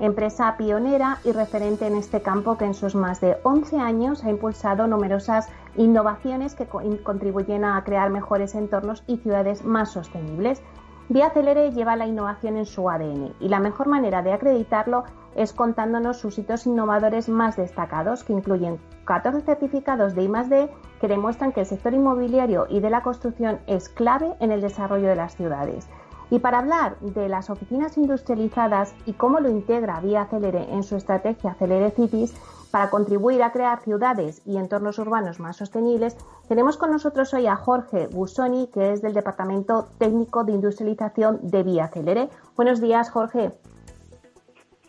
empresa 0.00 0.56
pionera 0.56 1.18
y 1.24 1.32
referente 1.32 1.86
en 1.86 1.96
este 1.96 2.20
campo 2.20 2.56
que 2.58 2.64
en 2.64 2.74
sus 2.74 2.94
más 2.94 3.20
de 3.20 3.38
11 3.42 3.78
años 3.78 4.24
ha 4.24 4.30
impulsado 4.30 4.86
numerosas 4.86 5.48
innovaciones 5.76 6.54
que 6.54 6.66
contribuyen 6.66 7.64
a 7.64 7.82
crear 7.84 8.10
mejores 8.10 8.54
entornos 8.54 9.04
y 9.06 9.18
ciudades 9.18 9.64
más 9.64 9.90
sostenibles. 9.92 10.62
Vía 11.08 11.30
Celere 11.30 11.70
lleva 11.72 11.96
la 11.96 12.06
innovación 12.06 12.56
en 12.56 12.64
su 12.64 12.88
ADN 12.88 13.34
y 13.38 13.48
la 13.48 13.60
mejor 13.60 13.88
manera 13.88 14.22
de 14.22 14.32
acreditarlo 14.32 15.04
es 15.34 15.52
contándonos 15.52 16.18
sus 16.18 16.38
hitos 16.38 16.66
innovadores 16.66 17.28
más 17.28 17.56
destacados, 17.56 18.24
que 18.24 18.32
incluyen 18.32 18.78
14 19.04 19.42
certificados 19.42 20.14
de 20.14 20.22
I+D 20.22 20.70
que 21.00 21.08
demuestran 21.08 21.52
que 21.52 21.60
el 21.60 21.66
sector 21.66 21.92
inmobiliario 21.92 22.66
y 22.70 22.80
de 22.80 22.88
la 22.88 23.02
construcción 23.02 23.58
es 23.66 23.88
clave 23.88 24.32
en 24.40 24.50
el 24.50 24.62
desarrollo 24.62 25.08
de 25.08 25.16
las 25.16 25.36
ciudades. 25.36 25.88
Y 26.30 26.38
para 26.38 26.58
hablar 26.58 26.98
de 27.00 27.28
las 27.28 27.50
oficinas 27.50 27.96
industrializadas 27.98 28.94
y 29.06 29.12
cómo 29.12 29.40
lo 29.40 29.50
integra 29.50 30.00
Vía 30.00 30.26
Celere 30.26 30.72
en 30.72 30.82
su 30.82 30.96
estrategia 30.96 31.54
Celere 31.54 31.90
Cities, 31.90 32.34
para 32.74 32.90
contribuir 32.90 33.40
a 33.44 33.52
crear 33.52 33.78
ciudades 33.82 34.42
y 34.44 34.56
entornos 34.56 34.98
urbanos 34.98 35.38
más 35.38 35.56
sostenibles, 35.56 36.16
tenemos 36.48 36.76
con 36.76 36.90
nosotros 36.90 37.32
hoy 37.32 37.46
a 37.46 37.54
Jorge 37.54 38.08
Busoni, 38.08 38.68
que 38.74 38.92
es 38.92 39.00
del 39.00 39.14
Departamento 39.14 39.86
Técnico 39.98 40.42
de 40.42 40.54
Industrialización 40.54 41.38
de 41.42 41.62
Vía 41.62 41.86
Celere. 41.86 42.30
Buenos 42.56 42.80
días, 42.80 43.10
Jorge. 43.10 43.52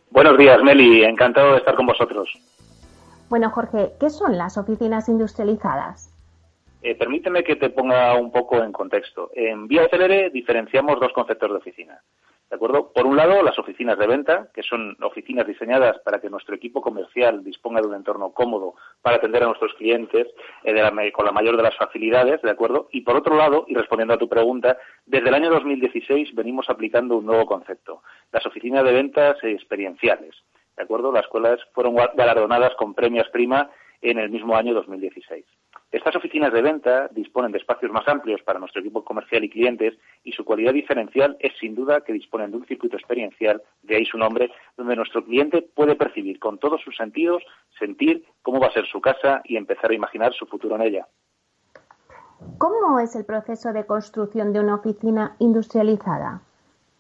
Buenos 0.09 0.36
días, 0.38 0.64
Meli. 0.64 1.04
Encantado 1.04 1.52
de 1.52 1.58
estar 1.58 1.76
con 1.76 1.86
vosotros. 1.86 2.28
Bueno, 3.30 3.52
Jorge, 3.52 3.94
¿qué 4.00 4.09
son 4.09 4.36
las 4.36 4.58
oficinas 4.58 5.08
industrializadas? 5.08 6.15
Eh, 6.86 6.94
permíteme 6.94 7.44
que 7.44 7.55
te 7.55 7.72
ponga 7.72 8.14
un 8.14 8.31
poco 8.31 8.64
en 8.64 8.72
contexto. 8.72 9.31
En 9.33 9.67
Vía 9.67 9.88
Celere 9.89 10.30
diferenciamos 10.30 11.00
dos 11.00 11.11
conceptos 11.14 11.50
de 11.50 11.58
oficina. 11.58 12.00
¿De 12.47 12.58
acuerdo? 12.58 12.91
Por 12.94 13.08
un 13.08 13.16
lado, 13.16 13.41
las 13.41 13.58
oficinas 13.58 13.97
de 13.97 14.05
venta, 14.05 14.50
que 14.53 14.61
son 14.61 14.95
oficinas 15.02 15.47
diseñadas 15.47 15.97
para 16.06 16.22
que 16.22 16.30
nuestro 16.30 16.53
equipo 16.53 16.83
comercial 16.83 17.44
disponga 17.44 17.81
de 17.81 17.88
un 17.88 17.95
entorno 17.95 18.33
cómodo 18.33 18.75
para 19.02 19.16
atender 19.16 19.41
a 19.41 19.47
nuestros 19.47 19.73
clientes 19.73 20.28
eh, 20.63 21.11
con 21.11 21.25
la 21.25 21.31
mayor 21.31 21.58
de 21.58 21.63
las 21.63 21.75
facilidades, 21.75 22.39
¿de 22.44 22.52
acuerdo? 22.52 22.88
Y 22.91 23.02
por 23.02 23.16
otro 23.16 23.36
lado, 23.36 23.66
y 23.67 23.73
respondiendo 23.73 24.13
a 24.13 24.19
tu 24.19 24.30
pregunta, 24.30 24.78
desde 25.08 25.30
el 25.30 25.33
año 25.33 25.50
2016 25.50 26.36
venimos 26.36 26.69
aplicando 26.69 27.17
un 27.17 27.25
nuevo 27.25 27.47
concepto, 27.47 28.03
las 28.31 28.45
oficinas 28.45 28.83
de 28.83 28.94
ventas 28.94 29.38
experienciales, 29.41 30.36
¿de 30.78 30.83
acuerdo? 30.83 31.11
Las 31.11 31.25
cuales 31.30 31.59
fueron 31.73 31.95
galardonadas 31.95 32.75
con 32.75 32.94
premios 32.94 33.28
prima 33.30 33.72
en 34.03 34.19
el 34.19 34.30
mismo 34.30 34.56
año 34.56 34.75
2016. 34.75 35.45
Estas 35.91 36.16
oficinas 36.16 36.52
de 36.52 36.61
venta 36.61 37.08
disponen 37.11 37.52
de 37.52 37.59
espacios 37.59 37.91
más 37.91 38.08
amplios 38.08 38.41
para 38.41 38.59
nuestro 38.59 38.81
equipo 38.81 39.03
comercial 39.03 39.44
y 39.44 39.50
clientes 39.50 39.94
y 40.23 40.31
su 40.33 40.44
cualidad 40.44 40.73
diferencial 40.73 41.38
es 41.39 41.53
sin 41.59 41.73
duda 41.73 42.02
que 42.02 42.14
disponen 42.14 42.52
de 42.52 42.58
un 42.58 42.66
circuito 42.66 42.97
experiencial, 42.97 43.61
de 43.83 43.95
ahí 43.95 44.06
su 44.06 44.17
nombre, 44.17 44.52
donde 44.75 44.95
nuestro 44.95 45.23
cliente 45.23 45.61
puede 45.61 45.95
percibir 45.95 46.39
con 46.39 46.58
todos 46.58 46.81
sus 46.81 46.97
sentidos, 46.97 47.44
sentir 47.80 48.25
cómo 48.41 48.59
va 48.59 48.67
a 48.67 48.73
ser 48.73 48.86
su 48.88 49.00
casa 49.00 49.41
y 49.45 49.58
empezar 49.58 49.91
a 49.91 49.95
imaginar 49.95 50.33
su 50.33 50.45
futuro 50.45 50.75
en 50.75 50.81
ella. 50.81 51.08
¿Cómo 52.58 53.00
es 53.00 53.16
el 53.16 53.25
proceso 53.25 53.72
de 53.72 53.86
construcción 53.86 54.53
de 54.53 54.59
una 54.59 54.75
oficina 54.75 55.35
industrializada? 55.40 56.41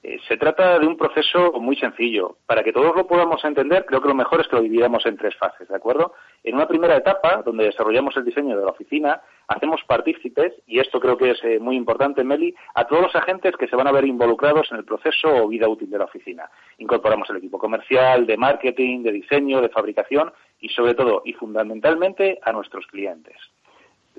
Eh, 0.07 0.19
se 0.27 0.37
trata 0.37 0.77
de 0.77 0.85
un 0.85 0.97
proceso 0.97 1.53
muy 1.53 1.75
sencillo. 1.77 2.37
Para 2.45 2.63
que 2.63 2.71
todos 2.71 2.95
lo 2.95 3.07
podamos 3.07 3.43
entender, 3.43 3.85
creo 3.85 4.01
que 4.01 4.07
lo 4.07 4.13
mejor 4.13 4.39
es 4.39 4.47
que 4.47 4.55
lo 4.55 4.61
dividamos 4.61 5.03
en 5.07 5.17
tres 5.17 5.35
fases, 5.35 5.67
¿de 5.67 5.75
acuerdo? 5.75 6.13
En 6.43 6.53
una 6.53 6.67
primera 6.67 6.95
etapa, 6.95 7.41
donde 7.43 7.63
desarrollamos 7.63 8.15
el 8.15 8.23
diseño 8.23 8.55
de 8.55 8.63
la 8.63 8.69
oficina, 8.69 9.19
hacemos 9.47 9.81
partícipes, 9.87 10.53
y 10.67 10.77
esto 10.77 10.99
creo 10.99 11.17
que 11.17 11.31
es 11.31 11.43
eh, 11.43 11.57
muy 11.57 11.75
importante, 11.75 12.23
Meli, 12.23 12.53
a 12.75 12.85
todos 12.85 13.01
los 13.01 13.15
agentes 13.15 13.57
que 13.57 13.67
se 13.67 13.75
van 13.75 13.87
a 13.87 13.91
ver 13.91 14.05
involucrados 14.05 14.71
en 14.71 14.77
el 14.77 14.85
proceso 14.85 15.27
o 15.27 15.47
vida 15.47 15.67
útil 15.67 15.89
de 15.89 15.97
la 15.97 16.05
oficina. 16.05 16.51
Incorporamos 16.77 17.27
el 17.31 17.37
equipo 17.37 17.57
comercial, 17.57 18.27
de 18.27 18.37
marketing, 18.37 19.01
de 19.01 19.11
diseño, 19.11 19.59
de 19.59 19.69
fabricación 19.69 20.31
y, 20.59 20.69
sobre 20.69 20.93
todo, 20.93 21.23
y 21.25 21.33
fundamentalmente, 21.33 22.37
a 22.43 22.51
nuestros 22.51 22.85
clientes. 22.85 23.37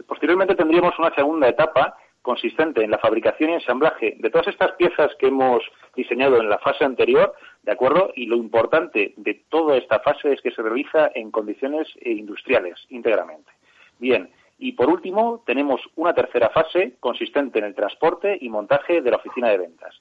Posteriormente 0.05 0.57
tendríamos 0.57 0.99
una 0.99 1.15
segunda 1.15 1.49
etapa 1.49 1.97
consistente 2.27 2.83
en 2.83 2.91
la 2.91 2.99
fabricación 2.99 3.51
y 3.51 3.55
ensamblaje 3.55 4.17
de 4.19 4.31
todas 4.31 4.49
estas 4.49 4.73
piezas 4.73 5.15
que 5.17 5.29
hemos 5.29 5.63
diseñado 5.95 6.41
en 6.41 6.49
la 6.49 6.59
fase 6.59 6.85
anterior, 6.85 7.33
¿de 7.63 7.71
acuerdo? 7.71 8.11
Y 8.17 8.27
lo 8.27 8.35
importante 8.35 9.15
de 9.17 9.45
toda 9.49 9.77
esta 9.77 10.01
fase 10.01 10.33
es 10.33 10.43
que 10.43 10.51
se 10.51 10.61
realiza 10.61 11.13
en 11.15 11.31
condiciones 11.31 11.87
eh, 12.01 12.11
industriales 12.11 12.85
íntegramente. 12.91 13.53
Bien, 14.01 14.29
y 14.59 14.73
por 14.73 14.91
último, 14.91 15.45
tenemos 15.47 15.81
una 15.95 16.15
tercera 16.15 16.51
fase 16.51 16.95
consistente 16.99 17.61
en 17.61 17.67
el 17.67 17.77
transporte 17.77 18.37
y 18.41 18.49
montaje 18.49 19.01
de 19.03 19.11
la 19.13 19.19
oficina 19.19 19.51
de 19.51 19.59
ventas. 19.59 19.95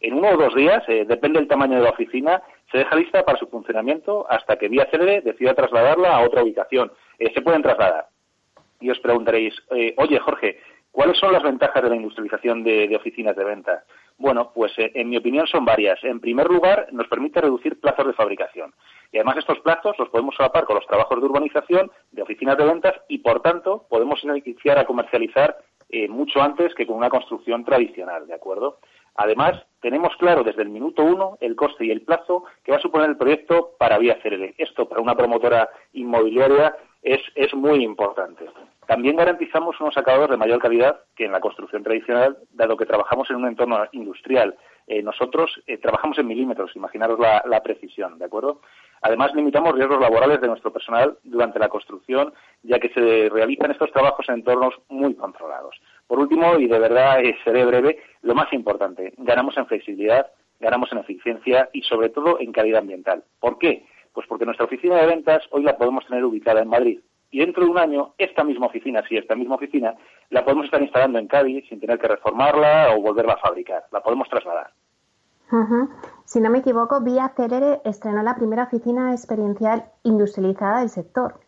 En 0.00 0.14
uno 0.14 0.28
o 0.30 0.36
dos 0.36 0.54
días, 0.54 0.84
eh, 0.86 1.04
depende 1.04 1.40
del 1.40 1.48
tamaño 1.48 1.78
de 1.78 1.84
la 1.84 1.90
oficina, 1.90 2.42
se 2.70 2.78
deja 2.78 2.94
lista 2.94 3.24
para 3.24 3.38
su 3.38 3.48
funcionamiento 3.48 4.24
hasta 4.30 4.56
que 4.56 4.68
Vía 4.68 4.86
Célere 4.88 5.20
decida 5.22 5.54
trasladarla 5.54 6.14
a 6.14 6.24
otra 6.24 6.44
ubicación. 6.44 6.92
Eh, 7.18 7.32
se 7.34 7.40
pueden 7.40 7.62
trasladar. 7.62 8.06
Y 8.80 8.90
os 8.90 8.98
preguntaréis, 8.98 9.54
oye 9.96 10.18
Jorge, 10.18 10.58
¿Cuáles 10.92 11.18
son 11.18 11.32
las 11.32 11.42
ventajas 11.42 11.82
de 11.82 11.88
la 11.88 11.96
industrialización 11.96 12.62
de, 12.62 12.94
oficinas 12.94 13.34
de 13.34 13.44
venta? 13.44 13.82
Bueno, 14.18 14.52
pues 14.54 14.72
eh, 14.78 14.92
en 14.94 15.08
mi 15.08 15.16
opinión 15.16 15.46
son 15.46 15.64
varias. 15.64 15.98
En 16.04 16.20
primer 16.20 16.48
lugar, 16.48 16.88
nos 16.92 17.08
permite 17.08 17.40
reducir 17.40 17.80
plazos 17.80 18.06
de 18.06 18.12
fabricación. 18.12 18.74
Y 19.10 19.16
además 19.16 19.38
estos 19.38 19.58
plazos 19.60 19.98
los 19.98 20.10
podemos 20.10 20.34
solapar 20.34 20.64
con 20.64 20.76
los 20.76 20.86
trabajos 20.86 21.18
de 21.18 21.24
urbanización 21.24 21.90
de 22.12 22.22
oficinas 22.22 22.58
de 22.58 22.66
ventas 22.66 22.94
y, 23.08 23.18
por 23.18 23.40
tanto, 23.40 23.86
podemos 23.88 24.22
iniciar 24.22 24.78
a 24.78 24.84
comercializar 24.84 25.56
eh, 25.88 26.08
mucho 26.08 26.42
antes 26.42 26.74
que 26.74 26.86
con 26.86 26.96
una 26.96 27.10
construcción 27.10 27.64
tradicional, 27.64 28.26
¿de 28.26 28.34
acuerdo? 28.34 28.78
Además, 29.14 29.62
tenemos 29.80 30.14
claro 30.16 30.42
desde 30.42 30.62
el 30.62 30.70
minuto 30.70 31.02
uno 31.02 31.36
el 31.40 31.56
coste 31.56 31.86
y 31.86 31.90
el 31.90 32.02
plazo 32.02 32.44
que 32.64 32.72
va 32.72 32.78
a 32.78 32.82
suponer 32.82 33.10
el 33.10 33.16
proyecto 33.16 33.72
para 33.78 33.98
Vía 33.98 34.18
CRD. 34.22 34.54
Esto 34.58 34.88
para 34.88 35.02
una 35.02 35.14
promotora 35.14 35.68
inmobiliaria 35.92 36.76
es, 37.02 37.20
es 37.34 37.52
muy 37.54 37.82
importante. 37.82 38.46
También 38.86 39.16
garantizamos 39.16 39.80
unos 39.80 39.96
acabados 39.96 40.30
de 40.30 40.36
mayor 40.36 40.58
calidad 40.58 41.00
que 41.14 41.24
en 41.24 41.32
la 41.32 41.40
construcción 41.40 41.82
tradicional, 41.84 42.36
dado 42.50 42.76
que 42.76 42.86
trabajamos 42.86 43.30
en 43.30 43.36
un 43.36 43.46
entorno 43.46 43.78
industrial. 43.92 44.56
Eh, 44.88 45.02
nosotros 45.02 45.62
eh, 45.66 45.78
trabajamos 45.78 46.18
en 46.18 46.26
milímetros, 46.26 46.74
imaginaros 46.74 47.18
la, 47.18 47.62
precisión, 47.62 48.18
¿de 48.18 48.24
acuerdo? 48.24 48.60
Además, 49.00 49.32
limitamos 49.34 49.74
riesgos 49.74 50.00
laborales 50.00 50.40
de 50.40 50.48
nuestro 50.48 50.72
personal 50.72 51.16
durante 51.22 51.60
la 51.60 51.68
construcción, 51.68 52.34
ya 52.62 52.80
que 52.80 52.88
se 52.88 53.28
realizan 53.30 53.70
estos 53.70 53.92
trabajos 53.92 54.28
en 54.28 54.36
entornos 54.36 54.74
muy 54.88 55.14
controlados. 55.14 55.80
Por 56.08 56.18
último, 56.18 56.58
y 56.58 56.66
de 56.66 56.78
verdad 56.78 57.20
eh, 57.20 57.36
seré 57.44 57.64
breve, 57.64 58.02
lo 58.22 58.34
más 58.34 58.52
importante, 58.52 59.12
ganamos 59.18 59.56
en 59.56 59.66
flexibilidad, 59.66 60.26
ganamos 60.58 60.90
en 60.92 60.98
eficiencia 60.98 61.68
y, 61.72 61.82
sobre 61.82 62.08
todo, 62.08 62.40
en 62.40 62.52
calidad 62.52 62.80
ambiental. 62.80 63.22
¿Por 63.38 63.58
qué? 63.58 63.86
Pues 64.12 64.26
porque 64.26 64.44
nuestra 64.44 64.66
oficina 64.66 64.96
de 64.96 65.06
ventas 65.06 65.42
hoy 65.50 65.62
la 65.62 65.76
podemos 65.76 66.04
tener 66.06 66.24
ubicada 66.24 66.60
en 66.60 66.68
Madrid, 66.68 67.00
y 67.32 67.40
dentro 67.40 67.64
de 67.64 67.70
un 67.70 67.78
año 67.78 68.14
esta 68.18 68.44
misma 68.44 68.66
oficina, 68.66 69.02
sí, 69.08 69.16
esta 69.16 69.34
misma 69.34 69.56
oficina, 69.56 69.94
la 70.30 70.44
podemos 70.44 70.66
estar 70.66 70.80
instalando 70.80 71.18
en 71.18 71.26
Cádiz 71.26 71.66
sin 71.68 71.80
tener 71.80 71.98
que 71.98 72.06
reformarla 72.06 72.94
o 72.94 73.00
volverla 73.00 73.32
a 73.32 73.38
fabricar, 73.38 73.84
la 73.90 74.00
podemos 74.00 74.28
trasladar. 74.28 74.70
Si 76.24 76.40
no 76.40 76.48
me 76.48 76.58
equivoco, 76.58 77.02
Vía 77.02 77.32
Celere 77.36 77.80
estrenó 77.84 78.22
la 78.22 78.36
primera 78.36 78.64
oficina 78.64 79.12
experiencial 79.12 79.84
industrializada 80.02 80.80
del 80.80 80.88
sector. 80.88 81.40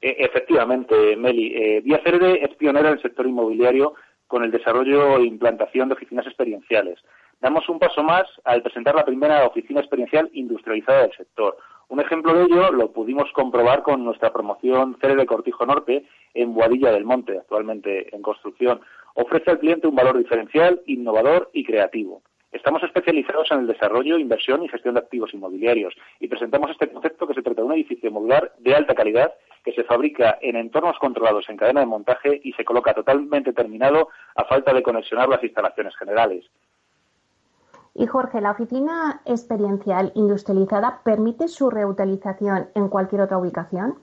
E, 0.00 0.16
efectivamente, 0.18 1.16
Meli. 1.16 1.54
Eh, 1.54 1.80
Vía 1.80 2.00
Celere 2.04 2.44
es 2.44 2.54
pionera 2.56 2.88
en 2.88 2.94
el 2.96 3.02
sector 3.02 3.26
inmobiliario 3.26 3.94
con 4.26 4.42
el 4.44 4.50
desarrollo 4.50 5.16
e 5.18 5.24
implantación 5.24 5.88
de 5.88 5.94
oficinas 5.94 6.26
experienciales. 6.26 6.98
Damos 7.44 7.68
un 7.68 7.78
paso 7.78 8.02
más 8.02 8.24
al 8.44 8.62
presentar 8.62 8.94
la 8.94 9.04
primera 9.04 9.44
oficina 9.46 9.80
experiencial 9.80 10.30
industrializada 10.32 11.02
del 11.02 11.12
sector, 11.12 11.58
un 11.88 12.00
ejemplo 12.00 12.32
de 12.32 12.44
ello 12.44 12.72
lo 12.72 12.90
pudimos 12.90 13.30
comprobar 13.32 13.82
con 13.82 14.02
nuestra 14.02 14.32
promoción 14.32 14.96
Cere 14.98 15.14
de 15.14 15.26
Cortijo 15.26 15.66
Norte 15.66 16.06
en 16.32 16.54
Boadilla 16.54 16.90
del 16.90 17.04
Monte, 17.04 17.36
actualmente 17.36 18.16
en 18.16 18.22
construcción. 18.22 18.80
Ofrece 19.12 19.50
al 19.50 19.58
cliente 19.58 19.86
un 19.86 19.94
valor 19.94 20.16
diferencial, 20.16 20.80
innovador 20.86 21.50
y 21.52 21.66
creativo. 21.66 22.22
Estamos 22.50 22.82
especializados 22.82 23.52
en 23.52 23.58
el 23.58 23.66
desarrollo, 23.66 24.16
inversión 24.16 24.64
y 24.64 24.68
gestión 24.70 24.94
de 24.94 25.00
activos 25.00 25.34
inmobiliarios 25.34 25.92
y 26.20 26.28
presentamos 26.28 26.70
este 26.70 26.88
concepto 26.88 27.26
que 27.26 27.34
se 27.34 27.42
trata 27.42 27.60
de 27.60 27.66
un 27.66 27.74
edificio 27.74 28.10
modular 28.10 28.54
de 28.56 28.74
alta 28.74 28.94
calidad 28.94 29.34
que 29.62 29.74
se 29.74 29.84
fabrica 29.84 30.38
en 30.40 30.56
entornos 30.56 30.98
controlados 30.98 31.46
en 31.50 31.58
cadena 31.58 31.80
de 31.80 31.86
montaje 31.86 32.40
y 32.42 32.54
se 32.54 32.64
coloca 32.64 32.94
totalmente 32.94 33.52
terminado 33.52 34.08
a 34.34 34.44
falta 34.44 34.72
de 34.72 34.82
conexionar 34.82 35.28
las 35.28 35.44
instalaciones 35.44 35.94
generales. 35.96 36.46
Y 37.94 38.06
Jorge, 38.06 38.40
¿la 38.40 38.50
oficina 38.50 39.20
experiencial 39.24 40.10
industrializada 40.16 41.00
permite 41.04 41.46
su 41.46 41.70
reutilización 41.70 42.68
en 42.74 42.88
cualquier 42.88 43.22
otra 43.22 43.38
ubicación? 43.38 43.94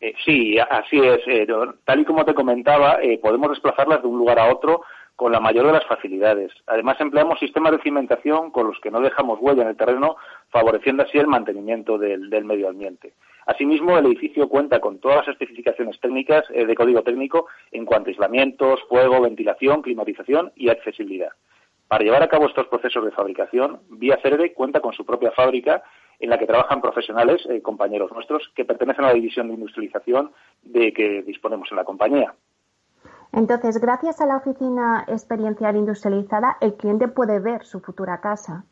Eh, 0.00 0.14
sí, 0.24 0.58
así 0.58 1.00
es. 1.00 1.20
Eh, 1.26 1.46
tal 1.84 2.00
y 2.00 2.04
como 2.04 2.24
te 2.24 2.34
comentaba, 2.34 2.98
eh, 3.02 3.18
podemos 3.18 3.50
desplazarlas 3.50 4.02
de 4.02 4.08
un 4.08 4.18
lugar 4.18 4.38
a 4.38 4.52
otro 4.52 4.82
con 5.16 5.32
la 5.32 5.40
mayor 5.40 5.66
de 5.66 5.72
las 5.72 5.86
facilidades. 5.86 6.52
Además, 6.66 7.00
empleamos 7.00 7.40
sistemas 7.40 7.72
de 7.72 7.82
cimentación 7.82 8.50
con 8.52 8.68
los 8.68 8.78
que 8.80 8.90
no 8.90 9.00
dejamos 9.00 9.40
huella 9.40 9.62
en 9.62 9.68
el 9.68 9.76
terreno, 9.76 10.16
favoreciendo 10.50 11.02
así 11.02 11.18
el 11.18 11.26
mantenimiento 11.26 11.98
del, 11.98 12.28
medio 12.44 12.68
ambiente. 12.68 13.14
Asimismo, 13.46 13.96
el 13.96 14.06
edificio 14.06 14.48
cuenta 14.48 14.78
con 14.78 14.98
todas 14.98 15.18
las 15.18 15.28
especificaciones 15.28 15.98
técnicas 16.00 16.44
de 16.48 16.74
código 16.74 17.02
técnico 17.02 17.46
en 17.72 17.86
cuanto 17.86 18.10
a 18.10 18.12
aislamientos, 18.12 18.80
fuego, 18.88 19.22
ventilación, 19.22 19.80
climatización 19.80 20.52
y 20.54 20.68
accesibilidad. 20.68 21.30
Para 21.88 22.04
llevar 22.04 22.22
a 22.22 22.28
cabo 22.28 22.46
estos 22.46 22.66
procesos 22.66 23.04
de 23.04 23.12
fabricación, 23.12 23.80
Vía 23.90 24.18
Cerede 24.20 24.52
cuenta 24.52 24.80
con 24.80 24.92
su 24.92 25.04
propia 25.04 25.30
fábrica 25.30 25.82
en 26.18 26.30
la 26.30 26.38
que 26.38 26.46
trabajan 26.46 26.80
profesionales, 26.80 27.46
eh, 27.48 27.62
compañeros 27.62 28.10
nuestros, 28.12 28.50
que 28.54 28.64
pertenecen 28.64 29.04
a 29.04 29.08
la 29.08 29.14
división 29.14 29.48
de 29.48 29.54
industrialización 29.54 30.32
de 30.62 30.92
que 30.92 31.22
disponemos 31.22 31.68
en 31.70 31.76
la 31.76 31.84
compañía. 31.84 32.34
Entonces, 33.32 33.78
gracias 33.80 34.20
a 34.20 34.26
la 34.26 34.38
oficina 34.38 35.04
experiencial 35.08 35.76
industrializada, 35.76 36.56
el 36.60 36.74
cliente 36.74 37.08
puede 37.08 37.38
ver 37.38 37.64
su 37.64 37.80
futura 37.80 38.20
casa. 38.20 38.64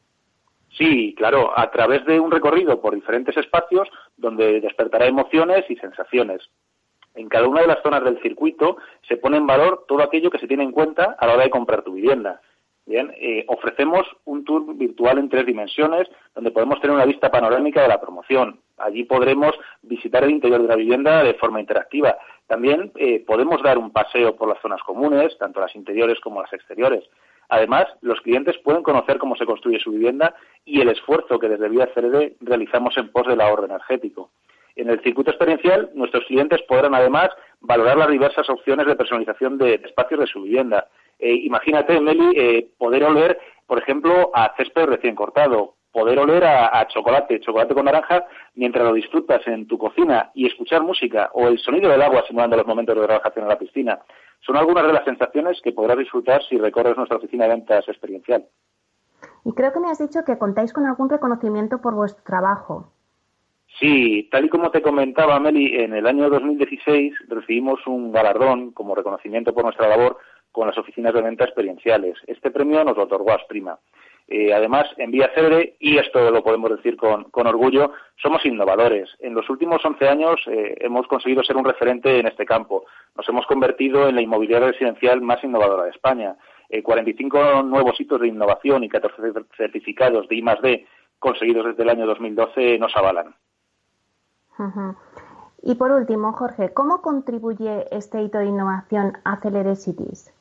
Sí, 0.71 1.15
claro, 1.17 1.57
a 1.57 1.71
través 1.71 2.05
de 2.07 2.19
un 2.19 2.31
recorrido 2.31 2.81
por 2.81 2.95
diferentes 2.95 3.37
espacios 3.37 3.89
donde 4.17 4.61
despertará 4.61 5.07
emociones 5.07 5.65
y 5.69 5.77
sensaciones. 5.77 6.43
En 7.15 7.29
cada 7.29 7.47
una 7.47 7.61
de 7.61 7.69
las 7.69 7.83
zonas 7.83 8.03
del 8.03 8.21
circuito 8.23 8.79
se 9.07 9.17
pone 9.17 9.37
en 9.37 9.47
valor 9.47 9.85
todo 9.87 10.03
aquello 10.03 10.31
que 10.31 10.39
se 10.39 10.49
tiene 10.49 10.65
en 10.65 10.73
cuenta 10.73 11.17
a 11.19 11.27
la 11.27 11.35
hora 11.35 11.45
de 11.45 11.51
comprar 11.51 11.83
tu 11.83 11.93
vivienda. 11.93 12.41
Bien, 12.87 13.15
eh, 13.17 13.45
ofrecemos 13.49 14.07
un 14.27 14.45
tour 14.45 14.77
virtual 14.77 15.19
en 15.19 15.31
tres 15.31 15.47
dimensiones 15.47 16.07
donde 16.35 16.51
podemos 16.51 16.81
tener 16.81 16.95
una 16.95 17.07
vista 17.07 17.31
panorámica 17.31 17.81
de 17.81 17.89
la 17.89 18.01
promoción. 18.01 18.61
Allí 18.77 19.05
podremos 19.05 19.55
visitar 19.83 20.23
el 20.23 20.33
interior 20.33 20.61
de 20.61 20.69
la 20.69 20.77
vivienda 20.77 21.23
de 21.23 21.35
forma 21.35 21.61
interactiva. 21.61 22.19
También 22.47 22.93
eh, 22.97 23.25
podemos 23.27 23.63
dar 23.63 23.79
un 23.79 23.91
paseo 23.91 24.37
por 24.37 24.49
las 24.49 24.61
zonas 24.61 24.83
comunes, 24.83 25.37
tanto 25.39 25.61
las 25.61 25.75
interiores 25.75 26.21
como 26.21 26.43
las 26.43 26.53
exteriores. 26.53 27.05
Además, 27.49 27.87
los 28.03 28.21
clientes 28.21 28.59
pueden 28.59 28.83
conocer 28.83 29.17
cómo 29.17 29.37
se 29.37 29.47
construye 29.47 29.79
su 29.79 29.93
vivienda 29.93 30.35
y 30.67 30.81
el 30.81 30.91
esfuerzo 30.91 31.39
que 31.39 31.49
desde 31.49 31.69
Vía 31.71 31.89
CRD 31.95 32.37
realizamos 32.41 32.97
en 32.99 33.11
pos 33.11 33.27
del 33.27 33.41
ahorro 33.41 33.65
energético. 33.65 34.31
En 34.77 34.91
el 34.91 35.01
circuito 35.03 35.31
experiencial, 35.31 35.91
nuestros 35.95 36.25
clientes 36.27 36.61
podrán 36.63 36.95
además 36.95 37.31
valorar 37.61 37.97
las 37.97 38.11
diversas 38.11 38.51
opciones 38.51 38.87
de 38.87 38.97
personalización 38.97 39.57
de 39.57 39.75
espacios 39.85 40.21
de 40.21 40.27
su 40.27 40.43
vivienda 40.43 40.89
eh, 41.19 41.35
imagínate, 41.35 42.01
Meli, 42.01 42.33
eh, 42.37 42.69
poder 42.79 43.05
oler, 43.05 43.39
por 43.67 43.79
ejemplo, 43.79 44.31
a 44.35 44.55
césped 44.57 44.87
recién 44.87 45.15
cortado, 45.15 45.75
poder 45.95 46.19
oler 46.19 46.45
a, 46.45 46.87
chocolate, 46.89 47.41
chocolate 47.41 47.73
con 47.73 47.85
naranja, 47.85 48.27
mientras 48.55 48.85
lo 48.85 48.93
disfrutas 48.93 49.47
en 49.47 49.67
tu 49.69 49.79
cocina 49.79 50.33
y 50.35 50.47
escuchar 50.47 50.83
música 50.83 51.31
o 51.35 51.47
el 51.47 51.59
sonido 51.59 51.89
del 51.89 52.03
agua 52.03 52.25
simulando 52.27 52.57
los 52.57 52.67
momentos 52.67 52.97
de 52.97 53.07
relajación 53.07 53.45
en 53.45 53.49
la 53.49 53.59
piscina. 53.59 54.01
Son 54.41 54.57
algunas 54.57 54.87
de 54.87 54.93
las 54.93 55.05
sensaciones 55.05 55.61
que 55.63 55.73
podrás 55.73 55.97
disfrutar 55.97 56.43
si 56.49 56.59
recorres 56.59 56.97
nuestra 56.97 57.19
oficina 57.19 57.45
de 57.45 57.51
ventas 57.51 57.89
experiencial. 57.89 58.45
Y 59.45 59.53
creo 59.53 59.73
que 59.73 59.81
me 59.81 59.89
has 59.89 59.99
dicho 59.99 60.25
que 60.27 60.37
contáis 60.37 60.73
con 60.73 60.85
algún 60.85 61.09
reconocimiento 61.09 61.81
por 61.81 61.95
vuestro 61.95 62.25
trabajo. 62.25 62.91
Sí, 63.79 64.29
tal 64.31 64.45
y 64.45 64.49
como 64.49 64.71
te 64.71 64.83
comentaba 64.83 65.39
Meli, 65.41 65.77
en 65.77 65.95
el 65.95 66.07
año 66.07 66.29
2016 66.29 67.15
recibimos 67.29 67.85
un 67.87 68.13
galardón 68.13 68.73
como 68.73 68.95
reconocimiento 68.95 69.53
por 69.53 69.65
nuestra 69.65 69.89
labor 69.89 70.19
con 70.55 70.69
las 70.69 70.79
oficinas 70.79 71.13
de 71.13 71.21
venta 71.21 71.45
experienciales. 71.45 72.17
Este 72.29 72.53
premio 72.53 72.85
nos 72.85 72.97
lo 72.97 73.03
otorgó 73.03 73.33
Asprima. 73.33 73.77
Eh, 74.29 74.55
además, 74.55 74.87
en 74.99 75.11
Vía 75.11 75.33
Célebre, 75.35 75.75
y 75.81 75.99
esto 75.99 76.31
lo 76.31 76.45
podemos 76.45 76.71
decir 76.71 76.97
con, 76.97 77.27
orgullo, 77.35 77.91
somos 78.23 78.47
innovadores. 78.47 79.11
En 79.19 79.35
los 79.35 79.51
últimos 79.51 79.85
11 79.85 80.09
años 80.09 80.41
eh, 80.47 80.77
hemos 80.81 81.09
conseguido 81.09 81.43
ser 81.43 81.57
un 81.57 81.65
referente 81.65 82.21
en 82.21 82.29
este 82.29 82.47
campo. 82.47 82.85
Nos 83.17 83.29
hemos 83.29 83.45
convertido 83.47 84.09
en 84.09 84.15
la 84.15 84.23
inmobiliaria 84.23 84.69
residencial 84.69 85.21
más 85.21 85.43
innovadora 85.43 85.85
de 85.85 85.91
España. 85.91 86.37
45 86.83 87.39
eh, 87.39 87.63
nuevos 87.65 88.01
hitos 88.01 88.21
de 88.21 88.29
innovación 88.29 88.85
y 88.85 88.89
14 88.89 89.33
certificados 89.57 90.29
de 90.29 90.37
I+D 90.37 90.87
conseguidos 91.19 91.67
desde 91.67 91.83
el 91.83 91.91
año 91.91 92.07
2012 92.07 92.79
nos 92.79 92.97
avalan. 92.97 93.35
Y 95.63 95.75
por 95.77 95.91
último, 95.91 96.33
Jorge, 96.33 96.73
¿cómo 96.73 97.01
contribuye 97.01 97.87
este 97.91 98.23
hito 98.23 98.39
de 98.39 98.47
innovación 98.47 99.15
a 99.25 99.41
Celere 99.41 99.75
Cities? 99.77 100.34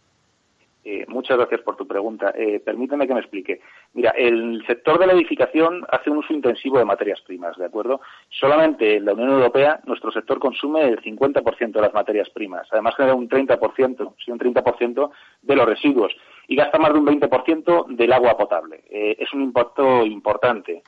Eh, 0.86 1.06
muchas 1.08 1.38
gracias 1.38 1.62
por 1.62 1.78
tu 1.78 1.88
pregunta. 1.88 2.34
Eh, 2.36 2.60
permíteme 2.60 3.08
que 3.08 3.14
me 3.14 3.22
explique. 3.22 3.62
Mira, 3.94 4.12
el 4.12 4.64
sector 4.68 5.00
de 5.00 5.08
la 5.08 5.14
edificación 5.14 5.86
hace 5.90 6.10
un 6.10 6.18
uso 6.18 6.34
intensivo 6.34 6.78
de 6.78 6.86
materias 6.86 7.22
primas, 7.22 7.58
¿de 7.58 7.66
acuerdo? 7.66 8.02
Solamente 8.30 8.98
en 8.98 9.06
la 9.06 9.14
Unión 9.14 9.30
Europea 9.30 9.80
nuestro 9.86 10.12
sector 10.12 10.40
consume 10.40 10.82
el 10.82 11.02
50% 11.02 11.72
de 11.72 11.82
las 11.82 11.94
materias 11.94 12.30
primas. 12.32 12.68
Además 12.72 12.96
genera 12.96 13.16
un 13.16 13.30
30%, 13.30 14.16
sí, 14.24 14.32
un 14.32 14.40
30% 14.40 15.12
de 15.42 15.56
los 15.56 15.66
residuos 15.66 16.14
y 16.48 16.56
gasta 16.58 16.78
más 16.78 16.92
de 16.92 17.00
un 17.00 17.06
20% 17.06 17.86
del 17.88 18.12
agua 18.12 18.36
potable. 18.36 18.84
Eh, 18.90 19.16
es 19.20 19.32
un 19.34 19.42
impacto 19.42 20.06
importante. 20.06 20.84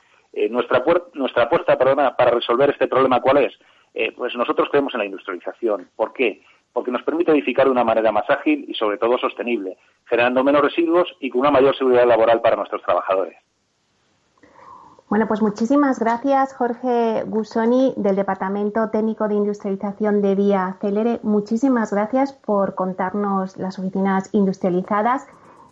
nuestra, 0.50 0.84
nuestra 1.14 1.44
apuesta 1.44 1.78
para 1.78 2.30
resolver 2.30 2.68
este 2.68 2.88
problema, 2.88 3.20
¿cuál 3.20 3.38
es? 3.38 3.58
pues 4.14 4.36
nosotros 4.36 4.68
creemos 4.70 4.92
en 4.92 4.98
la 4.98 5.06
industrialización. 5.06 5.88
¿Por 5.96 6.12
qué? 6.12 6.42
Porque 6.76 6.90
nos 6.90 7.02
permite 7.04 7.32
edificar 7.32 7.64
de 7.64 7.70
una 7.70 7.84
manera 7.84 8.12
más 8.12 8.28
ágil 8.28 8.66
y 8.68 8.74
sobre 8.74 8.98
todo 8.98 9.16
sostenible, 9.16 9.78
generando 10.04 10.44
menos 10.44 10.60
residuos 10.60 11.08
y 11.20 11.30
con 11.30 11.40
una 11.40 11.50
mayor 11.50 11.74
seguridad 11.74 12.06
laboral 12.06 12.42
para 12.42 12.54
nuestros 12.54 12.82
trabajadores. 12.82 13.34
Bueno, 15.08 15.26
pues 15.26 15.40
muchísimas 15.40 15.98
gracias, 15.98 16.52
Jorge 16.52 17.22
Gusoni, 17.24 17.94
del 17.96 18.14
Departamento 18.14 18.90
Técnico 18.90 19.26
de 19.26 19.36
Industrialización 19.36 20.20
de 20.20 20.34
Vía 20.34 20.76
Celere. 20.82 21.18
Muchísimas 21.22 21.94
gracias 21.94 22.34
por 22.34 22.74
contarnos 22.74 23.56
las 23.56 23.78
oficinas 23.78 24.28
industrializadas. 24.34 25.26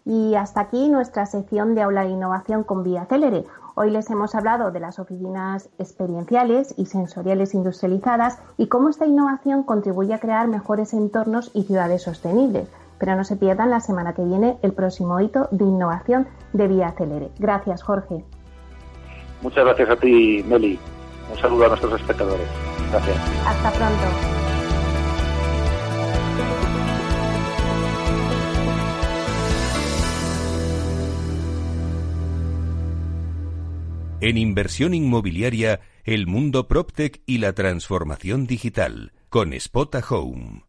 Y 0.07 0.37
hasta 0.37 0.61
aquí 0.61 0.89
nuestra 0.89 1.27
sección 1.27 1.75
de 1.75 1.83
Aula 1.83 2.05
de 2.05 2.13
Innovación 2.13 2.65
con 2.65 2.83
Vía 2.83 3.05
Celere. 3.05 3.45
Hoy 3.77 3.91
les 3.91 4.09
hemos 4.09 4.37
hablado 4.37 4.71
de 4.71 4.79
las 4.79 5.01
oficinas 5.01 5.69
experienciales 5.79 6.75
y 6.79 6.87
sensoriales 6.87 7.55
industrializadas 7.55 8.39
y 8.57 8.69
cómo 8.69 8.89
esta 8.89 9.05
innovación 9.05 9.65
contribuye 9.65 10.15
a 10.15 10.21
crear 10.21 10.47
mejores 10.47 10.93
entornos 10.95 11.51
y 11.55 11.65
ciudades 11.65 12.03
sostenibles. 12.03 12.69
Pero 13.01 13.17
no 13.17 13.25
se 13.25 13.35
pierdan 13.35 13.71
la 13.71 13.81
semana 13.81 14.15
que 14.15 14.25
viene 14.25 14.59
el 14.63 14.73
próximo 14.73 15.19
hito 15.19 15.49
de 15.51 15.65
innovación 15.65 16.29
de 16.53 16.69
Vía 16.69 16.89
Acelere. 16.89 17.31
Gracias, 17.41 17.83
Jorge. 17.83 18.25
Muchas 19.43 19.65
gracias 19.65 19.91
a 19.91 19.97
ti, 19.97 20.45
Meli. 20.47 20.79
Un 21.33 21.39
saludo 21.39 21.65
a 21.65 21.69
nuestros 21.69 22.01
espectadores. 22.01 22.47
Gracias. 22.93 23.19
Hasta 23.45 23.71
pronto. 23.73 24.44
En 34.27 34.39
inversión 34.39 34.95
inmobiliaria, 34.95 35.81
el 36.03 36.27
mundo 36.27 36.67
PropTech 36.67 37.21
y 37.27 37.37
la 37.37 37.53
transformación 37.53 38.47
digital, 38.47 39.13
con 39.29 39.53
Spota 39.53 40.03
Home. 40.09 40.65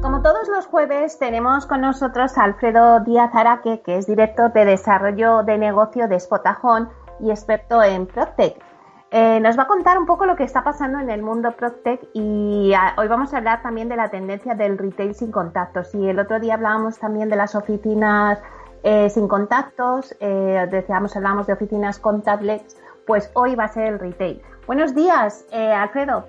Como 0.00 0.22
todos 0.22 0.46
los 0.48 0.66
jueves, 0.66 1.18
tenemos 1.18 1.66
con 1.66 1.80
nosotros 1.80 2.38
a 2.38 2.44
Alfredo 2.44 3.00
Díaz 3.00 3.34
Araque, 3.34 3.82
que 3.84 3.96
es 3.96 4.06
director 4.06 4.52
de 4.52 4.66
desarrollo 4.66 5.42
de 5.42 5.58
negocio 5.58 6.06
de 6.06 6.20
Spotahome 6.20 6.86
y 7.18 7.30
experto 7.30 7.82
en 7.82 8.06
PropTech. 8.06 8.69
Eh, 9.12 9.40
nos 9.40 9.58
va 9.58 9.64
a 9.64 9.66
contar 9.66 9.98
un 9.98 10.06
poco 10.06 10.24
lo 10.24 10.36
que 10.36 10.44
está 10.44 10.62
pasando 10.62 11.00
en 11.00 11.10
el 11.10 11.20
mundo 11.20 11.50
PropTech 11.50 12.00
y 12.12 12.72
ah, 12.74 12.94
hoy 12.96 13.08
vamos 13.08 13.34
a 13.34 13.38
hablar 13.38 13.60
también 13.60 13.88
de 13.88 13.96
la 13.96 14.08
tendencia 14.08 14.54
del 14.54 14.78
retail 14.78 15.16
sin 15.16 15.32
contactos. 15.32 15.92
Y 15.96 16.08
el 16.08 16.20
otro 16.20 16.38
día 16.38 16.54
hablábamos 16.54 16.98
también 17.00 17.28
de 17.28 17.34
las 17.34 17.56
oficinas 17.56 18.40
eh, 18.84 19.10
sin 19.10 19.26
contactos, 19.26 20.14
eh, 20.20 20.64
decíamos, 20.70 21.16
hablábamos 21.16 21.48
de 21.48 21.54
oficinas 21.54 21.98
contactless, 21.98 22.80
pues 23.04 23.32
hoy 23.34 23.56
va 23.56 23.64
a 23.64 23.68
ser 23.68 23.88
el 23.88 23.98
retail. 23.98 24.40
Buenos 24.68 24.94
días, 24.94 25.44
Alfredo. 25.52 26.26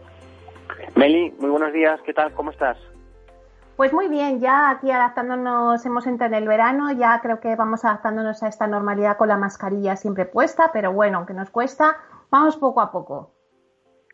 Meli, 0.96 1.36
muy 1.40 1.52
buenos 1.52 1.72
días, 1.74 2.02
¿qué 2.04 2.14
tal? 2.14 2.34
¿Cómo 2.34 2.50
estás? 2.50 2.78
Pues 3.82 3.94
muy 3.94 4.08
bien, 4.10 4.40
ya 4.40 4.70
aquí 4.70 4.92
adaptándonos, 4.92 5.86
hemos 5.86 6.06
entrado 6.06 6.36
en 6.36 6.44
el 6.44 6.48
verano, 6.48 6.92
ya 6.92 7.20
creo 7.22 7.40
que 7.40 7.56
vamos 7.56 7.86
adaptándonos 7.86 8.44
a 8.44 8.48
esta 8.48 8.68
normalidad 8.68 9.18
con 9.18 9.28
la 9.28 9.38
mascarilla 9.38 9.96
siempre 9.96 10.26
puesta, 10.26 10.72
pero 10.74 10.92
bueno, 10.92 11.18
aunque 11.18 11.34
nos 11.34 11.50
cuesta, 11.50 11.98
Vamos 12.32 12.56
poco 12.56 12.80
a 12.80 12.90
poco. 12.90 13.34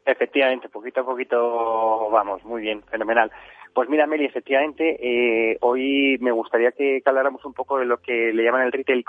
Efectivamente, 0.03 0.69
poquito 0.69 1.01
a 1.01 1.05
poquito 1.05 2.09
vamos, 2.09 2.43
muy 2.43 2.61
bien, 2.61 2.81
fenomenal. 2.83 3.31
Pues 3.73 3.89
mira, 3.89 4.07
Meli, 4.07 4.25
efectivamente, 4.25 4.97
eh, 4.99 5.57
hoy 5.61 6.17
me 6.19 6.31
gustaría 6.31 6.71
que, 6.71 7.03
habláramos 7.05 7.45
un 7.45 7.53
poco 7.53 7.77
de 7.77 7.85
lo 7.85 7.97
que 8.01 8.33
le 8.33 8.43
llaman 8.43 8.63
el 8.63 8.71
retail 8.71 9.05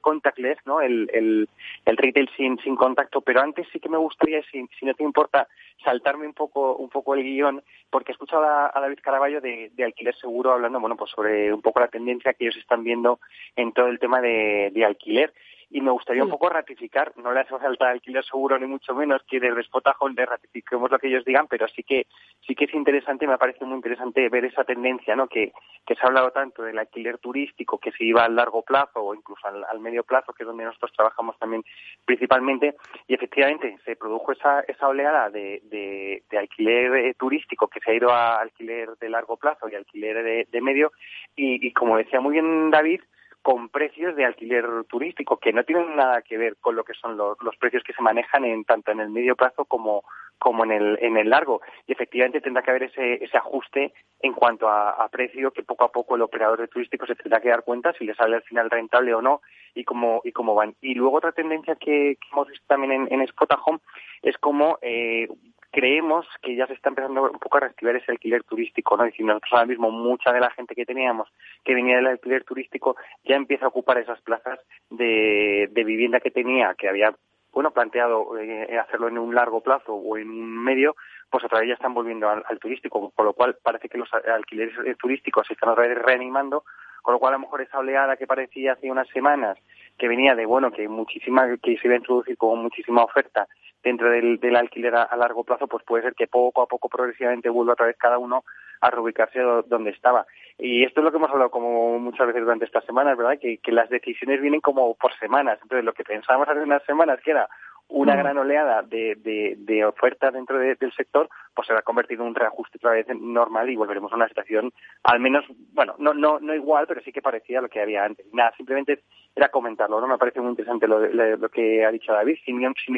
contactless, 0.00 0.58
¿no? 0.64 0.80
El, 0.80 1.46
retail 1.84 2.30
sin, 2.34 2.56
sin 2.60 2.76
contacto, 2.76 3.20
pero 3.20 3.42
antes 3.42 3.66
sí 3.72 3.78
que 3.78 3.90
me 3.90 3.98
gustaría, 3.98 4.40
si, 4.50 4.66
si 4.78 4.86
no 4.86 4.94
te 4.94 5.02
importa, 5.02 5.48
saltarme 5.84 6.26
un 6.26 6.32
poco, 6.32 6.76
un 6.76 6.88
poco 6.88 7.14
el 7.14 7.24
guion, 7.24 7.62
porque 7.90 8.12
he 8.12 8.14
escuchado 8.14 8.44
a, 8.44 8.72
David 8.80 9.00
Caraballo 9.02 9.42
de, 9.42 9.70
alquiler 9.84 10.16
seguro 10.16 10.52
hablando, 10.52 10.80
bueno, 10.80 10.96
pues 10.96 11.10
sobre 11.10 11.52
un 11.52 11.60
poco 11.60 11.80
la 11.80 11.88
tendencia 11.88 12.32
que 12.32 12.44
ellos 12.46 12.56
están 12.56 12.84
viendo 12.84 13.18
en 13.54 13.72
todo 13.72 13.88
el 13.88 13.98
tema 13.98 14.22
de 14.22 14.84
alquiler 14.86 15.34
y 15.70 15.80
me 15.80 15.90
gustaría 15.90 16.22
un 16.22 16.30
poco 16.30 16.48
ratificar, 16.48 17.12
no 17.16 17.32
le 17.32 17.40
hace 17.40 17.58
falta 17.58 17.90
alquiler 17.90 18.24
seguro 18.24 18.58
ni 18.58 18.66
mucho 18.66 18.94
menos 18.94 19.22
que 19.28 19.40
desde 19.40 19.64
Spotahome 19.64 20.14
le 20.14 20.26
ratifiquemos 20.26 20.90
lo 20.90 20.98
que 20.98 21.08
ellos 21.08 21.24
digan, 21.24 21.48
pero 21.48 21.66
sí 21.68 21.82
que 21.82 22.06
sí 22.46 22.54
que 22.54 22.66
es 22.66 22.74
interesante, 22.74 23.26
me 23.26 23.36
parece 23.36 23.64
muy 23.64 23.76
interesante 23.76 24.28
ver 24.28 24.44
esa 24.44 24.62
tendencia, 24.64 25.16
¿no? 25.16 25.26
Que, 25.26 25.52
que 25.84 25.94
se 25.94 26.00
ha 26.02 26.06
hablado 26.06 26.30
tanto 26.30 26.62
del 26.62 26.78
alquiler 26.78 27.18
turístico 27.18 27.78
que 27.78 27.90
se 27.90 28.04
iba 28.04 28.24
al 28.24 28.36
largo 28.36 28.62
plazo 28.62 29.00
o 29.00 29.14
incluso 29.14 29.46
al, 29.46 29.80
medio 29.80 30.04
plazo, 30.04 30.32
que 30.32 30.44
es 30.44 30.46
donde 30.46 30.64
nosotros 30.64 30.92
trabajamos 30.92 31.38
también 31.38 31.64
principalmente, 32.04 32.76
y 33.08 33.14
efectivamente 33.14 33.76
se 33.84 33.96
produjo 33.96 34.32
esa, 34.32 34.60
esa 34.60 34.88
oleada 34.88 35.30
de, 35.30 35.62
de, 35.64 36.38
alquiler 36.38 36.94
eh, 36.96 37.14
turístico 37.14 37.68
que 37.68 37.80
se 37.80 37.90
ha 37.90 37.94
ido 37.94 38.10
a 38.10 38.40
alquiler 38.40 38.90
de 38.98 39.08
largo 39.08 39.36
plazo 39.36 39.68
y 39.68 39.74
alquiler 39.74 40.22
de, 40.22 40.48
de 40.50 40.60
medio, 40.60 40.92
y, 41.34 41.66
y 41.66 41.72
como 41.72 41.96
decía 41.96 42.20
muy 42.20 42.34
bien 42.34 42.70
David, 42.70 43.00
con 43.42 43.68
precios 43.68 44.16
de 44.16 44.24
alquiler 44.24 44.64
turístico 44.88 45.38
que 45.38 45.52
no 45.52 45.64
tienen 45.64 45.94
nada 45.94 46.22
que 46.22 46.36
ver 46.36 46.56
con 46.60 46.74
lo 46.74 46.84
que 46.84 46.94
son 46.94 47.16
los, 47.16 47.56
precios 47.58 47.82
que 47.84 47.92
se 47.92 48.02
manejan 48.02 48.44
en 48.44 48.64
tanto 48.64 48.90
en 48.90 49.00
el 49.00 49.10
medio 49.10 49.36
plazo 49.36 49.64
como, 49.64 50.02
como 50.38 50.64
en 50.64 50.72
el, 50.72 50.98
en 51.00 51.16
el 51.16 51.30
largo. 51.30 51.60
Y 51.86 51.92
efectivamente 51.92 52.40
tendrá 52.40 52.62
que 52.62 52.70
haber 52.70 52.84
ese, 52.84 53.24
ese 53.24 53.36
ajuste 53.36 53.92
en 54.20 54.32
cuanto 54.32 54.68
a, 54.68 55.08
precio 55.10 55.52
que 55.52 55.62
poco 55.62 55.84
a 55.84 55.92
poco 55.92 56.16
el 56.16 56.22
operador 56.22 56.60
de 56.60 56.68
turístico 56.68 57.06
se 57.06 57.14
tendrá 57.14 57.40
que 57.40 57.48
dar 57.48 57.62
cuenta 57.62 57.92
si 57.92 58.04
le 58.04 58.14
sale 58.14 58.36
al 58.36 58.42
final 58.42 58.68
rentable 58.68 59.14
o 59.14 59.22
no 59.22 59.40
y 59.74 59.84
cómo, 59.84 60.20
y 60.24 60.32
cómo 60.32 60.54
van. 60.54 60.74
Y 60.80 60.94
luego 60.94 61.16
otra 61.16 61.32
tendencia 61.32 61.76
que, 61.76 62.18
hemos 62.32 62.48
visto 62.48 62.64
también 62.66 62.92
en, 62.92 63.12
en 63.12 63.26
Spotahome 63.28 63.78
es 64.22 64.36
como 64.38 64.78
eh, 64.82 65.28
creemos 65.76 66.26
que 66.40 66.56
ya 66.56 66.66
se 66.66 66.72
está 66.72 66.88
empezando 66.88 67.30
un 67.30 67.38
poco 67.38 67.58
a 67.58 67.60
reactivar 67.60 67.94
ese 67.96 68.10
alquiler 68.10 68.42
turístico, 68.44 68.96
¿no? 68.96 69.04
Es 69.04 69.12
decir, 69.12 69.26
nosotros 69.26 69.52
ahora 69.52 69.66
mismo 69.66 69.90
mucha 69.90 70.32
de 70.32 70.40
la 70.40 70.50
gente 70.50 70.74
que 70.74 70.86
teníamos 70.86 71.28
que 71.62 71.74
venía 71.74 71.96
del 71.96 72.06
alquiler 72.06 72.44
turístico 72.44 72.96
ya 73.26 73.36
empieza 73.36 73.66
a 73.66 73.68
ocupar 73.68 73.98
esas 73.98 74.18
plazas 74.22 74.58
de, 74.88 75.68
vivienda 75.74 76.20
que 76.20 76.30
tenía, 76.30 76.74
que 76.78 76.88
había 76.88 77.14
bueno, 77.52 77.72
planteado 77.72 78.38
eh, 78.38 78.78
hacerlo 78.78 79.08
en 79.08 79.18
un 79.18 79.34
largo 79.34 79.60
plazo 79.60 79.92
o 79.92 80.16
en 80.16 80.30
un 80.30 80.64
medio, 80.64 80.96
pues 81.28 81.44
otra 81.44 81.60
vez 81.60 81.68
ya 81.68 81.74
están 81.74 81.92
volviendo 81.92 82.30
al, 82.30 82.58
turístico, 82.58 83.10
con 83.14 83.26
lo 83.26 83.34
cual 83.34 83.58
parece 83.62 83.90
que 83.90 83.98
los 83.98 84.08
alquileres 84.14 84.74
eh, 84.86 84.94
turísticos 84.98 85.46
se 85.46 85.52
están 85.52 85.68
otra 85.68 85.86
vez 85.86 85.98
reanimando, 85.98 86.64
con 87.02 87.12
lo 87.12 87.18
cual 87.18 87.34
a 87.34 87.36
lo 87.36 87.40
mejor 87.40 87.60
esa 87.60 87.78
oleada 87.78 88.16
que 88.16 88.26
parecía 88.26 88.72
hace 88.72 88.90
unas 88.90 89.08
semanas, 89.08 89.58
que 89.98 90.08
venía 90.08 90.34
de, 90.34 90.46
bueno, 90.46 90.70
que 90.72 90.88
muchísima, 90.88 91.46
que 91.62 91.76
se 91.76 91.86
iba 91.86 91.94
a 91.94 91.98
introducir 91.98 92.38
con 92.38 92.62
muchísima 92.62 93.04
oferta 93.04 93.46
dentro 93.82 94.10
del, 94.10 94.38
del 94.38 94.56
alquiler 94.56 94.94
a, 94.94 95.16
largo 95.16 95.44
plazo, 95.44 95.66
pues 95.66 95.84
puede 95.84 96.02
ser 96.04 96.14
que 96.14 96.26
poco 96.26 96.62
a 96.62 96.66
poco 96.66 96.88
progresivamente 96.88 97.48
vuelva 97.48 97.74
otra 97.74 97.86
vez 97.86 97.96
cada 97.96 98.18
uno 98.18 98.44
a 98.80 98.90
reubicarse 98.90 99.40
donde 99.66 99.90
estaba. 99.90 100.26
Y 100.58 100.84
esto 100.84 101.00
es 101.00 101.04
lo 101.04 101.10
que 101.10 101.18
hemos 101.18 101.30
hablado 101.30 101.50
como 101.50 101.98
muchas 101.98 102.26
veces 102.26 102.42
durante 102.42 102.64
estas 102.64 102.84
semanas, 102.84 103.16
¿verdad? 103.16 103.38
Que, 103.40 103.58
que 103.58 103.72
las 103.72 103.88
decisiones 103.88 104.40
vienen 104.40 104.60
como 104.60 104.94
por 104.94 105.12
semanas. 105.18 105.58
Entonces, 105.62 105.84
lo 105.84 105.92
que 105.92 106.04
pensábamos 106.04 106.48
hace 106.48 106.60
unas 106.60 106.82
semanas, 106.84 107.20
que 107.22 107.30
era 107.30 107.48
una 107.88 108.14
mm. 108.14 108.18
gran 108.18 108.38
oleada 108.38 108.82
de, 108.82 109.14
de, 109.16 109.54
de 109.58 109.84
oferta 109.84 110.30
dentro 110.30 110.58
del 110.58 110.92
sector, 110.96 111.28
pues 111.54 111.68
se 111.68 111.72
va 111.72 111.80
a 111.80 111.82
convertir 111.82 112.18
en 112.18 112.26
un 112.26 112.34
reajuste 112.34 112.78
otra 112.78 112.92
vez 112.92 113.06
normal 113.08 113.70
y 113.70 113.76
volveremos 113.76 114.12
a 114.12 114.16
una 114.16 114.28
situación 114.28 114.72
al 115.04 115.20
menos, 115.20 115.44
bueno, 115.72 115.94
no, 115.98 116.12
no, 116.12 116.40
no 116.40 116.54
igual, 116.54 116.86
pero 116.86 117.00
sí 117.02 117.12
que 117.12 117.22
parecía 117.22 117.60
lo 117.60 117.68
que 117.68 117.80
había 117.80 118.04
antes. 118.04 118.26
Nada, 118.32 118.52
simplemente 118.56 119.02
era 119.36 119.50
comentarlo, 119.50 120.00
¿no? 120.00 120.08
Me 120.08 120.16
parece 120.16 120.40
muy 120.40 120.50
interesante 120.50 120.88
lo, 120.88 120.98
lo 120.98 121.48
que 121.50 121.84
ha 121.84 121.92
dicho 121.92 122.12
David. 122.12 122.38
Si, 122.44 122.52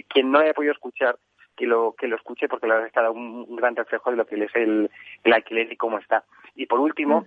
quien 0.05 0.31
no 0.31 0.39
haya 0.39 0.55
podido 0.55 0.73
escuchar, 0.73 1.19
que 1.57 1.67
lo, 1.67 1.97
que 1.99 2.07
lo 2.07 2.15
escuche, 2.15 2.49
porque 2.49 2.69
la 2.69 2.75
verdad 2.75 2.87
es 2.87 2.93
que 2.93 3.01
ha 3.01 3.03
dado 3.03 3.15
un, 3.15 3.57
gran 3.57 3.75
reflejo 3.75 4.11
de 4.11 4.17
lo 4.17 4.25
que 4.25 4.37
es 4.45 4.55
el, 4.55 4.89
el 5.25 5.33
alquiler 5.33 5.73
y 5.73 5.77
cómo 5.77 5.99
está. 5.99 6.25
Y 6.55 6.67
por 6.67 6.79
último, 6.79 7.27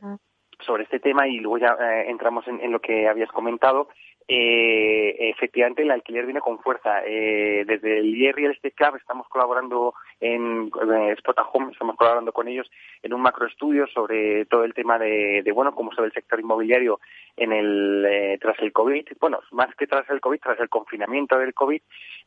sobre 0.62 0.84
este 0.84 1.01
tema, 1.01 1.27
y 1.27 1.39
luego 1.39 1.58
ya 1.58 1.75
eh, 1.80 2.10
entramos 2.10 2.48
en, 2.48 2.62
en, 2.62 2.72
lo 2.72 2.80
que 2.80 3.10
habías 3.10 3.30
comentado, 3.32 3.89
eh, 4.33 5.29
efectivamente 5.29 5.81
el 5.81 5.91
alquiler 5.91 6.23
viene 6.25 6.39
con 6.39 6.57
fuerza. 6.59 7.01
Eh, 7.05 7.65
desde 7.67 7.97
el 7.97 8.15
IR 8.15 8.33
Real 8.33 8.51
Estate 8.53 8.71
Club 8.71 8.95
estamos 8.95 9.27
colaborando 9.27 9.93
en, 10.21 10.71
en 10.81 11.17
Spotahome, 11.17 11.73
estamos 11.73 11.97
colaborando 11.97 12.31
con 12.31 12.47
ellos 12.47 12.71
en 13.03 13.13
un 13.13 13.21
macroestudio 13.21 13.88
sobre 13.88 14.45
todo 14.45 14.63
el 14.63 14.73
tema 14.73 14.97
de, 14.97 15.41
de 15.43 15.51
bueno, 15.51 15.75
cómo 15.75 15.91
se 15.93 16.00
ve 16.00 16.07
el 16.07 16.13
sector 16.13 16.39
inmobiliario 16.39 17.01
en 17.35 17.51
el, 17.51 18.05
eh, 18.07 18.38
tras 18.39 18.57
el 18.59 18.71
COVID, 18.71 19.05
bueno, 19.19 19.41
más 19.51 19.75
que 19.75 19.85
tras 19.85 20.09
el 20.09 20.21
COVID, 20.21 20.39
tras 20.39 20.59
el 20.61 20.69
confinamiento 20.69 21.38
del 21.38 21.53
COVID 21.53 21.81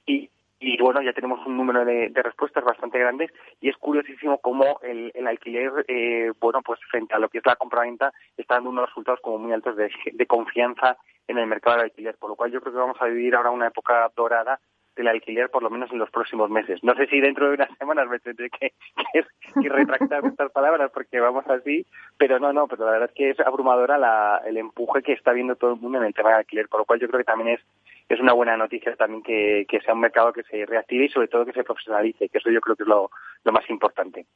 y 0.04 0.28
y 0.58 0.80
bueno, 0.80 1.02
ya 1.02 1.12
tenemos 1.12 1.44
un 1.46 1.56
número 1.56 1.84
de, 1.84 2.10
respuestas 2.14 2.64
bastante 2.64 2.98
grandes 2.98 3.30
y 3.60 3.68
es 3.68 3.76
curiosísimo 3.76 4.38
cómo 4.38 4.80
el, 4.82 5.12
alquiler, 5.26 5.84
eh, 5.88 6.32
bueno, 6.40 6.62
pues 6.62 6.80
frente 6.90 7.14
a 7.14 7.18
lo 7.18 7.28
que 7.28 7.38
es 7.38 7.46
la 7.46 7.56
compraventa, 7.56 8.12
está 8.36 8.54
dando 8.54 8.70
unos 8.70 8.86
resultados 8.86 9.20
como 9.20 9.38
muy 9.38 9.52
altos 9.52 9.76
de, 9.76 9.90
confianza 10.26 10.96
en 11.28 11.38
el 11.38 11.46
mercado 11.46 11.76
del 11.76 11.86
alquiler, 11.86 12.16
por 12.16 12.30
lo 12.30 12.36
cual 12.36 12.50
yo 12.50 12.60
creo 12.60 12.72
que 12.72 12.78
vamos 12.78 12.96
a 13.00 13.06
vivir 13.06 13.34
ahora 13.34 13.50
una 13.50 13.68
época 13.68 14.10
dorada 14.16 14.58
del 14.96 15.08
alquiler 15.08 15.50
por 15.50 15.62
lo 15.62 15.70
menos 15.70 15.90
en 15.90 15.98
los 15.98 16.10
próximos 16.10 16.48
meses. 16.50 16.78
No 16.84 16.94
sé 16.94 17.06
si 17.08 17.20
dentro 17.20 17.48
de 17.48 17.54
unas 17.54 17.76
semanas 17.78 18.08
me 18.08 18.20
tendré 18.20 18.48
que, 18.48 18.72
retractar 19.68 20.24
estas 20.24 20.52
palabras 20.52 20.90
porque 20.94 21.18
vamos 21.18 21.44
así, 21.48 21.84
pero 22.16 22.38
no, 22.38 22.52
no, 22.52 22.68
pero 22.68 22.84
la 22.84 22.92
verdad 22.92 23.10
es 23.10 23.14
que 23.14 23.30
es 23.30 23.40
abrumadora 23.40 23.98
la, 23.98 24.40
el 24.46 24.56
empuje 24.56 25.02
que 25.02 25.12
está 25.12 25.32
viendo 25.32 25.56
todo 25.56 25.74
el 25.74 25.80
mundo 25.80 25.98
en 25.98 26.04
el 26.04 26.14
tema 26.14 26.30
del 26.30 26.38
alquiler, 26.38 26.68
por 26.68 26.80
lo 26.80 26.84
cual 26.84 27.00
yo 27.00 27.08
creo 27.08 27.18
que 27.18 27.24
también 27.24 27.56
es 27.56 27.60
es 28.08 28.20
una 28.20 28.32
buena 28.32 28.56
noticia 28.56 28.94
también 28.96 29.22
que, 29.22 29.66
sea 29.84 29.94
un 29.94 30.00
mercado 30.00 30.32
que 30.32 30.42
se 30.44 30.66
reactive 30.66 31.06
y 31.06 31.08
sobre 31.08 31.28
todo 31.28 31.44
que 31.44 31.52
se 31.52 31.64
profesionalice, 31.64 32.28
que 32.28 32.38
eso 32.38 32.50
yo 32.50 32.60
creo 32.60 32.76
que 32.76 32.82
es 32.82 32.88
lo, 32.88 33.10
más 33.52 33.68
importante. 33.70 34.26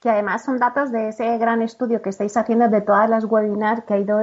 Que 0.00 0.10
además 0.10 0.44
son 0.44 0.58
datos 0.58 0.92
de 0.92 1.08
ese 1.08 1.38
gran 1.38 1.62
estudio 1.62 2.02
que 2.02 2.10
estáis 2.10 2.36
haciendo 2.36 2.68
de 2.68 2.82
todas 2.82 3.08
las 3.08 3.24
webinars 3.24 3.84
que, 3.84 3.94
ha 3.94 3.98
ido, 3.98 4.18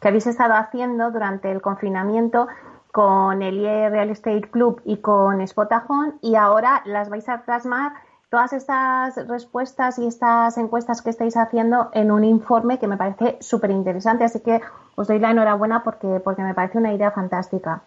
que 0.00 0.08
habéis 0.08 0.26
estado 0.26 0.54
haciendo 0.54 1.10
durante 1.10 1.50
el 1.50 1.60
confinamiento 1.60 2.48
con 2.90 3.42
el 3.42 3.58
IE 3.58 3.90
Real 3.90 4.10
Estate 4.10 4.48
Club 4.50 4.80
y 4.84 4.96
con 4.98 5.46
Spotahome 5.46 6.14
y 6.22 6.34
ahora 6.34 6.82
las 6.86 7.10
vais 7.10 7.28
a 7.28 7.42
plasmar 7.42 7.92
todas 8.30 8.52
estas 8.52 9.28
respuestas 9.28 9.98
y 9.98 10.06
estas 10.06 10.56
encuestas 10.58 11.02
que 11.02 11.10
estáis 11.10 11.36
haciendo 11.36 11.90
en 11.92 12.10
un 12.10 12.24
informe 12.24 12.78
que 12.78 12.86
me 12.86 12.96
parece 12.96 13.36
súper 13.40 13.70
interesante. 13.70 14.24
Así 14.24 14.40
que 14.40 14.60
os 14.96 15.06
doy 15.06 15.18
la 15.18 15.30
enhorabuena 15.30 15.84
porque, 15.84 16.20
porque 16.24 16.42
me 16.42 16.54
parece 16.54 16.78
una 16.78 16.92
idea 16.92 17.10
fantástica. 17.10 17.82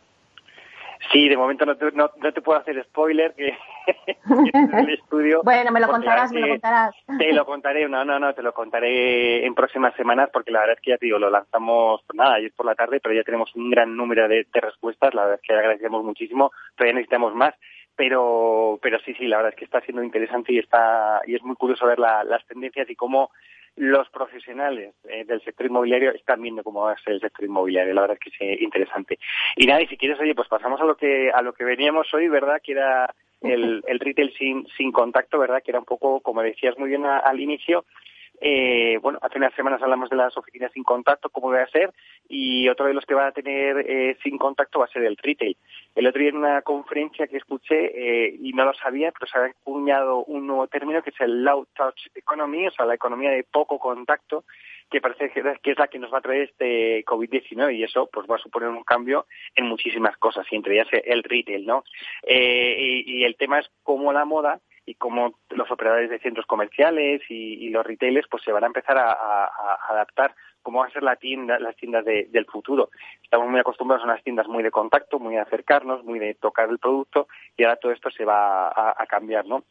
Sí, 1.11 1.27
de 1.27 1.37
momento 1.37 1.65
no 1.65 1.75
te, 1.75 1.91
no, 1.93 2.09
te 2.09 2.41
puedo 2.41 2.59
hacer 2.59 2.81
spoiler 2.85 3.33
que, 3.33 3.57
el 4.73 4.89
estudio. 4.93 5.41
bueno, 5.43 5.71
me 5.71 5.79
lo 5.79 5.87
contarás, 5.87 6.31
me 6.31 6.41
lo 6.41 6.47
contarás. 6.49 6.95
Te 7.17 7.33
lo 7.33 7.45
contaré, 7.45 7.89
no, 7.89 8.05
no, 8.05 8.19
no, 8.19 8.33
te 8.33 8.43
lo 8.43 8.53
contaré 8.53 9.45
en 9.45 9.55
próximas 9.55 9.95
semanas 9.95 10.29
porque 10.31 10.51
la 10.51 10.59
verdad 10.59 10.75
es 10.77 10.81
que 10.81 10.91
ya 10.91 10.97
te 10.97 11.07
digo, 11.07 11.17
lo 11.17 11.29
lanzamos 11.29 12.01
pues 12.05 12.15
nada, 12.15 12.35
ayer 12.35 12.53
por 12.55 12.65
la 12.65 12.75
tarde, 12.75 12.99
pero 13.01 13.15
ya 13.15 13.23
tenemos 13.23 13.53
un 13.55 13.71
gran 13.71 13.95
número 13.95 14.27
de, 14.27 14.45
respuestas, 14.53 15.13
la 15.15 15.23
verdad 15.23 15.39
es 15.41 15.47
que 15.47 15.53
agradecemos 15.55 16.03
muchísimo, 16.03 16.51
todavía 16.75 16.95
necesitamos 16.95 17.33
más 17.35 17.55
pero 17.93 18.79
pero 18.81 18.99
sí 18.99 19.13
sí 19.15 19.27
la 19.27 19.37
verdad 19.37 19.51
es 19.51 19.57
que 19.57 19.65
está 19.65 19.81
siendo 19.81 20.01
interesante 20.01 20.53
y 20.53 20.59
está 20.59 21.21
y 21.27 21.35
es 21.35 21.43
muy 21.43 21.55
curioso 21.55 21.85
ver 21.85 21.99
las 21.99 22.45
tendencias 22.47 22.89
y 22.89 22.95
cómo 22.95 23.31
los 23.75 24.09
profesionales 24.09 24.93
eh, 25.07 25.23
del 25.25 25.41
sector 25.43 25.65
inmobiliario 25.65 26.11
están 26.11 26.41
viendo 26.41 26.63
cómo 26.63 26.81
va 26.81 26.93
a 26.93 26.97
ser 26.99 27.13
el 27.13 27.21
sector 27.21 27.45
inmobiliario. 27.45 27.93
La 27.93 28.01
verdad 28.01 28.17
es 28.21 28.37
que 28.37 28.53
es 28.53 28.61
interesante. 28.61 29.17
Y 29.55 29.65
nada, 29.65 29.81
y 29.81 29.87
si 29.87 29.97
quieres, 29.97 30.19
oye, 30.19 30.35
pues 30.35 30.47
pasamos 30.47 30.79
a 30.81 30.85
lo 30.85 30.95
que 30.95 31.31
a 31.31 31.41
lo 31.41 31.53
que 31.53 31.63
veníamos 31.63 32.13
hoy, 32.13 32.27
¿verdad? 32.27 32.61
Que 32.63 32.73
era 32.73 33.13
el, 33.41 33.83
el 33.87 33.99
retail 33.99 34.33
sin, 34.37 34.67
sin 34.77 34.91
contacto, 34.91 35.39
¿verdad? 35.39 35.61
Que 35.63 35.71
era 35.71 35.79
un 35.79 35.85
poco, 35.85 36.21
como 36.21 36.41
decías 36.41 36.77
muy 36.77 36.89
bien 36.89 37.05
al 37.05 37.39
inicio, 37.39 37.85
eh, 38.41 38.97
bueno, 39.01 39.19
hace 39.21 39.37
unas 39.37 39.53
semanas 39.53 39.81
hablamos 39.81 40.09
de 40.09 40.15
las 40.15 40.35
oficinas 40.35 40.71
sin 40.71 40.83
contacto, 40.83 41.29
cómo 41.29 41.51
va 41.51 41.61
a 41.61 41.67
ser, 41.67 41.93
y 42.27 42.67
otro 42.69 42.87
de 42.87 42.93
los 42.95 43.05
que 43.05 43.13
va 43.13 43.27
a 43.27 43.31
tener 43.31 43.85
eh, 43.87 44.17
sin 44.23 44.37
contacto 44.39 44.79
va 44.79 44.85
a 44.85 44.91
ser 44.91 45.03
el 45.03 45.15
retail. 45.15 45.55
El 45.95 46.07
otro 46.07 46.19
día 46.19 46.29
en 46.29 46.37
una 46.37 46.61
conferencia 46.63 47.27
que 47.27 47.37
escuché, 47.37 47.91
eh, 47.93 48.35
y 48.41 48.53
no 48.53 48.65
lo 48.65 48.73
sabía, 48.73 49.11
pero 49.11 49.31
se 49.31 49.37
ha 49.37 49.45
acuñado 49.45 50.23
un 50.25 50.47
nuevo 50.47 50.67
término 50.67 51.03
que 51.03 51.11
es 51.11 51.21
el 51.21 51.43
low 51.43 51.67
touch 51.75 52.07
economy, 52.15 52.67
o 52.67 52.71
sea, 52.71 52.85
la 52.85 52.95
economía 52.95 53.29
de 53.29 53.43
poco 53.43 53.77
contacto, 53.77 54.43
que 54.91 55.01
parece 55.01 55.29
que 55.29 55.71
es 55.71 55.79
la 55.79 55.87
que 55.87 55.99
nos 55.99 56.13
va 56.13 56.17
a 56.17 56.21
traer 56.21 56.43
este 56.43 57.05
COVID-19 57.05 57.75
y 57.75 57.83
eso 57.83 58.09
pues 58.11 58.27
va 58.29 58.35
a 58.35 58.39
suponer 58.39 58.67
un 58.67 58.83
cambio 58.83 59.25
en 59.55 59.65
muchísimas 59.65 60.17
cosas 60.17 60.45
y 60.51 60.57
entre 60.57 60.73
ellas 60.73 60.87
el 60.91 61.23
retail, 61.23 61.65
¿no? 61.65 61.85
Eh, 62.23 63.03
y, 63.05 63.23
el 63.23 63.37
tema 63.37 63.59
es 63.59 63.69
cómo 63.83 64.11
la 64.11 64.25
moda 64.25 64.59
y 64.85 64.95
cómo 64.95 65.35
los 65.49 65.69
operadores 65.71 66.09
de 66.09 66.19
centros 66.19 66.45
comerciales 66.45 67.21
y, 67.29 67.69
los 67.69 67.85
retailers 67.85 68.27
pues 68.29 68.43
se 68.43 68.51
van 68.51 68.63
a 68.63 68.67
empezar 68.67 68.97
a, 68.97 69.49
adaptar 69.89 70.35
cómo 70.61 70.79
va 70.79 70.87
a 70.87 70.91
ser 70.91 71.03
la 71.03 71.15
tienda, 71.15 71.57
las 71.59 71.75
tiendas 71.75 72.05
del 72.05 72.45
futuro. 72.45 72.89
Estamos 73.23 73.49
muy 73.49 73.59
acostumbrados 73.59 74.03
a 74.03 74.11
unas 74.11 74.23
tiendas 74.23 74.47
muy 74.47 74.63
de 74.63 74.71
contacto, 74.71 75.19
muy 75.19 75.35
de 75.35 75.41
acercarnos, 75.41 76.03
muy 76.03 76.19
de 76.19 76.35
tocar 76.35 76.69
el 76.69 76.79
producto 76.79 77.27
y 77.57 77.63
ahora 77.63 77.77
todo 77.77 77.91
esto 77.91 78.11
se 78.11 78.25
va 78.25 78.69
a, 78.69 79.05
cambiar, 79.07 79.45
¿no? 79.45 79.63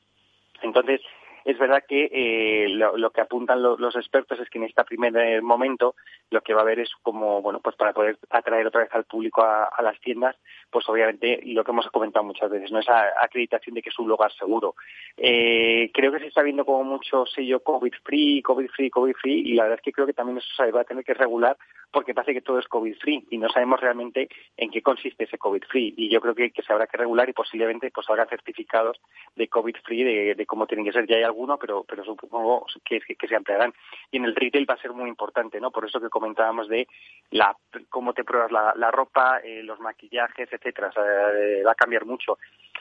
Entonces, 0.62 1.00
es 1.44 1.59
verdad 1.59 1.85
que 1.88 2.11
eh, 2.12 2.68
lo, 2.68 3.11
que 3.11 3.20
apuntan 3.20 3.62
los 3.62 3.97
expertos 3.97 4.38
es 4.40 4.49
que 4.49 4.59
en 4.59 4.64
este 4.64 4.85
primer 4.85 5.42
momento 5.42 5.94
lo 6.30 6.40
que 6.42 6.54
va 6.54 6.61
a 6.61 6.62
haber 6.62 6.80
es 6.80 6.90
como, 7.02 7.42
bueno, 7.42 7.61
pues 7.61 7.76
para 7.76 7.92
poder 7.92 8.18
atraer 8.30 8.66
otra 8.66 8.82
vez 8.82 8.90
al 8.92 9.04
público 9.04 9.42
a, 9.42 9.70
las 9.82 9.99
tiendas, 10.00 10.37
pues 10.70 10.88
obviamente 10.88 11.40
lo 11.44 11.64
que 11.64 11.70
hemos 11.70 11.87
comentado 11.88 12.25
muchas 12.25 12.50
veces, 12.50 12.70
no 12.70 12.78
esa 12.78 13.04
acreditación 13.20 13.75
de 13.75 13.82
que 13.82 13.88
es 13.88 13.99
un 13.99 14.09
lugar 14.09 14.32
seguro. 14.32 14.75
Eh, 15.16 15.90
creo 15.92 16.12
que 16.12 16.20
se 16.20 16.26
está 16.26 16.42
viendo 16.42 16.64
como 16.64 16.85
mucho 16.85 17.26
sello 17.26 17.61
COVID 17.61 17.94
free, 18.04 18.42
COVID 18.42 18.68
free, 18.68 18.90
COVID 18.90 19.14
free, 19.14 19.50
y 19.50 19.54
la 19.54 19.64
verdad 19.64 19.78
es 19.78 19.85
que 19.85 19.92
creo 19.92 20.06
que 20.06 20.12
también 20.12 20.38
eso 20.38 20.49
se 20.56 20.70
va 20.70 20.82
a 20.82 20.85
tener 20.85 21.04
que 21.04 21.14
regular 21.14 21.56
porque 21.90 22.14
parece 22.14 22.35
que 22.35 22.40
todo 22.40 22.59
es 22.59 22.68
COVID 22.68 22.97
free 22.97 23.26
y 23.30 23.38
no 23.38 23.49
sabemos 23.49 23.80
realmente 23.80 24.28
en 24.56 24.70
qué 24.70 24.82
consiste 24.82 25.25
ese 25.25 25.38
COVID 25.38 25.62
free. 25.64 25.94
Y 25.97 26.09
yo 26.11 26.20
creo 26.20 26.35
que, 26.35 26.52
se 26.54 26.73
habrá 26.73 26.87
que 26.87 26.97
regular 26.97 27.28
y 27.28 27.32
posiblemente 27.32 27.90
pues 27.90 28.09
habrá 28.09 28.26
certificados 28.26 29.00
de 29.35 29.49
COVID 29.49 29.76
free 29.85 30.35
de, 30.35 30.47
cómo 30.47 30.66
tienen 30.66 30.85
que 30.85 30.92
ser. 30.92 31.06
Ya 31.06 31.16
hay 31.16 31.23
alguno, 31.23 31.59
pero, 31.59 31.85
pero 31.85 32.04
supongo 32.04 32.66
que, 32.85 33.00
que, 33.00 33.28
se 33.28 33.37
ampliarán. 33.37 33.73
Y 34.11 34.18
en 34.18 34.25
el 34.25 34.37
retail 34.37 34.68
va 34.68 34.75
a 34.75 34.82
ser 34.82 34.92
muy 34.92 35.09
importante, 35.09 35.61
¿no? 35.61 35.70
Por 35.70 35.87
eso 35.87 36.00
que 36.00 36.09
comentábamos 36.09 36.68
de 36.68 36.87
la, 37.30 37.56
cómo 37.88 38.12
te 38.12 38.25
pruebas 38.25 38.52
la, 38.52 38.90
ropa, 38.90 39.40
eh, 39.42 39.62
los 39.62 39.80
maquillajes, 39.80 40.52
etcétera. 40.52 40.90
Eh, 40.97 41.62
va 41.66 41.73
a 41.73 41.76
cambiar 41.76 42.04
mucho. 42.04 42.38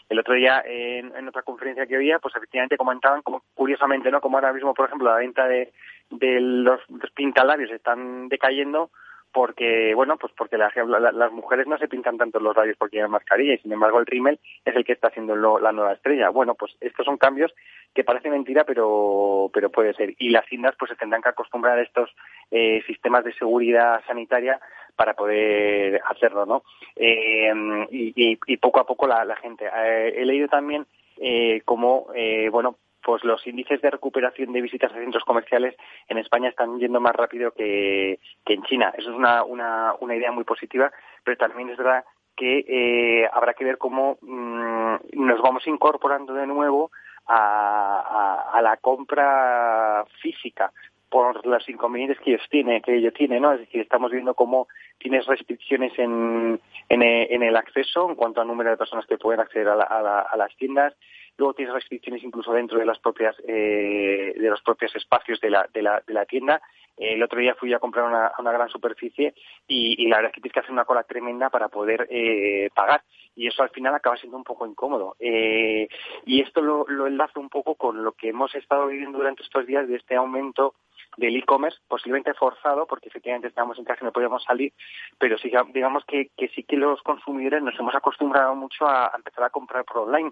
El 0.07 0.19
otro 0.19 0.33
día, 0.33 0.63
en, 0.65 1.27
otra 1.27 1.43
conferencia 1.43 1.85
que 1.85 1.95
había, 1.95 2.17
pues 2.17 2.35
efectivamente 2.35 2.77
comentaban, 2.77 3.21
como, 3.21 3.43
curiosamente, 3.53 4.09
¿no? 4.09 4.19
Como 4.21 4.37
ahora 4.37 4.53
mismo, 4.53 4.73
por 4.73 4.87
ejemplo, 4.87 5.07
la 5.07 5.17
venta 5.17 5.47
de, 5.47 5.71
de 6.09 6.39
los, 6.39 6.79
los 6.89 7.11
pintalabios 7.11 7.71
están 7.71 8.29
decayendo, 8.29 8.91
porque 9.31 9.93
bueno 9.93 10.17
pues 10.17 10.33
porque 10.35 10.57
las 10.57 11.31
mujeres 11.31 11.67
no 11.67 11.77
se 11.77 11.87
pintan 11.87 12.17
tanto 12.17 12.39
los 12.39 12.55
labios 12.55 12.77
porque 12.77 12.97
llevan 12.97 13.11
mascarilla 13.11 13.53
y 13.53 13.57
sin 13.59 13.71
embargo 13.71 13.99
el 13.99 14.07
rímel 14.07 14.39
es 14.65 14.75
el 14.75 14.83
que 14.83 14.93
está 14.93 15.09
haciendo 15.09 15.35
la 15.59 15.71
nueva 15.71 15.93
estrella. 15.93 16.29
Bueno 16.29 16.55
pues 16.55 16.75
estos 16.79 17.05
son 17.05 17.17
cambios 17.17 17.53
que 17.93 18.03
parece 18.03 18.29
mentira 18.29 18.63
pero 18.63 19.49
pero 19.53 19.69
puede 19.69 19.93
ser. 19.93 20.15
Y 20.17 20.29
las 20.29 20.45
cintas 20.47 20.75
pues 20.79 20.89
se 20.89 20.97
tendrán 20.97 21.21
que 21.21 21.29
acostumbrar 21.29 21.77
a 21.77 21.83
estos 21.83 22.09
eh, 22.49 22.81
sistemas 22.87 23.23
de 23.23 23.33
seguridad 23.33 24.01
sanitaria 24.07 24.59
para 24.95 25.13
poder 25.13 26.01
hacerlo 26.09 26.45
no 26.45 26.63
eh, 26.95 27.53
y, 27.91 28.57
poco 28.57 28.79
a 28.79 28.85
poco 28.85 29.07
la, 29.07 29.35
gente. 29.37 29.65
Eh, 29.65 30.13
he 30.17 30.25
leído 30.25 30.47
también 30.47 30.85
eh, 31.17 31.61
como 31.65 32.07
bueno 32.51 32.75
pues 33.09 33.23
los 33.23 33.47
índices 33.47 33.81
de 33.81 33.89
recuperación 33.89 34.53
de 34.53 34.61
visitas 34.61 34.91
a 34.91 34.95
centros 34.99 35.23
comerciales 35.23 35.75
en 36.09 36.19
España 36.19 36.49
están 36.49 36.77
yendo 36.77 36.99
más 36.99 37.15
rápido 37.15 37.49
que, 37.49 38.19
en 38.45 38.61
China. 38.65 38.93
Eso 38.95 39.09
es 39.09 39.15
una, 39.15 39.43
una, 39.43 39.95
una 39.99 40.15
idea 40.15 40.31
muy 40.31 40.43
positiva, 40.43 40.91
pero 41.23 41.35
también 41.35 41.71
es 41.71 41.77
verdad 41.79 42.05
que 42.37 42.65
eh, 42.67 43.27
habrá 43.33 43.55
que 43.55 43.65
ver 43.65 43.79
cómo 43.79 44.19
mm, 44.21 44.95
nos 45.13 45.41
vamos 45.41 45.65
incorporando 45.65 46.35
de 46.35 46.45
nuevo 46.45 46.91
a, 47.25 48.51
a, 48.53 48.61
la 48.61 48.77
compra 48.77 50.05
física 50.21 50.71
por 51.09 51.43
los 51.47 51.67
inconvenientes 51.67 52.19
que 52.19 52.35
ellos 52.35 52.47
tienen, 52.51 52.83
que 52.83 52.95
ellos 52.95 53.15
tienen, 53.15 53.41
¿no? 53.41 53.53
Es 53.53 53.61
decir, 53.61 53.81
estamos 53.81 54.11
viendo 54.11 54.35
cómo 54.35 54.67
tienes 54.99 55.25
restricciones 55.25 55.97
en, 55.97 56.61
en, 56.89 57.01
en 57.01 57.41
el 57.41 57.55
acceso 57.55 58.07
en 58.07 58.13
cuanto 58.13 58.39
al 58.39 58.47
número 58.47 58.69
de 58.69 58.77
personas 58.77 59.07
que 59.07 59.17
pueden 59.17 59.39
acceder 59.39 59.67
a, 59.67 60.19
a 60.21 60.37
las 60.37 60.55
tiendas, 60.57 60.93
Luego 61.37 61.53
tienes 61.53 61.73
restricciones 61.73 62.23
incluso 62.23 62.51
dentro 62.53 62.79
de 62.79 62.85
las 62.85 62.99
propias 62.99 63.35
eh, 63.47 64.33
de 64.37 64.49
los 64.49 64.61
propios 64.61 64.95
espacios 64.95 65.39
de 65.39 65.49
la, 65.49 65.67
de 65.73 65.81
la, 65.81 66.03
de 66.05 66.13
la 66.13 66.25
tienda. 66.25 66.61
el 66.97 67.21
otro 67.23 67.39
día 67.39 67.55
fui 67.55 67.73
a 67.73 67.79
comprar 67.79 68.05
una, 68.05 68.31
una 68.37 68.51
gran 68.51 68.69
superficie 68.69 69.33
y, 69.67 70.07
la 70.07 70.17
verdad 70.17 70.31
es 70.31 70.35
que 70.35 70.41
tienes 70.41 70.53
que 70.53 70.59
hacer 70.59 70.71
una 70.71 70.85
cola 70.85 71.03
tremenda 71.03 71.49
para 71.49 71.69
poder 71.69 72.07
eh, 72.09 72.69
pagar 72.73 73.03
y 73.35 73.47
eso 73.47 73.63
al 73.63 73.69
final 73.69 73.95
acaba 73.95 74.17
siendo 74.17 74.37
un 74.37 74.43
poco 74.43 74.67
incómodo. 74.67 75.15
Eh, 75.19 75.87
y 76.25 76.41
esto 76.41 76.61
lo, 76.61 76.85
lo 76.87 77.07
enlazo 77.07 77.39
un 77.39 77.49
poco 77.49 77.75
con 77.75 78.03
lo 78.03 78.11
que 78.11 78.29
hemos 78.29 78.53
estado 78.53 78.87
viviendo 78.87 79.17
durante 79.17 79.43
estos 79.43 79.65
días 79.65 79.87
de 79.87 79.95
este 79.95 80.15
aumento 80.15 80.75
del 81.17 81.35
e-commerce, 81.35 81.79
posiblemente 81.87 82.33
forzado, 82.33 82.85
porque 82.85 83.09
efectivamente 83.09 83.47
estamos 83.47 83.77
en 83.77 83.85
casa 83.85 83.99
y 84.01 84.05
no 84.05 84.11
podíamos 84.11 84.43
salir, 84.43 84.73
pero 85.17 85.37
sí, 85.37 85.51
digamos 85.73 86.03
que, 86.05 86.29
que 86.37 86.49
sí 86.49 86.63
que 86.63 86.77
los 86.77 87.01
consumidores 87.01 87.61
nos 87.61 87.77
hemos 87.79 87.95
acostumbrado 87.95 88.55
mucho 88.55 88.87
a 88.87 89.11
empezar 89.15 89.43
a 89.43 89.49
comprar 89.49 89.85
por 89.85 90.09
online 90.09 90.31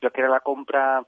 lo 0.00 0.10
que 0.10 0.20
era 0.20 0.30
la 0.30 0.40
compra 0.40 1.04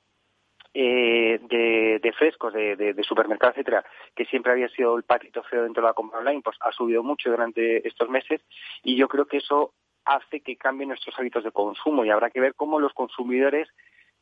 eh, 0.73 1.41
de, 1.49 2.13
frescos, 2.13 2.53
de, 2.53 2.77
de, 2.77 3.03
supermercados, 3.03 3.57
etcétera, 3.57 3.85
que 4.15 4.25
siempre 4.27 4.53
había 4.53 4.69
sido 4.69 4.97
el 4.97 5.03
patito 5.03 5.43
feo 5.43 5.65
dentro 5.65 5.83
de 5.83 5.89
la 5.89 5.95
compra 5.95 6.21
online, 6.21 6.43
pues 6.43 6.57
ha 6.61 6.71
subido 6.73 7.03
mucho 7.03 7.31
durante 7.31 7.87
estos 7.87 8.09
meses 8.09 8.41
y 8.85 8.97
yo 8.97 9.09
creo 9.09 9.27
que 9.27 9.39
eso 9.39 9.73
hace 10.05 10.41
que 10.41 10.57
cambien 10.57 10.89
nuestros 10.89 11.19
hábitos 11.19 11.45
de 11.45 11.53
consumo 11.53 12.05
y 12.05 12.11
habrá 12.11 12.31
que 12.31 12.41
ver 12.41 12.55
cómo 12.55 12.79
los 12.79 12.93
consumidores 12.95 13.69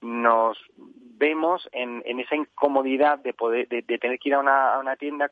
nos 0.01 0.57
vemos 1.19 1.69
en, 1.73 2.03
esa 2.07 2.37
incomodidad 2.37 3.19
de 3.19 3.35
poder 3.35 3.69
de, 3.69 3.83
tener 3.83 4.19
que 4.19 4.29
ir 4.29 4.35
a 4.35 4.39
una, 4.39 4.75
a 4.75 4.79
una, 4.79 4.97
tienda 4.97 5.29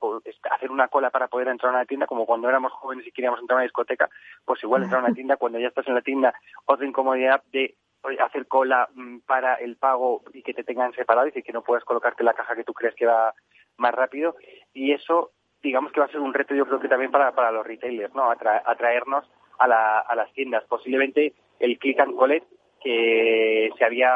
hacer 0.51 0.71
una 0.71 0.89
cola 0.89 1.11
para 1.11 1.29
poder 1.29 1.49
entrar 1.49 1.73
a 1.73 1.77
una 1.77 1.87
tienda 1.87 2.07
como 2.07 2.27
cuando 2.27 2.49
éramos 2.49 2.73
jóvenes 2.73 3.07
y 3.07 3.13
queríamos 3.13 3.41
entrar 3.41 3.57
a 3.57 3.59
una 3.59 3.65
discoteca 3.65 4.11
pues 4.45 4.63
igual 4.65 4.83
entrar 4.83 5.01
a 5.01 5.05
una 5.05 5.15
tienda 5.15 5.37
cuando 5.37 5.61
ya 5.61 5.69
estás 5.69 5.87
en 5.87 5.95
la 5.95 6.03
tienda 6.03 6.35
otra 6.65 6.87
incomodidad 6.87 7.43
de 7.53 7.77
hacer 8.21 8.47
cola 8.47 8.89
mm, 8.95 9.19
para 9.21 9.55
el 9.55 9.77
pago 9.77 10.23
y 10.33 10.43
que 10.43 10.55
te 10.55 10.65
tengan 10.65 10.93
separado 10.93 11.29
y 11.29 11.43
que 11.43 11.53
no 11.53 11.63
puedas 11.63 11.85
colocarte 11.85 12.25
la 12.25 12.35
caja 12.35 12.57
que 12.57 12.65
tú 12.65 12.73
crees 12.73 12.95
que 12.95 13.07
va 13.07 13.35
más 13.77 13.95
rápido. 13.95 14.37
Y 14.73 14.93
eso, 14.93 15.33
digamos 15.63 15.93
que 15.93 16.01
va 16.01 16.07
a 16.07 16.11
ser 16.11 16.21
un 16.21 16.35
reto, 16.35 16.55
yo 16.55 16.67
creo 16.67 16.81
que 16.81 16.89
también 16.89 17.11
para, 17.11 17.35
para 17.35 17.53
los 17.53 17.67
retailers, 17.67 18.15
¿no? 18.15 18.31
atraernos 18.31 19.29
a, 19.59 19.69
la, 19.69 20.01
a 20.01 20.15
las 20.15 20.33
tiendas. 20.33 20.65
Posiblemente 20.65 21.35
el 21.59 21.79
click 21.79 22.01
and 22.01 22.17
collect 22.17 22.47
que 22.83 23.71
se 23.77 23.85
había 23.85 24.13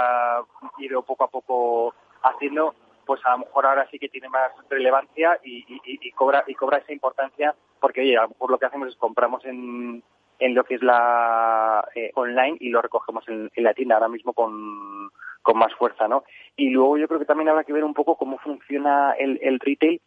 ido 0.78 1.02
poco 1.02 1.24
a 1.24 1.30
poco 1.30 1.94
haciendo, 2.22 2.74
pues 3.06 3.20
a 3.24 3.32
lo 3.32 3.38
mejor 3.38 3.66
ahora 3.66 3.88
sí 3.90 3.98
que 3.98 4.08
tiene 4.08 4.28
más 4.28 4.52
relevancia 4.68 5.38
y, 5.42 5.64
y 5.84 6.10
cobra 6.12 6.44
y 6.46 6.54
cobra 6.54 6.78
esa 6.78 6.92
importancia 6.92 7.54
porque 7.80 8.02
oye, 8.02 8.16
a 8.16 8.22
lo 8.22 8.28
mejor 8.28 8.50
lo 8.50 8.58
que 8.58 8.66
hacemos 8.66 8.88
es 8.88 8.96
compramos 8.96 9.44
en, 9.46 10.02
en 10.40 10.54
lo 10.54 10.64
que 10.64 10.74
es 10.74 10.82
la 10.82 11.86
eh, 11.94 12.10
online 12.14 12.56
y 12.60 12.70
lo 12.70 12.82
recogemos 12.82 13.24
en, 13.28 13.50
la 13.56 13.74
tienda 13.74 13.94
ahora 13.94 14.08
mismo 14.08 14.32
con, 14.32 15.10
con 15.42 15.58
más 15.58 15.72
fuerza, 15.74 16.08
¿no? 16.08 16.24
Y 16.56 16.70
luego 16.70 16.96
yo 16.98 17.06
creo 17.06 17.20
que 17.20 17.26
también 17.26 17.48
habrá 17.48 17.64
que 17.64 17.72
ver 17.72 17.84
un 17.84 17.94
poco 17.94 18.16
cómo 18.16 18.38
funciona 18.38 19.12
el, 19.12 19.38
el 19.42 19.60
retail 19.60 20.00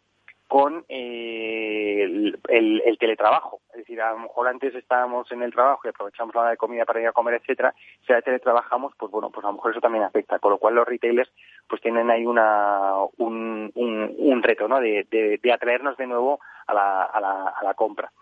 con 0.48 0.84
eh, 0.88 2.02
el, 2.02 2.38
el, 2.84 2.98
teletrabajo. 2.98 3.60
Es 3.70 3.78
decir, 3.78 4.00
a 4.00 4.12
lo 4.12 4.18
mejor 4.20 4.48
antes 4.48 4.74
estábamos 4.74 5.30
en 5.32 5.42
el 5.42 5.52
trabajo 5.52 5.80
y 5.84 5.88
aprovechamos 5.88 6.34
la 6.34 6.42
hora 6.42 6.50
de 6.50 6.56
comida 6.56 6.84
para 6.84 7.00
ir 7.00 7.08
a 7.08 7.12
comer, 7.12 7.34
etcétera. 7.34 7.74
Si 8.06 8.12
ahora 8.12 8.22
teletrabajamos, 8.22 8.92
pues 8.98 9.10
bueno, 9.10 9.30
pues 9.30 9.44
a 9.44 9.48
lo 9.48 9.54
mejor 9.54 9.70
eso 9.72 9.80
también 9.80 10.04
afecta. 10.04 10.38
Con 10.38 10.52
lo 10.52 10.58
cual 10.58 10.74
los 10.74 10.86
retailers 10.86 11.30
pues 11.66 11.80
tienen 11.80 12.10
ahí 12.10 12.26
una, 12.26 12.94
un, 13.16 13.72
un, 13.74 14.14
un 14.16 14.42
reto, 14.42 14.68
¿no? 14.68 14.80
De, 14.80 15.06
de, 15.10 15.40
de 15.42 15.52
atraernos 15.52 15.96
de 15.96 16.06
nuevo 16.06 16.40
a 16.66 16.74
la, 16.74 17.02
a 17.04 17.20
la, 17.20 17.48
a 17.48 17.64
la 17.64 17.74
compra. 17.74 18.12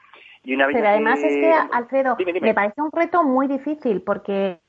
Pero 0.44 0.88
además 0.88 1.20
es 1.20 1.34
que, 1.34 1.52
Alfredo, 1.72 2.16
me 2.40 2.54
parece 2.54 2.82
un 2.82 2.90
reto 2.90 3.22
muy 3.22 3.46
difícil 3.46 4.02
porque 4.02 4.60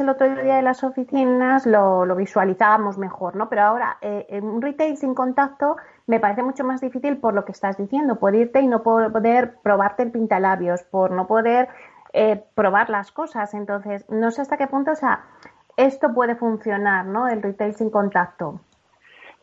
el 0.00 0.08
otro 0.08 0.28
día 0.42 0.56
de 0.56 0.62
las 0.62 0.82
oficinas 0.82 1.64
lo, 1.64 2.04
lo 2.04 2.16
visualizábamos 2.16 2.98
mejor, 2.98 3.36
¿no? 3.36 3.48
Pero 3.48 3.62
ahora, 3.62 3.98
eh, 4.00 4.26
en 4.28 4.44
un 4.44 4.60
retail 4.60 4.96
sin 4.96 5.14
contacto 5.14 5.76
me 6.06 6.18
parece 6.18 6.42
mucho 6.42 6.64
más 6.64 6.80
difícil 6.80 7.18
por 7.18 7.32
lo 7.34 7.44
que 7.44 7.52
estás 7.52 7.78
diciendo, 7.78 8.18
por 8.18 8.34
irte 8.34 8.60
y 8.60 8.66
no 8.66 8.82
poder 8.82 9.54
probarte 9.62 10.02
el 10.02 10.10
pintalabios, 10.10 10.82
por 10.82 11.12
no 11.12 11.28
poder 11.28 11.68
eh, 12.12 12.42
probar 12.54 12.90
las 12.90 13.12
cosas. 13.12 13.54
Entonces, 13.54 14.08
no 14.10 14.32
sé 14.32 14.42
hasta 14.42 14.56
qué 14.56 14.66
punto, 14.66 14.92
o 14.92 14.96
sea, 14.96 15.24
esto 15.76 16.12
puede 16.12 16.34
funcionar, 16.34 17.06
¿no? 17.06 17.28
El 17.28 17.40
retail 17.40 17.74
sin 17.74 17.90
contacto. 17.90 18.60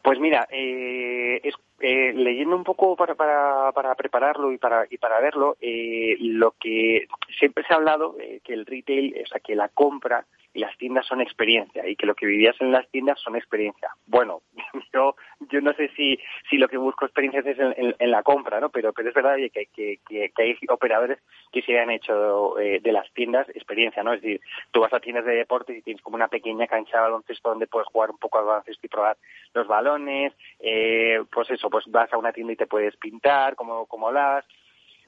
Pues 0.02 0.20
mira, 0.20 0.48
eh, 0.52 1.40
es 1.44 1.56
eh, 1.80 2.14
leyendo 2.14 2.56
un 2.56 2.64
poco 2.64 2.96
para, 2.96 3.16
para, 3.16 3.72
para 3.74 3.96
prepararlo 3.96 4.52
y 4.52 4.58
para, 4.58 4.86
y 4.90 4.98
para 4.98 5.20
verlo, 5.20 5.58
eh, 5.60 6.16
lo 6.20 6.52
que 6.60 7.08
siempre 7.38 7.64
se 7.66 7.74
ha 7.74 7.78
hablado, 7.78 8.16
eh, 8.20 8.40
que 8.44 8.54
el 8.54 8.66
retail, 8.66 9.16
o 9.24 9.28
sea, 9.28 9.40
que 9.40 9.56
la 9.56 9.70
compra 9.70 10.26
y 10.54 10.60
las 10.60 10.76
tiendas 10.78 11.06
son 11.06 11.20
experiencia 11.20 11.88
y 11.88 11.98
que 11.98 12.06
lo 12.06 12.16
que 12.16 12.26
vivías 12.26 12.56
en 12.62 12.72
las 12.72 12.88
tiendas 12.90 13.20
son 13.20 13.36
experiencia. 13.36 13.90
Bueno, 14.08 14.42
yo 14.94 15.16
yo 15.50 15.62
no 15.62 15.74
sé 15.74 15.90
si 15.96 16.20
si 16.50 16.58
lo 16.58 16.68
que 16.68 16.78
busco 16.78 17.06
experiencias 17.06 17.46
es 17.46 17.58
en, 17.60 18.12
la 18.12 18.24
compra, 18.24 18.60
¿no? 18.60 18.70
Pero 18.70 18.94
pero 18.94 19.10
es 19.10 19.16
verdad 19.16 19.36
que, 19.36 19.68
que, 19.68 20.00
que, 20.08 20.32
hay 20.38 20.58
operadores 20.70 21.20
que 21.52 21.62
se 21.62 21.80
han 21.80 21.90
hecho 21.90 22.60
eh, 22.60 22.80
de 22.82 22.92
las 22.92 23.12
tiendas 23.14 23.48
experiencia, 23.50 24.04
¿no? 24.04 24.14
Es 24.14 24.22
decir, 24.22 24.42
tú 24.72 24.82
vas 24.82 24.94
a 24.94 25.00
tiendas 25.00 25.26
de 25.26 25.36
deportes 25.36 25.78
y 25.78 25.82
tienes 25.82 26.02
como 26.02 26.16
una 26.16 26.28
pequeña 26.28 26.68
cancha 26.68 26.98
de 26.98 27.04
baloncesto 27.04 27.50
donde 27.50 27.68
puedes 27.68 27.88
jugar 27.90 28.12
un 28.12 28.18
poco 28.18 28.40
al 28.40 28.46
baloncesto 28.46 28.86
y 28.86 28.90
probar 28.90 29.18
los 29.54 29.68
balones, 29.68 30.34
eh, 30.60 31.24
pues 31.32 31.50
eso, 31.52 31.70
pues 31.70 31.86
vas 31.88 32.12
a 32.14 32.18
una 32.18 32.32
tienda 32.32 32.54
y 32.54 32.58
te 32.58 32.68
puedes 32.68 32.96
pintar 32.98 33.56
como 33.56 33.86
como 33.86 34.12
las 34.12 34.46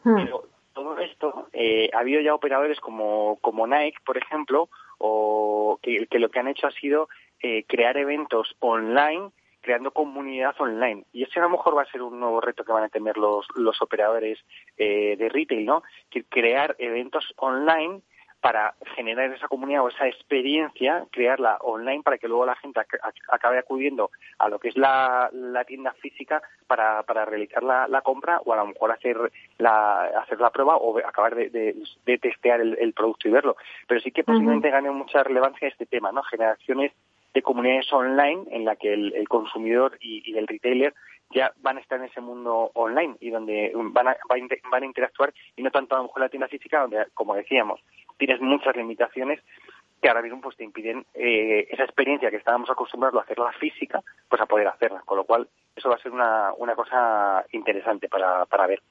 hmm. 0.03 0.15
pero 0.15 0.43
todo 0.73 0.99
esto 0.99 1.47
eh, 1.53 1.89
ha 1.93 1.99
habido 1.99 2.21
ya 2.21 2.35
operadores 2.35 2.79
como 2.79 3.37
como 3.41 3.65
Nike, 3.65 3.97
por 4.05 4.17
ejemplo, 4.17 4.69
o 4.99 5.79
que, 5.81 6.07
lo 6.19 6.29
que 6.29 6.39
han 6.39 6.47
hecho 6.47 6.67
ha 6.67 6.71
sido 6.71 7.09
eh, 7.41 7.63
crear 7.67 7.97
eventos 7.97 8.55
online 8.59 9.31
creando 9.67 9.91
comunidad 9.91 10.55
online. 10.59 11.03
Y 11.11 11.23
ese 11.23 11.39
a 11.39 11.43
lo 11.43 11.49
mejor 11.49 11.77
va 11.77 11.81
a 11.81 11.91
ser 11.91 12.01
un 12.01 12.21
nuevo 12.21 12.39
reto 12.39 12.63
que 12.63 12.71
van 12.71 12.85
a 12.85 12.89
tener 12.89 13.17
los, 13.17 13.45
los 13.55 13.81
operadores 13.81 14.39
eh, 14.77 15.17
de 15.17 15.27
retail, 15.27 15.65
¿no? 15.65 15.83
Que 16.09 16.23
crear 16.23 16.73
eventos 16.79 17.33
online 17.35 17.99
para 18.39 18.75
generar 18.95 19.33
esa 19.33 19.49
comunidad 19.49 19.83
o 19.83 19.89
esa 19.89 20.07
experiencia, 20.07 21.05
crearla 21.11 21.57
online 21.59 22.01
para 22.01 22.17
que 22.17 22.29
luego 22.29 22.45
la 22.45 22.55
gente 22.55 22.79
acabe 23.29 23.59
acudiendo 23.59 24.09
a 24.39 24.47
lo 24.47 24.57
que 24.57 24.69
es 24.69 24.77
la, 24.77 25.29
tienda 25.67 25.91
física 25.95 26.41
para, 26.65 27.03
para 27.03 27.25
realizar 27.25 27.61
la, 27.61 28.01
compra 28.03 28.39
o 28.45 28.53
a 28.53 28.55
lo 28.55 28.67
mejor 28.67 28.93
hacer 28.93 29.17
la, 29.57 30.03
hacer 30.21 30.39
la 30.39 30.51
prueba 30.51 30.77
o 30.77 30.97
acabar 30.99 31.35
de, 31.35 31.75
testear 32.21 32.61
el, 32.61 32.93
producto 32.93 33.27
y 33.27 33.31
verlo. 33.31 33.57
Pero 33.85 33.99
sí 33.99 34.11
que 34.11 34.23
posiblemente 34.23 34.69
gane 34.69 34.91
mucha 34.91 35.23
relevancia 35.23 35.67
este 35.67 35.85
tema, 35.85 36.13
¿no? 36.13 36.23
Generaciones 36.23 36.93
de 37.37 37.43
comunidades 37.43 37.93
online 37.93 38.45
en 38.49 38.65
la 38.65 38.75
que 38.75 38.91
el, 38.91 39.27
consumidor 39.29 39.95
y, 40.01 40.35
el 40.35 40.47
retailer 40.47 40.95
ya 41.29 41.53
van 41.61 41.77
a 41.77 41.81
estar 41.81 41.99
en 41.99 42.05
ese 42.05 42.19
mundo 42.19 42.71
online 42.73 43.15
y 43.19 43.29
donde 43.29 43.71
van 43.75 44.07
a, 44.07 44.17
van 44.71 44.83
a 44.83 44.85
interactuar 44.87 45.31
y 45.55 45.61
no 45.61 45.69
tanto 45.69 45.93
a 45.93 45.99
lo 45.99 46.05
mejor 46.05 46.21
la 46.23 46.29
tienda 46.29 46.47
física 46.47 46.81
donde, 46.81 47.05
como 47.13 47.35
decíamos, 47.35 47.79
tienes 48.17 48.41
muchas 48.41 48.75
limitaciones 48.75 49.39
que 50.01 50.09
ahora 50.09 50.23
mismo 50.23 50.41
pues 50.41 50.57
te 50.57 50.63
impiden 50.63 51.05
eh, 51.13 51.67
esa 51.69 51.83
experiencia 51.83 52.31
que 52.31 52.37
estábamos 52.37 52.71
acostumbrados 52.71 53.19
a 53.19 53.23
hacerla 53.23 53.51
física, 53.59 54.01
pues 54.29 54.41
a 54.41 54.47
poder 54.47 54.67
hacerla. 54.67 55.01
Con 55.05 55.17
lo 55.17 55.25
cual, 55.25 55.47
eso 55.75 55.89
va 55.89 55.95
a 55.95 55.99
ser 55.99 56.11
una, 56.11 56.53
una 56.57 56.75
cosa 56.75 57.45
interesante 57.51 58.09
para, 58.09 58.47
para 58.47 58.65
ver. 58.65 58.81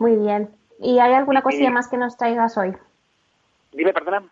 Muy 0.00 0.16
bien. 0.16 0.50
¿Y 0.80 0.98
hay 0.98 1.14
alguna 1.14 1.42
cosilla 1.42 1.70
más 1.70 1.88
que 1.88 1.98
nos 1.98 2.16
traigas 2.16 2.58
hoy? 2.58 2.72
Dime, 3.72 3.92
perdona. 3.92 4.24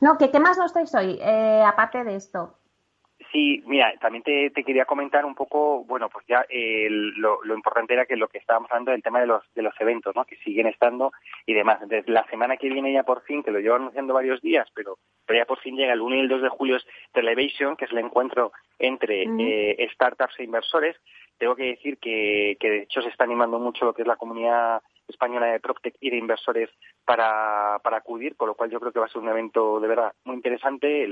No, 0.00 0.18
¿qué, 0.18 0.30
qué 0.30 0.40
más 0.40 0.58
nos 0.58 0.72
traes 0.72 0.94
hoy, 0.94 1.18
eh, 1.20 1.62
aparte 1.66 2.04
de 2.04 2.16
esto? 2.16 2.56
Sí, 3.32 3.62
mira, 3.66 3.92
también 4.00 4.22
te, 4.22 4.50
quería 4.64 4.84
comentar 4.84 5.24
un 5.24 5.34
poco, 5.34 5.84
bueno, 5.84 6.08
pues 6.08 6.24
ya 6.26 6.46
lo, 6.48 7.54
importante 7.54 7.94
era 7.94 8.06
que 8.06 8.16
lo 8.16 8.28
que 8.28 8.38
estábamos 8.38 8.70
hablando 8.70 8.92
del 8.92 9.02
tema 9.02 9.20
de 9.20 9.26
los, 9.26 9.42
de 9.54 9.62
los 9.62 9.74
eventos, 9.80 10.14
¿no? 10.14 10.24
Que 10.24 10.36
siguen 10.36 10.66
estando 10.66 11.12
y 11.44 11.54
demás. 11.54 11.80
Entonces, 11.82 12.08
la 12.08 12.26
semana 12.28 12.56
que 12.56 12.68
viene 12.68 12.92
ya 12.92 13.02
por 13.02 13.22
fin, 13.22 13.42
que 13.42 13.50
lo 13.50 13.58
llevo 13.58 13.76
anunciando 13.76 14.14
varios 14.14 14.40
días, 14.42 14.68
pero, 14.74 14.98
pero 15.26 15.38
ya 15.38 15.44
por 15.44 15.58
fin 15.60 15.76
llega 15.76 15.92
el 15.92 16.02
1 16.02 16.16
y 16.16 16.20
el 16.20 16.28
2 16.28 16.42
de 16.42 16.48
julio 16.48 16.76
es 16.76 16.86
Televation, 17.12 17.76
que 17.76 17.86
es 17.86 17.92
el 17.92 17.98
encuentro 17.98 18.52
entre 18.78 19.24
eh, 19.24 19.88
startups 19.92 20.38
e 20.38 20.44
inversores. 20.44 20.96
Tengo 21.38 21.56
que 21.56 21.64
decir 21.64 21.98
que, 21.98 22.56
que 22.60 22.70
de 22.70 22.82
hecho 22.82 23.02
se 23.02 23.08
está 23.08 23.24
animando 23.24 23.58
mucho 23.58 23.84
lo 23.84 23.94
que 23.94 24.02
es 24.02 24.08
la 24.08 24.16
comunidad 24.16 24.82
española 25.08 25.46
de 25.46 25.60
PropTech 25.60 25.96
y 26.00 26.10
de 26.10 26.16
inversores 26.16 26.70
para, 27.06 27.78
para 27.82 27.98
acudir, 27.98 28.36
con 28.36 28.48
lo 28.48 28.54
cual 28.54 28.68
yo 28.68 28.80
creo 28.80 28.92
que 28.92 28.98
va 28.98 29.06
a 29.06 29.08
ser 29.08 29.22
un 29.22 29.28
evento 29.28 29.80
de 29.80 29.88
verdad 29.88 30.12
muy 30.24 30.34
interesante. 30.36 31.06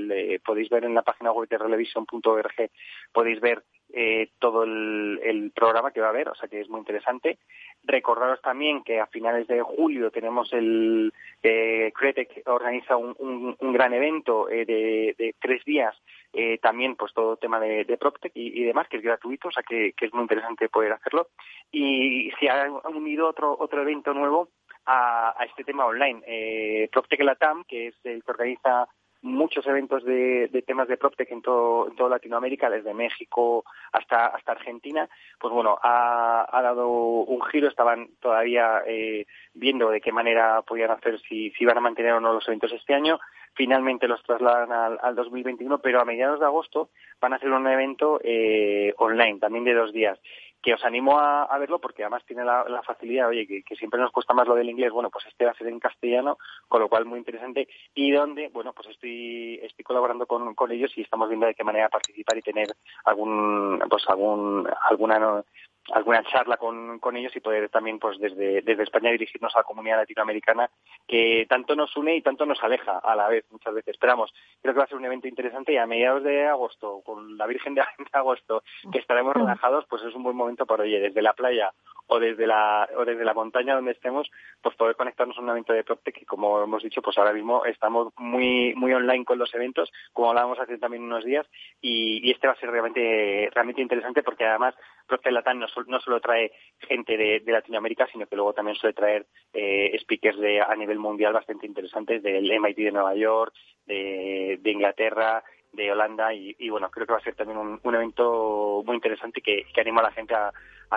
podéis 0.45 0.69
ver 0.69 0.83
en 0.83 0.93
la 0.93 1.01
página 1.01 1.31
web 1.31 1.47
de 1.47 1.57
Television.org, 1.57 2.69
podéis 3.13 3.39
ver 3.39 3.63
eh, 3.93 4.31
todo 4.39 4.63
el, 4.63 5.51
programa 5.55 5.91
que 5.91 6.01
va 6.01 6.07
a 6.07 6.09
haber, 6.09 6.27
o 6.27 6.35
sea 6.35 6.49
que 6.49 6.59
es 6.59 6.69
muy 6.69 6.79
interesante. 6.79 7.37
Recordaros 7.83 8.41
también 8.41 8.83
que 8.83 8.99
a 8.99 9.07
finales 9.07 9.47
de 9.47 9.61
julio 9.61 10.11
tenemos 10.11 10.51
el 10.51 11.13
eh, 11.41 11.93
Cretec 11.95 12.41
organiza 12.47 12.97
un, 12.97 13.55
un, 13.57 13.73
gran 13.73 13.93
evento 13.93 14.49
eh, 14.49 14.65
de, 14.65 15.35
tres 15.39 15.63
días, 15.63 15.95
eh, 16.33 16.57
también 16.57 16.95
pues 16.95 17.13
todo 17.13 17.37
tema 17.37 17.59
de, 17.59 17.85
de 17.85 17.97
y, 18.33 18.63
demás, 18.63 18.87
que 18.89 18.97
es 18.97 19.03
gratuito, 19.03 19.47
o 19.47 19.51
sea 19.51 19.63
que, 19.63 19.93
que, 19.93 20.07
es 20.07 20.13
muy 20.13 20.23
interesante 20.23 20.67
poder 20.67 20.91
hacerlo. 20.91 21.29
Y 21.71 22.31
se 22.39 22.49
ha 22.49 22.69
unido 22.89 23.29
otro, 23.29 23.55
otro 23.57 23.81
evento 23.81 24.13
nuevo 24.13 24.49
a, 24.85 25.33
a 25.37 25.45
este 25.45 25.63
tema 25.63 25.85
online, 25.85 26.21
eh, 26.25 26.89
PropTech 26.91 27.21
Latam, 27.21 27.63
que 27.65 27.87
es 27.87 27.95
el 28.03 28.23
que 28.23 28.31
organiza 28.31 28.87
muchos 29.25 29.65
eventos 29.65 30.03
de, 30.03 30.63
temas 30.67 30.87
de 30.87 30.97
PropTech 30.97 31.31
en, 31.31 31.41
todo, 31.41 31.89
en 31.89 31.95
toda 31.95 32.11
Latinoamérica, 32.11 32.69
desde 32.69 32.93
México 32.93 33.65
hasta, 33.91 34.27
hasta 34.27 34.51
Argentina, 34.51 35.09
pues 35.39 35.51
bueno, 35.51 35.77
ha, 35.81 36.61
dado 36.61 36.87
un 36.87 37.41
giro, 37.45 37.67
estaban 37.67 38.09
todavía 38.19 38.83
eh, 38.85 39.25
viendo 39.53 39.89
de 39.89 39.99
qué 39.99 40.11
manera 40.11 40.61
podían 40.61 40.91
hacer, 40.91 41.19
si, 41.21 41.49
si 41.51 41.63
iban 41.63 41.77
a 41.77 41.81
mantener 41.81 42.13
o 42.13 42.19
no 42.19 42.33
los 42.33 42.47
eventos 42.47 42.71
este 42.71 42.93
año, 42.93 43.19
finalmente 43.55 44.07
los 44.07 44.21
trasladan 44.21 44.71
al, 44.71 44.99
al 45.01 45.15
2021, 45.15 45.79
pero 45.79 46.01
a 46.01 46.05
mediados 46.05 46.39
de 46.39 46.45
agosto 46.45 46.89
van 47.19 47.33
a 47.33 47.37
hacer 47.37 47.49
un 47.49 47.67
evento 47.67 48.19
eh, 48.23 48.93
online, 48.97 49.39
también 49.39 49.65
de 49.65 49.73
dos 49.73 49.91
días 49.91 50.19
que 50.65 50.73
os 50.73 50.83
animo 50.83 51.19
a, 51.19 51.55
verlo 51.59 51.77
porque 51.77 52.01
además 52.01 52.25
tiene 52.25 52.43
la, 52.43 52.81
facilidad, 52.83 53.27
oye, 53.27 53.45
que, 53.45 53.75
siempre 53.75 54.01
nos 54.01 54.11
cuesta 54.11 54.33
más 54.33 54.47
lo 54.47 54.55
del 54.55 54.67
inglés, 54.67 54.91
bueno, 54.91 55.11
pues 55.11 55.27
este 55.27 55.45
va 55.45 55.51
a 55.51 55.53
ser 55.53 55.67
en 55.67 55.79
castellano, 55.79 56.39
con 56.67 56.81
lo 56.81 56.89
cual 56.89 57.05
muy 57.05 57.19
interesante, 57.19 57.67
y 57.93 58.11
donde, 58.11 58.49
bueno, 58.49 58.73
pues 58.73 58.89
estoy, 58.89 59.59
estoy 59.61 59.85
colaborando 59.85 60.25
con, 60.25 60.55
con 60.55 60.71
ellos 60.71 60.91
y 60.95 61.01
estamos 61.01 61.29
viendo 61.29 61.45
de 61.45 61.53
qué 61.53 61.63
manera 61.63 61.87
participar 61.87 62.39
y 62.39 62.41
tener 62.41 62.75
algún, 63.03 63.79
pues 63.87 64.09
algún, 64.09 64.67
alguna 64.89 65.43
alguna 65.91 66.23
charla 66.23 66.57
con, 66.57 66.99
con 66.99 67.15
ellos 67.15 67.35
y 67.35 67.39
poder 67.39 67.69
también 67.69 67.99
pues 67.99 68.17
desde, 68.19 68.61
desde 68.61 68.83
España 68.83 69.11
dirigirnos 69.11 69.55
a 69.55 69.59
la 69.59 69.63
comunidad 69.63 69.97
latinoamericana 69.97 70.69
que 71.07 71.45
tanto 71.47 71.75
nos 71.75 71.95
une 71.95 72.15
y 72.15 72.21
tanto 72.21 72.45
nos 72.45 72.61
aleja 72.63 72.99
a 72.99 73.15
la 73.15 73.27
vez 73.27 73.45
muchas 73.51 73.73
veces. 73.73 73.93
Esperamos, 73.93 74.33
creo 74.61 74.73
que 74.73 74.79
va 74.79 74.85
a 74.85 74.87
ser 74.87 74.97
un 74.97 75.05
evento 75.05 75.27
interesante 75.27 75.73
y 75.73 75.77
a 75.77 75.85
mediados 75.85 76.23
de 76.23 76.45
agosto, 76.45 77.01
con 77.05 77.37
la 77.37 77.45
Virgen 77.45 77.75
de 77.75 77.83
agosto, 78.13 78.63
que 78.91 78.99
estaremos 78.99 79.35
relajados, 79.35 79.85
pues 79.89 80.01
es 80.03 80.15
un 80.15 80.23
buen 80.23 80.35
momento 80.35 80.65
para, 80.65 80.83
oye, 80.83 80.99
desde 80.99 81.21
la 81.21 81.33
playa 81.33 81.71
o 82.07 82.19
desde 82.19 82.45
la 82.45 82.87
o 82.97 83.05
desde 83.05 83.25
la 83.25 83.33
montaña 83.33 83.75
donde 83.75 83.91
estemos, 83.91 84.29
pues 84.61 84.75
poder 84.75 84.95
conectarnos 84.95 85.37
a 85.37 85.41
un 85.41 85.49
evento 85.49 85.73
de 85.73 85.83
PropTech 85.83 86.19
que 86.19 86.25
como 86.25 86.61
hemos 86.61 86.83
dicho, 86.83 87.01
pues 87.01 87.17
ahora 87.17 87.33
mismo 87.33 87.65
estamos 87.65 88.13
muy 88.17 88.73
muy 88.75 88.93
online 88.93 89.25
con 89.25 89.39
los 89.39 89.53
eventos, 89.55 89.91
como 90.13 90.29
hablábamos 90.29 90.59
hace 90.59 90.77
también 90.77 91.03
unos 91.03 91.23
días, 91.23 91.47
y, 91.81 92.31
este 92.31 92.47
va 92.47 92.53
a 92.53 92.57
ser 92.57 92.69
realmente 92.69 93.49
realmente 93.53 93.81
interesante 93.81 94.23
porque 94.23 94.45
además 94.45 94.75
PropTech 95.07 95.33
Latam 95.33 95.59
no, 95.59 95.67
no 95.87 95.99
solo 95.99 96.19
trae 96.19 96.51
gente 96.79 97.17
de, 97.17 97.41
Latinoamérica, 97.45 98.07
sino 98.11 98.25
que 98.27 98.35
luego 98.35 98.53
también 98.53 98.75
suele 98.77 98.93
traer 98.93 99.25
eh, 99.53 99.95
speakers 100.01 100.39
de 100.39 100.61
a 100.61 100.75
nivel 100.75 100.99
mundial 100.99 101.33
bastante 101.33 101.67
interesantes 101.67 102.21
del 102.23 102.51
MIT 102.59 102.77
de 102.77 102.91
Nueva 102.91 103.15
York, 103.15 103.53
de, 103.85 104.59
Inglaterra, 104.65 105.43
de 105.73 105.91
Holanda 105.91 106.33
y, 106.33 106.69
bueno, 106.69 106.89
creo 106.89 107.05
que 107.05 107.13
va 107.13 107.19
a 107.19 107.23
ser 107.23 107.35
también 107.35 107.57
un, 107.59 107.95
evento 107.95 108.83
muy 108.85 108.95
interesante 108.95 109.41
que, 109.41 109.65
que 109.73 109.81
anima 109.81 110.01
a 110.01 110.05
la 110.05 110.11
gente 110.11 110.33
a, 110.33 110.51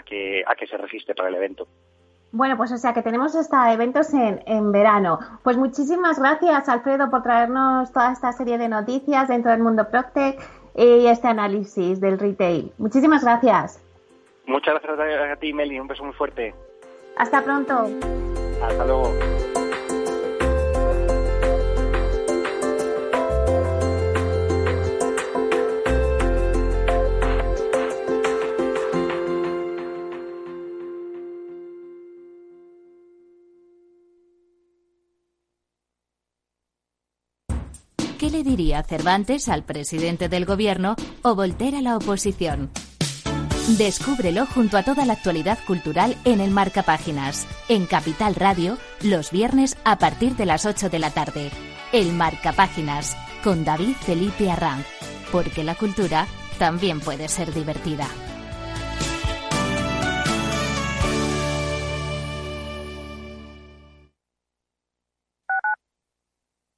que, 0.05 0.67
se 0.69 0.77
registre 0.77 1.15
para 1.15 1.29
el 1.29 1.35
evento. 1.35 1.67
Bueno, 2.31 2.59
pues 2.59 2.73
o 2.73 2.77
sea 2.77 2.93
que 2.93 3.03
tenemos 3.03 3.35
hasta 3.35 3.73
eventos 3.73 4.13
en, 4.13 4.43
en 4.47 4.71
verano. 4.71 5.19
Pues 5.43 5.57
muchísimas 5.57 6.19
gracias, 6.19 6.69
Alfredo, 6.69 7.11
por 7.11 7.23
traernos 7.23 7.91
toda 7.93 8.13
esta 8.13 8.33
serie 8.33 8.59
de 8.59 8.69
noticias 8.69 9.29
dentro 9.29 9.51
del 9.51 9.63
mundo 9.63 9.89
Proctec 9.91 10.39
y 10.75 11.07
este 11.07 11.27
análisis 11.27 12.01
del 12.01 12.19
retail. 12.19 12.73
Muchísimas 12.79 13.25
gracias. 13.25 13.88
Muchas 14.49 14.83
gracias 14.83 15.31
a 15.31 15.37
ti, 15.37 15.53
Meli. 15.53 15.79
Un 15.79 15.87
beso 15.87 16.03
muy 16.03 16.15
fuerte. 16.15 16.55
Hasta 17.19 17.45
pronto. 17.45 17.87
Hasta 18.63 18.87
luego. 18.87 19.13
¿Qué 38.19 38.31
le 38.31 38.43
diría 38.43 38.83
Cervantes 38.83 39.49
al 39.51 39.65
presidente 39.65 40.29
del 40.29 40.47
gobierno 40.47 40.97
o 41.23 41.35
Voltaire 41.35 41.79
a 41.79 41.83
la 41.83 41.97
oposición? 41.99 42.71
Descúbrelo 43.77 44.47
junto 44.47 44.79
a 44.79 44.83
toda 44.83 45.05
la 45.05 45.13
actualidad 45.13 45.59
cultural 45.67 46.17
en 46.25 46.41
el 46.41 46.51
Marca 46.51 46.85
Páginas, 46.85 47.47
en 47.69 47.85
Capital 47.85 48.35
Radio, 48.35 48.79
los 49.03 49.31
viernes 49.31 49.77
a 49.85 49.99
partir 49.99 50.37
de 50.37 50.47
las 50.47 50.65
8 50.65 50.89
de 50.89 50.99
la 50.99 51.11
tarde. 51.11 51.51
El 51.93 52.15
Marca 52.15 52.53
Páginas, 52.53 53.15
con 53.45 53.67
David 53.67 53.95
Felipe 54.01 54.51
Arranz, 54.51 54.87
porque 55.31 55.65
la 55.65 55.75
cultura 55.75 56.27
también 56.59 57.01
puede 57.01 57.29
ser 57.29 57.53
divertida. 57.53 58.09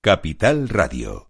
Capital 0.02 0.68
Radio 0.68 1.29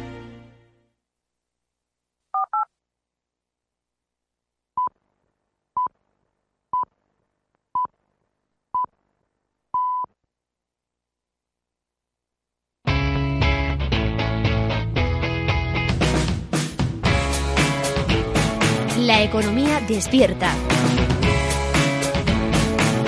La 19.01 19.23
economía 19.23 19.81
despierta. 19.81 20.53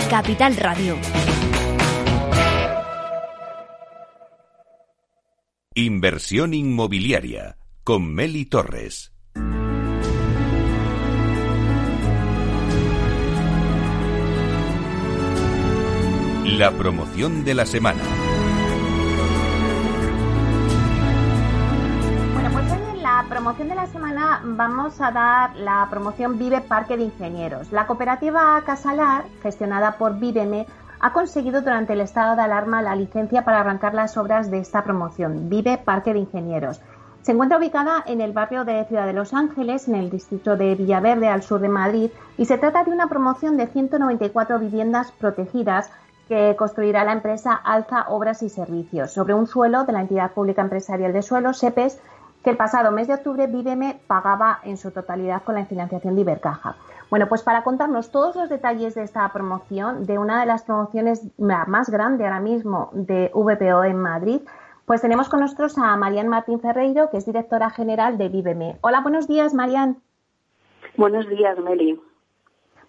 Capital 0.10 0.56
Radio. 0.56 0.98
Inversión 5.76 6.56
inmobiliaria 6.56 7.60
con 7.84 8.12
Meli 8.12 8.46
Torres. 8.46 9.14
La 16.44 16.72
promoción 16.76 17.46
de 17.46 17.54
la 17.54 17.68
semana. 17.68 18.02
Promoción 23.34 23.68
de 23.68 23.74
la 23.74 23.88
semana 23.88 24.42
vamos 24.44 25.02
a 25.02 25.10
dar 25.10 25.56
la 25.56 25.88
promoción 25.90 26.38
Vive 26.38 26.62
Parque 26.62 26.98
de 26.98 27.06
Ingenieros. 27.06 27.72
La 27.72 27.88
cooperativa 27.88 28.62
Casalar, 28.64 29.24
gestionada 29.42 29.98
por 29.98 30.20
Viveme, 30.20 30.68
ha 31.00 31.14
conseguido 31.14 31.64
durante 31.64 31.94
el 31.94 32.02
estado 32.02 32.36
de 32.36 32.44
alarma 32.44 32.84
la 32.84 32.96
licencia 32.96 33.44
para 33.44 33.62
arrancar 33.62 33.96
las 33.96 34.18
obras 34.18 34.52
de 34.52 34.60
esta 34.60 34.84
promoción, 34.84 35.50
Vive 35.50 35.80
Parque 35.80 36.14
de 36.14 36.20
Ingenieros. 36.20 36.80
Se 37.24 37.32
encuentra 37.32 37.58
ubicada 37.58 38.04
en 38.06 38.22
el 38.22 38.34
barrio 38.34 38.66
de 38.66 38.86
Ciudad 38.86 39.08
de 39.08 39.14
Los 39.14 39.34
Ángeles, 39.34 39.88
en 39.88 39.96
el 39.96 40.12
distrito 40.12 40.56
de 40.56 40.76
Villaverde, 40.76 41.28
al 41.28 41.42
sur 41.42 41.60
de 41.60 41.70
Madrid, 41.70 42.12
y 42.38 42.46
se 42.46 42.60
trata 42.60 42.84
de 42.84 42.92
una 42.92 43.08
promoción 43.08 43.58
de 43.58 43.66
194 43.66 44.60
viviendas 44.60 45.12
protegidas 45.12 45.90
que 46.28 46.56
construirá 46.56 47.04
la 47.04 47.14
empresa 47.14 47.54
Alza 47.54 48.06
Obras 48.10 48.44
y 48.44 48.50
Servicios 48.50 49.12
sobre 49.12 49.34
un 49.34 49.48
suelo 49.48 49.86
de 49.86 49.94
la 49.94 50.02
entidad 50.02 50.34
pública 50.34 50.62
empresarial 50.62 51.14
de 51.14 51.24
suelos, 51.24 51.58
SEPES, 51.58 52.00
que 52.44 52.50
el 52.50 52.58
pasado 52.58 52.92
mes 52.92 53.08
de 53.08 53.16
octubre 53.16 53.48
Viveme 53.48 54.00
pagaba 54.06 54.60
en 54.64 54.78
su 54.78 54.92
totalidad 54.92 55.44
con 55.44 55.56
la 55.56 55.66
financiación 55.66 56.16
de 56.16 56.22
Ibercaja. 56.22 56.76
Bueno, 57.10 57.28
pues 57.30 57.44
para 57.44 57.64
contarnos 57.64 58.12
todos 58.12 58.36
los 58.36 58.50
detalles 58.50 58.96
de 58.96 59.04
esta 59.04 59.28
promoción, 59.32 60.06
de 60.06 60.18
una 60.18 60.40
de 60.40 60.46
las 60.46 60.64
promociones 60.64 61.22
más 61.38 61.90
grandes 61.90 62.26
ahora 62.26 62.40
mismo 62.40 62.90
de 62.94 63.32
VPO 63.34 63.86
en 63.86 63.98
Madrid, 63.98 64.42
pues 64.86 65.02
tenemos 65.02 65.30
con 65.30 65.40
nosotros 65.40 65.78
a 65.78 65.96
Marian 65.96 66.28
Martín 66.28 66.60
Ferreiro, 66.60 67.10
que 67.10 67.18
es 67.18 67.26
directora 67.26 67.70
general 67.70 68.18
de 68.18 68.28
Viveme. 68.28 68.78
Hola, 68.82 69.00
buenos 69.02 69.28
días, 69.28 69.54
Marian. 69.54 70.02
Buenos 70.98 71.28
días, 71.30 71.58
Meli. 71.60 72.02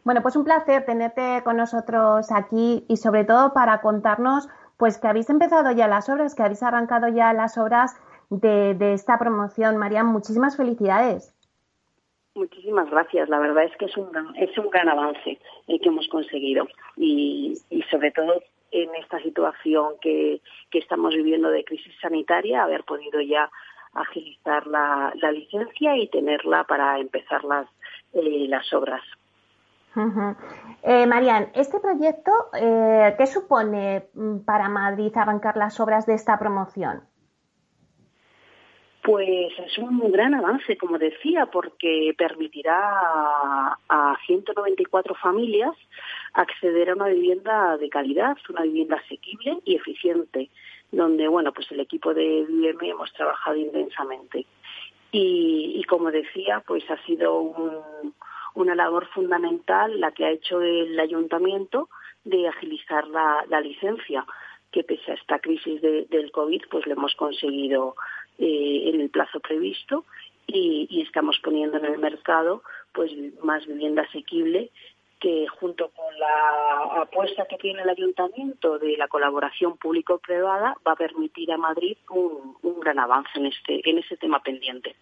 Bueno, 0.03 0.21
pues 0.21 0.37
un 0.37 0.45
placer 0.45 0.85
tenerte 0.85 1.43
con 1.45 1.57
nosotros 1.57 2.31
aquí 2.33 2.85
y 2.88 2.97
sobre 2.97 3.25
todo 3.25 3.53
para 3.53 3.81
contarnos 3.81 4.49
pues 4.77 4.99
que 4.99 5.07
habéis 5.07 5.31
empezado 5.31 5.71
ya 5.71 5.87
las 5.87 6.09
obras, 6.09 6.35
que 6.35 6.43
habéis 6.43 6.62
arrancado 6.62 7.09
ya 7.09 7.33
las 7.33 7.57
obras 7.57 7.95
de, 8.40 8.75
de 8.75 8.92
esta 8.92 9.18
promoción. 9.18 9.77
Marian, 9.77 10.07
muchísimas 10.07 10.57
felicidades. 10.57 11.35
Muchísimas 12.35 12.90
gracias. 12.90 13.29
La 13.29 13.38
verdad 13.38 13.64
es 13.64 13.77
que 13.77 13.85
es 13.85 13.97
un 13.97 14.11
gran, 14.11 14.35
es 14.37 14.57
un 14.59 14.68
gran 14.68 14.88
avance 14.88 15.38
el 15.68 15.81
que 15.81 15.88
hemos 15.88 16.09
conseguido 16.09 16.66
y, 16.97 17.55
y 17.70 17.83
sobre 17.83 18.11
todo 18.11 18.42
en 18.73 18.92
esta 18.97 19.20
situación 19.20 19.94
que, 20.01 20.40
que, 20.70 20.81
estamos 20.81 21.14
viviendo 21.14 21.49
de 21.49 21.64
crisis 21.64 21.94
sanitaria, 22.03 22.64
haber 22.64 22.83
podido 22.83 23.20
ya 23.20 23.49
agilizar 23.92 24.66
la, 24.66 25.12
la 25.23 25.31
licencia 25.31 25.97
y 25.97 26.09
tenerla 26.09 26.64
para 26.64 26.99
empezar 26.99 27.44
las, 27.44 27.68
eh, 28.14 28.47
las 28.49 28.73
obras. 28.73 29.03
Uh 29.94 30.01
-huh. 30.01 30.37
eh, 30.83 31.07
Marian, 31.07 31.51
este 31.55 31.79
proyecto, 31.79 32.33
eh, 32.61 33.14
¿qué 33.16 33.27
supone 33.27 34.09
para 34.44 34.68
Madrid 34.68 35.12
arrancar 35.16 35.57
las 35.57 35.79
obras 35.79 36.05
de 36.05 36.14
esta 36.14 36.37
promoción? 36.37 37.05
Pues 39.05 39.53
es 39.59 39.77
un 39.77 40.11
gran 40.11 40.33
avance, 40.33 40.79
como 40.79 40.97
decía, 40.97 41.45
porque 41.53 42.14
permitirá 42.17 42.75
a, 42.75 43.77
a 43.87 44.17
194 44.25 45.14
familias 45.17 45.77
acceder 46.33 46.88
a 46.88 46.95
una 46.95 47.09
vivienda 47.09 47.77
de 47.77 47.90
calidad, 47.90 48.38
una 48.49 48.62
vivienda 48.62 48.97
asequible 48.97 49.59
y 49.67 49.77
eficiente, 49.77 50.49
donde, 50.90 51.29
bueno, 51.29 51.53
pues 51.53 51.71
el 51.71 51.81
equipo 51.81 52.14
de 52.14 52.47
VIM 52.49 52.79
hemos 52.81 53.12
trabajado 53.12 53.57
intensamente. 53.57 54.47
Y, 55.12 55.75
y 55.77 55.85
como 55.85 56.11
decía, 56.11 56.64
pues 56.67 56.90
ha 56.90 56.97
sido 57.05 57.40
un, 57.40 58.14
una 58.55 58.75
labor 58.75 59.07
fundamental 59.09 60.01
la 60.01 60.12
que 60.12 60.25
ha 60.25 60.31
hecho 60.31 60.62
el 60.62 60.99
ayuntamiento 60.99 61.90
de 62.25 62.49
agilizar 62.49 63.07
la, 63.09 63.45
la 63.51 63.61
licencia, 63.61 64.25
que 64.73 64.83
pese 64.83 65.12
a 65.12 65.14
esta 65.14 65.38
crisis 65.40 65.81
de, 65.83 66.07
del 66.07 66.33
COVID, 66.33 66.62
pues 66.71 66.87
lo 66.87 66.95
hemos 66.95 67.14
conseguido 67.14 67.97
eh, 68.38 68.90
en 68.92 69.01
el 69.01 69.11
plazo 69.11 69.40
previsto 69.40 70.05
y, 70.47 70.87
y, 70.90 71.03
estamos 71.03 71.38
poniendo 71.42 71.79
en 71.79 71.87
el 71.87 71.99
mercado 71.99 72.62
pues 72.92 73.11
más 73.42 73.66
vivienda 73.66 74.03
asequible 74.03 74.70
que 75.20 75.47
junto 75.59 75.88
con 75.90 76.18
la 76.18 77.03
apuesta 77.03 77.47
que 77.47 77.57
tiene 77.57 77.83
el 77.83 77.88
ayuntamiento 77.88 78.79
de 78.79 78.97
la 78.99 79.09
colaboración 79.09 79.79
público-privada 79.79 80.77
va 80.87 80.92
a 80.92 80.97
permitir 80.97 81.51
a 81.51 81.57
Madrid 81.57 81.97
un, 82.11 82.57
un 82.62 82.81
gran 82.81 82.99
avance 82.99 83.31
en 83.37 83.47
este 83.47 83.88
en 83.88 83.99
ese 83.99 84.16
tema 84.16 84.40
pendiente. 84.40 84.94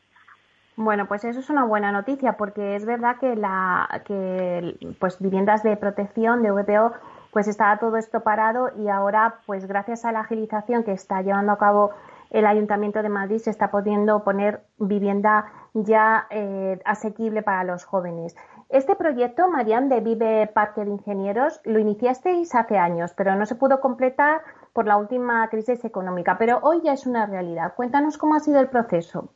Bueno, 0.77 1.07
pues 1.07 1.25
eso 1.25 1.41
es 1.41 1.51
una 1.51 1.65
buena 1.65 1.93
noticia 1.93 2.37
porque 2.39 2.77
es 2.77 2.87
verdad 2.87 3.19
que 3.19 3.37
la 3.37 4.03
que 4.07 4.95
pues 4.99 5.21
viviendas 5.21 5.63
de 5.63 5.77
protección 5.77 6.43
de 6.43 6.51
VPO 6.51 6.93
pues 7.31 7.49
estaba 7.49 7.79
todo 7.79 7.97
esto 7.97 8.21
parado 8.21 8.71
y 8.79 8.89
ahora 8.89 9.41
pues 9.47 9.67
gracias 9.67 10.05
a 10.05 10.13
la 10.13 10.21
agilización 10.21 10.85
que 10.85 10.93
está 10.93 11.21
llevando 11.23 11.53
a 11.53 11.59
cabo 11.59 11.91
el 12.33 12.47
Ayuntamiento 12.47 13.03
de 13.03 13.11
Madrid 13.11 13.39
se 13.39 13.51
está 13.51 13.71
pudiendo 13.71 14.25
poner 14.25 14.63
vivienda 14.79 15.53
ya 15.75 16.27
eh, 16.31 16.81
asequible 16.85 17.43
para 17.43 17.63
los 17.65 17.85
jóvenes. 17.85 18.35
Este 18.71 18.97
proyecto, 18.97 19.51
Marian, 19.51 19.91
de 19.91 20.01
Vive 20.01 20.47
Parque 20.47 20.85
de 20.85 20.91
Ingenieros, 20.91 21.61
lo 21.65 21.79
iniciasteis 21.79 22.55
hace 22.55 22.79
años, 22.79 23.13
pero 23.15 23.37
no 23.37 23.45
se 23.45 23.55
pudo 23.55 23.81
completar 23.81 24.41
por 24.73 24.87
la 24.87 24.97
última 24.97 25.47
crisis 25.51 25.85
económica, 25.85 26.39
pero 26.39 26.59
hoy 26.63 26.81
ya 26.83 26.95
es 26.95 27.07
una 27.07 27.27
realidad. 27.27 27.75
Cuéntanos 27.77 28.17
cómo 28.17 28.35
ha 28.35 28.41
sido 28.41 28.61
el 28.61 28.71
proceso. 28.71 29.35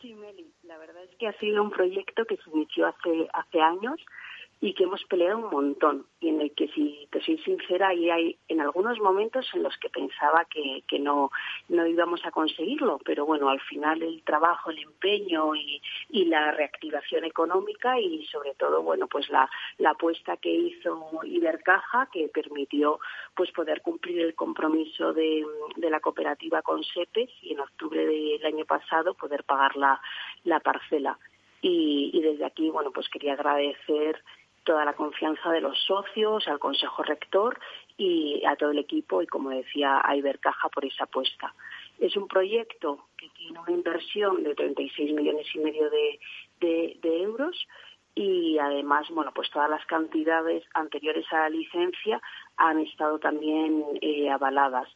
Sí, 0.00 0.14
Meli, 0.14 0.52
la 0.62 0.78
verdad 0.78 1.02
es 1.02 1.16
que 1.16 1.26
ha 1.26 1.36
sido 1.38 1.60
un 1.60 1.70
proyecto 1.70 2.24
que 2.24 2.36
se 2.36 2.50
inició 2.50 2.86
hace, 2.86 3.28
hace 3.32 3.60
años 3.60 4.00
y 4.64 4.72
que 4.72 4.84
hemos 4.84 5.04
peleado 5.04 5.36
un 5.40 5.50
montón. 5.50 6.06
Y 6.20 6.30
en 6.30 6.40
el 6.40 6.54
que 6.54 6.68
si 6.68 7.06
te 7.12 7.20
soy 7.20 7.36
sincera 7.36 7.92
y 7.92 8.08
hay 8.08 8.38
en 8.48 8.62
algunos 8.62 8.98
momentos 8.98 9.46
en 9.52 9.62
los 9.62 9.76
que 9.76 9.90
pensaba 9.90 10.46
que, 10.46 10.82
que 10.88 10.98
no 10.98 11.30
no 11.68 11.86
íbamos 11.86 12.24
a 12.24 12.30
conseguirlo. 12.30 12.98
Pero 13.04 13.26
bueno 13.26 13.50
al 13.50 13.60
final 13.60 14.02
el 14.02 14.22
trabajo 14.24 14.70
el 14.70 14.78
empeño 14.78 15.54
y, 15.54 15.82
y 16.08 16.24
la 16.24 16.52
reactivación 16.52 17.24
económica 17.24 18.00
y 18.00 18.24
sobre 18.24 18.54
todo 18.54 18.82
bueno 18.82 19.06
pues 19.06 19.28
la, 19.28 19.50
la 19.76 19.90
apuesta 19.90 20.38
que 20.38 20.50
hizo 20.50 21.10
Ibercaja 21.24 22.08
que 22.10 22.28
permitió 22.28 23.00
pues 23.36 23.52
poder 23.52 23.82
cumplir 23.82 24.20
el 24.20 24.34
compromiso 24.34 25.12
de, 25.12 25.44
de 25.76 25.90
la 25.90 26.00
cooperativa 26.00 26.62
con 26.62 26.82
SEPES 26.82 27.28
y 27.42 27.52
en 27.52 27.60
octubre 27.60 28.06
del 28.06 28.46
año 28.46 28.64
pasado 28.64 29.12
poder 29.12 29.44
pagar 29.44 29.76
la, 29.76 30.00
la 30.44 30.60
parcela. 30.60 31.18
Y, 31.60 32.10
y 32.14 32.22
desde 32.22 32.46
aquí 32.46 32.70
bueno 32.70 32.92
pues 32.92 33.10
quería 33.10 33.34
agradecer 33.34 34.22
toda 34.64 34.84
la 34.84 34.94
confianza 34.94 35.50
de 35.50 35.60
los 35.60 35.78
socios, 35.84 36.48
al 36.48 36.58
Consejo 36.58 37.02
Rector 37.02 37.58
y 37.96 38.42
a 38.44 38.56
todo 38.56 38.70
el 38.70 38.78
equipo 38.78 39.22
y, 39.22 39.26
como 39.26 39.50
decía, 39.50 40.00
a 40.02 40.16
Ibercaja 40.16 40.68
por 40.68 40.84
esa 40.84 41.04
apuesta. 41.04 41.54
Es 41.98 42.16
un 42.16 42.26
proyecto 42.26 43.06
que 43.16 43.28
tiene 43.30 43.60
una 43.60 43.70
inversión 43.70 44.42
de 44.42 44.54
36 44.54 45.12
millones 45.12 45.46
y 45.54 45.58
medio 45.58 45.88
de, 45.90 46.18
de, 46.60 47.22
euros 47.22 47.66
y 48.14 48.58
además, 48.58 49.08
bueno, 49.10 49.32
pues 49.34 49.50
todas 49.50 49.70
las 49.70 49.84
cantidades 49.86 50.64
anteriores 50.74 51.24
a 51.32 51.40
la 51.40 51.50
licencia 51.50 52.20
han 52.56 52.80
estado 52.80 53.18
también 53.18 53.84
eh, 54.00 54.30
avaladas. 54.30 54.88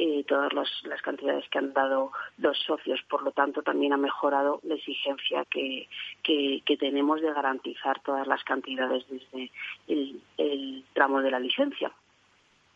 Eh, 0.00 0.24
todas 0.28 0.52
las 0.52 1.02
cantidades 1.02 1.48
que 1.50 1.58
han 1.58 1.72
dado 1.72 2.12
los 2.38 2.56
socios. 2.58 3.00
Por 3.10 3.22
lo 3.22 3.32
tanto, 3.32 3.62
también 3.62 3.92
ha 3.92 3.96
mejorado 3.96 4.60
la 4.62 4.74
exigencia 4.74 5.44
que, 5.50 5.88
que, 6.22 6.76
tenemos 6.78 7.20
de 7.20 7.32
garantizar 7.32 7.98
todas 8.00 8.26
las 8.28 8.44
cantidades 8.44 9.04
desde 9.08 9.50
el, 9.88 10.84
tramo 10.92 11.20
de 11.20 11.32
la 11.32 11.40
licencia. 11.40 11.90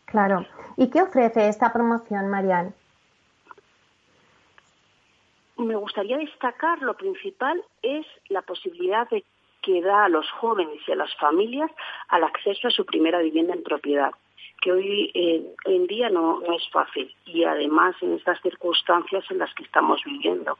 Claro. 0.06 0.44
¿Y 0.76 0.90
qué 0.90 1.02
ofrece 1.02 1.46
esta 1.46 1.72
promoción, 1.72 2.28
Marian? 2.28 2.74
Me 5.58 5.76
gustaría 5.76 6.18
destacar 6.18 6.82
lo 6.82 6.96
principal 6.96 7.62
es 7.82 8.04
la 8.28 8.42
posibilidad 8.42 9.08
de 9.10 9.24
que 9.62 9.80
da 9.80 10.06
a 10.06 10.08
los 10.08 10.28
jóvenes 10.32 10.80
y 10.88 10.92
a 10.92 10.96
las 10.96 11.14
familias 11.16 11.70
al 12.08 12.24
acceso 12.24 12.66
a 12.66 12.72
su 12.72 12.84
primera 12.84 13.20
vivienda 13.20 13.54
en 13.54 13.62
propiedad 13.62 14.10
que 14.62 14.72
hoy 14.72 15.10
eh, 15.12 15.42
en 15.66 15.86
día 15.86 16.08
no, 16.08 16.40
es 16.42 16.68
fácil 16.70 17.12
y 17.26 17.44
además 17.44 17.94
en 18.00 18.14
estas 18.14 18.40
circunstancias 18.40 19.24
en 19.30 19.38
las 19.38 19.52
que 19.54 19.64
estamos 19.64 20.00
viviendo. 20.04 20.56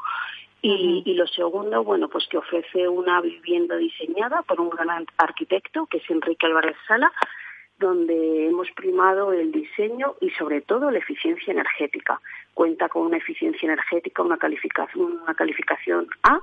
Y, 0.60 1.02
y, 1.04 1.14
lo 1.14 1.26
segundo, 1.26 1.82
bueno, 1.82 2.08
pues 2.08 2.26
que 2.28 2.38
ofrece 2.38 2.86
una 2.88 3.20
vivienda 3.20 3.76
diseñada 3.76 4.42
por 4.42 4.60
un 4.60 4.70
gran 4.70 5.06
arquitecto, 5.16 5.86
que 5.86 5.98
es 5.98 6.10
Enrique 6.10 6.46
Álvarez 6.46 6.76
Sala, 6.86 7.10
donde 7.78 8.46
hemos 8.46 8.70
primado 8.72 9.32
el 9.32 9.50
diseño 9.50 10.14
y 10.20 10.30
sobre 10.30 10.60
todo 10.60 10.90
la 10.90 10.98
eficiencia 10.98 11.50
energética. 11.50 12.20
Cuenta 12.54 12.88
con 12.88 13.02
una 13.06 13.16
eficiencia 13.16 13.66
energética, 13.66 14.22
una 14.22 14.36
calificación, 14.36 15.20
una 15.22 15.34
calificación 15.34 16.06
A 16.22 16.40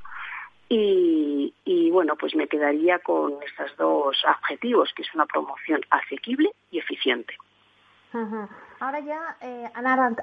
y, 0.67 1.53
y, 1.65 1.89
bueno, 1.89 2.15
pues 2.15 2.35
me 2.35 2.47
quedaría 2.47 2.99
con 2.99 3.41
estos 3.41 3.75
dos 3.77 4.17
objetivos, 4.25 4.91
que 4.93 5.01
es 5.01 5.13
una 5.15 5.25
promoción 5.25 5.81
asequible 5.89 6.51
y 6.71 6.79
eficiente. 6.79 7.35
Ahora 8.79 8.99
ya, 9.01 9.37
eh, 9.41 9.69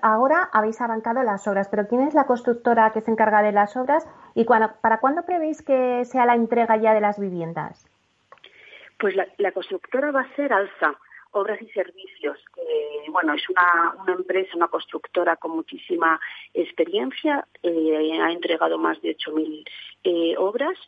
ahora 0.02 0.48
habéis 0.52 0.80
arrancado 0.80 1.22
las 1.22 1.46
obras, 1.46 1.68
pero 1.68 1.86
¿quién 1.86 2.00
es 2.02 2.14
la 2.14 2.24
constructora 2.24 2.90
que 2.92 3.00
se 3.00 3.10
encarga 3.10 3.42
de 3.42 3.52
las 3.52 3.76
obras 3.76 4.06
y 4.34 4.44
para 4.44 4.98
cuándo 5.00 5.24
prevéis 5.24 5.62
que 5.62 6.04
sea 6.04 6.26
la 6.26 6.34
entrega 6.34 6.76
ya 6.76 6.94
de 6.94 7.00
las 7.00 7.20
viviendas? 7.20 7.86
Pues 8.98 9.14
la, 9.14 9.52
constructora 9.52 10.10
va 10.10 10.22
a 10.22 10.36
ser 10.36 10.52
Alza, 10.52 10.94
Obras 11.32 11.60
y 11.60 11.68
Servicios. 11.68 12.42
bueno, 13.10 13.34
es 13.34 13.48
una, 13.50 13.94
empresa, 14.08 14.56
una 14.56 14.68
constructora 14.68 15.36
con 15.36 15.50
muchísima 15.50 16.18
experiencia, 16.54 17.46
eh, 17.62 18.18
ha 18.20 18.32
entregado 18.32 18.78
más 18.78 19.00
de 19.02 19.16
8.000 19.16 19.68
eh, 20.04 20.34
obras. 20.38 20.78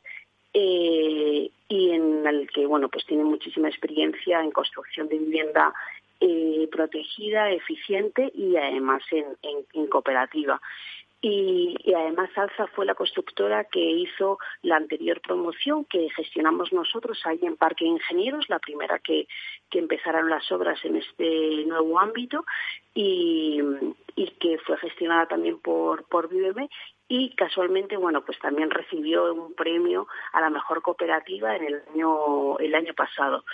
Eh, 0.54 1.50
y 1.68 1.90
en 1.90 2.26
el 2.26 2.50
que 2.50 2.64
bueno 2.64 2.88
pues 2.88 3.04
tiene 3.04 3.22
muchísima 3.22 3.68
experiencia 3.68 4.42
en 4.42 4.50
construcción 4.50 5.06
de 5.08 5.18
vivienda 5.18 5.74
eh, 6.20 6.68
protegida, 6.72 7.50
eficiente 7.50 8.30
y 8.34 8.56
además 8.56 9.02
en, 9.12 9.86
cooperativa. 9.86 10.60
Y, 11.20 11.76
además 11.94 12.30
Alza 12.36 12.66
fue 12.68 12.86
la 12.86 12.94
constructora 12.94 13.64
que 13.64 13.80
hizo 13.80 14.38
la 14.62 14.76
anterior 14.76 15.20
promoción 15.20 15.84
que 15.84 16.08
gestionamos 16.10 16.72
nosotros 16.72 17.20
ahí 17.24 17.40
en 17.42 17.56
Parque 17.56 17.84
Ingenieros, 17.84 18.48
la 18.48 18.58
primera 18.58 18.98
que, 19.00 19.26
que 19.70 19.78
empezaron 19.78 20.30
las 20.30 20.50
obras 20.52 20.84
en 20.84 20.96
este 20.96 21.64
nuevo 21.66 21.98
ámbito 21.98 22.44
y, 22.94 23.60
que 24.40 24.58
fue 24.58 24.76
gestionada 24.78 25.26
también 25.26 25.58
por, 25.58 26.04
por 26.08 26.28
y 27.08 27.34
casualmente, 27.34 27.96
bueno, 27.96 28.20
pues 28.20 28.38
también 28.38 28.70
recibió 28.70 29.32
un 29.32 29.54
premio 29.54 30.06
a 30.32 30.42
la 30.42 30.50
mejor 30.50 30.82
cooperativa 30.82 31.56
en 31.56 31.64
el 31.64 31.82
año, 31.90 32.58
el 32.58 32.74
año 32.74 32.92
pasado. 32.92 33.44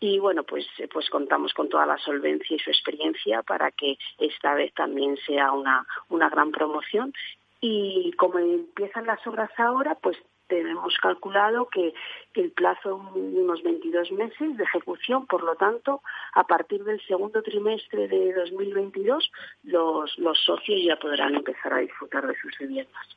Y 0.00 0.18
bueno, 0.18 0.44
pues, 0.44 0.66
pues 0.90 1.10
contamos 1.10 1.52
con 1.52 1.68
toda 1.68 1.84
la 1.84 1.98
solvencia 1.98 2.56
y 2.56 2.58
su 2.58 2.70
experiencia 2.70 3.42
para 3.42 3.70
que 3.70 3.98
esta 4.18 4.54
vez 4.54 4.72
también 4.72 5.18
sea 5.26 5.52
una, 5.52 5.86
una 6.08 6.30
gran 6.30 6.52
promoción. 6.52 7.12
Y 7.60 8.12
como 8.12 8.38
empiezan 8.38 9.06
las 9.06 9.24
obras 9.26 9.50
ahora, 9.58 9.94
pues 9.94 10.16
tenemos 10.48 10.96
calculado 10.98 11.68
que 11.68 11.94
el 12.34 12.50
plazo 12.52 13.10
de 13.14 13.40
unos 13.40 13.62
22 13.62 14.12
meses 14.12 14.56
de 14.56 14.64
ejecución, 14.64 15.26
por 15.26 15.42
lo 15.42 15.54
tanto, 15.56 16.02
a 16.34 16.44
partir 16.44 16.84
del 16.84 17.00
segundo 17.06 17.42
trimestre 17.42 18.08
de 18.08 18.32
2022, 18.34 19.30
los, 19.64 20.18
los 20.18 20.38
socios 20.44 20.80
ya 20.86 20.96
podrán 20.96 21.34
empezar 21.34 21.72
a 21.72 21.78
disfrutar 21.78 22.26
de 22.26 22.34
sus 22.36 22.56
viviendas. 22.58 23.16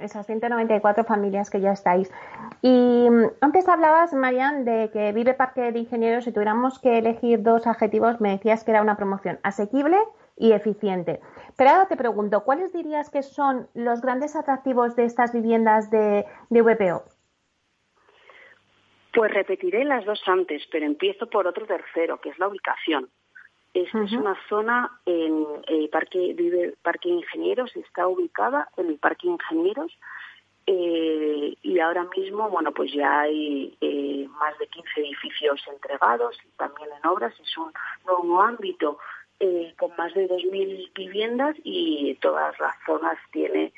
esas 0.00 0.26
194 0.26 1.04
familias 1.04 1.50
que 1.50 1.60
ya 1.60 1.72
estáis. 1.72 2.12
Y 2.62 3.08
mm, 3.10 3.30
antes 3.40 3.68
hablabas, 3.68 4.12
Marian, 4.12 4.64
de 4.64 4.90
que 4.92 5.12
vive 5.12 5.34
Parque 5.34 5.72
de 5.72 5.78
Ingenieros. 5.78 6.24
Si 6.24 6.32
tuviéramos 6.32 6.78
que 6.78 6.98
elegir 6.98 7.42
dos 7.42 7.66
adjetivos, 7.66 8.20
me 8.20 8.30
decías 8.30 8.64
que 8.64 8.72
era 8.72 8.82
una 8.82 8.96
promoción 8.96 9.38
asequible 9.42 9.98
y 10.36 10.52
eficiente. 10.52 11.20
Pero 11.56 11.70
ahora 11.70 11.88
te 11.88 11.96
pregunto, 11.96 12.42
¿cuáles 12.44 12.72
dirías 12.72 13.10
que 13.10 13.22
son 13.22 13.68
los 13.74 14.00
grandes 14.00 14.34
atractivos 14.36 14.96
de 14.96 15.04
estas 15.04 15.32
viviendas 15.32 15.90
de, 15.90 16.24
de 16.50 16.62
VPO? 16.62 17.04
Pues 19.12 19.32
repetiré 19.32 19.84
las 19.84 20.04
dos 20.04 20.20
antes, 20.26 20.62
pero 20.72 20.84
empiezo 20.84 21.28
por 21.28 21.46
otro 21.46 21.66
tercero, 21.66 22.20
que 22.20 22.30
es 22.30 22.38
la 22.38 22.48
ubicación. 22.48 23.08
Esta 23.72 24.04
es 24.04 24.12
una 24.12 24.36
zona 24.48 25.00
en 25.04 25.46
el 25.66 25.88
Parque, 25.88 26.32
vive 26.36 26.74
Parque 26.82 27.08
Ingenieros, 27.08 27.74
está 27.76 28.06
ubicada 28.06 28.68
en 28.76 28.86
el 28.86 28.98
Parque 28.98 29.26
Ingenieros 29.26 29.92
eh, 30.66 31.56
y 31.60 31.78
ahora 31.80 32.04
mismo, 32.16 32.48
bueno, 32.48 32.72
pues 32.72 32.92
ya 32.92 33.22
hay 33.22 33.76
eh, 33.80 34.26
más 34.38 34.56
de 34.58 34.66
15 34.68 35.00
edificios 35.00 35.60
entregados 35.68 36.38
y 36.44 36.56
también 36.56 36.88
en 36.96 37.06
obras. 37.08 37.34
Es 37.38 37.58
un 37.58 37.72
nuevo 38.06 38.40
ámbito 38.40 38.98
eh, 39.40 39.74
con 39.78 39.92
más 39.96 40.14
de 40.14 40.28
2.000 40.28 40.92
viviendas 40.94 41.56
y 41.64 42.14
todas 42.20 42.58
las 42.60 42.74
zonas 42.86 43.18
tiene 43.32 43.72